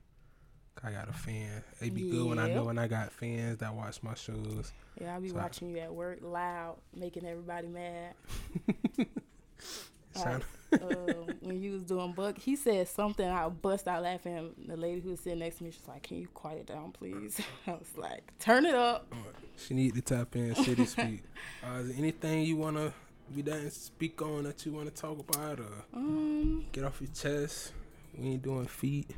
I 0.83 0.91
got 0.91 1.07
a 1.07 1.13
fan. 1.13 1.63
It 1.79 1.93
be 1.93 2.09
good 2.09 2.27
when 2.27 2.39
I 2.39 2.51
know 2.53 2.63
when 2.65 2.77
I 2.79 2.87
got 2.87 3.11
fans 3.11 3.59
that 3.59 3.73
watch 3.73 4.01
my 4.03 4.15
shows. 4.15 4.73
Yeah, 4.99 5.13
I'll 5.15 5.21
be 5.21 5.29
So 5.29 5.37
I- 5.37 5.41
watching 5.43 5.69
you 5.69 5.77
at 5.77 5.93
work, 5.93 6.19
loud, 6.21 6.77
making 6.95 7.25
everybody 7.25 7.67
mad. 7.67 8.15
Sound- 10.15 10.43
uh, 10.73 10.77
when 11.41 11.61
you 11.61 11.71
was 11.73 11.83
doing 11.83 12.13
book, 12.13 12.37
he 12.37 12.55
said 12.55 12.87
something. 12.87 13.27
I 13.27 13.47
bust 13.49 13.87
out 13.87 14.01
laughing. 14.03 14.53
The 14.67 14.75
lady 14.77 15.01
who 15.01 15.11
was 15.11 15.19
sitting 15.19 15.39
next 15.39 15.57
to 15.57 15.63
me, 15.65 15.71
she's 15.71 15.87
like, 15.87 16.01
"Can 16.03 16.17
you 16.17 16.27
quiet 16.27 16.61
it 16.61 16.65
down, 16.67 16.91
please?" 16.91 17.39
I 17.67 17.71
was 17.73 17.95
like, 17.97 18.31
"Turn 18.39 18.65
it 18.65 18.73
up." 18.75 19.11
She 19.57 19.73
need 19.75 19.93
to 19.95 20.01
tap 20.01 20.35
in 20.35 20.55
City 20.55 20.85
Speak. 20.85 21.23
Uh, 21.63 21.77
is 21.79 21.89
there 21.89 21.97
anything 21.97 22.43
you 22.43 22.57
wanna 22.57 22.91
we 23.35 23.41
didn't 23.41 23.71
speak 23.71 24.21
on 24.21 24.43
that 24.43 24.65
you 24.65 24.71
wanna 24.71 24.89
talk 24.91 25.17
about 25.19 25.59
or 25.59 25.85
Um, 25.93 26.65
get 26.71 26.83
off 26.83 26.99
your 27.01 27.11
chest? 27.11 27.73
We 28.17 28.29
ain't 28.29 28.41
doing 28.43 28.65
feet. 28.67 29.11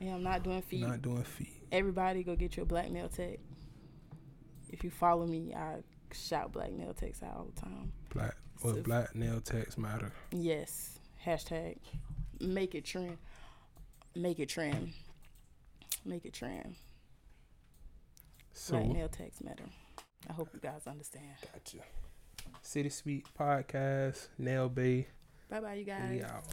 yeah, 0.00 0.14
I'm 0.14 0.22
not 0.22 0.42
doing 0.42 0.62
feet. 0.62 0.80
Not 0.86 1.02
doing 1.02 1.22
feet. 1.24 1.52
Everybody, 1.72 2.22
go 2.22 2.34
get 2.36 2.56
your 2.56 2.66
black 2.66 2.90
nail 2.90 3.08
tech. 3.08 3.38
If 4.70 4.82
you 4.84 4.90
follow 4.90 5.26
me, 5.26 5.54
I 5.54 5.78
shout 6.12 6.52
black 6.52 6.72
nail 6.72 6.94
techs 6.94 7.22
out 7.22 7.36
all 7.36 7.48
the 7.54 7.60
time. 7.60 7.92
Black 8.12 8.36
So- 8.62 8.82
black 8.82 9.14
nail 9.14 9.40
techs 9.40 9.76
matter. 9.78 10.12
Yes, 10.30 10.98
hashtag 11.24 11.76
make 12.40 12.74
it 12.74 12.84
trend. 12.84 13.18
Make 14.14 14.38
it 14.38 14.48
trend. 14.48 14.92
Make 16.04 16.24
it 16.24 16.32
trend. 16.34 16.76
So 18.52 18.74
Black 18.78 18.86
nail 18.88 19.08
techs 19.08 19.40
matter. 19.42 19.64
I 20.28 20.32
hope 20.32 20.48
you 20.54 20.60
guys 20.60 20.82
understand. 20.86 21.24
gotcha. 21.52 21.78
City 22.62 22.88
Speak 22.88 23.26
podcast, 23.38 24.28
Nail 24.38 24.68
Bay, 24.68 25.08
Bye 25.50 25.60
bye, 25.60 25.74
you 25.74 25.84
guys. 25.84 26.10
we 26.10 26.22
out. 26.22 26.44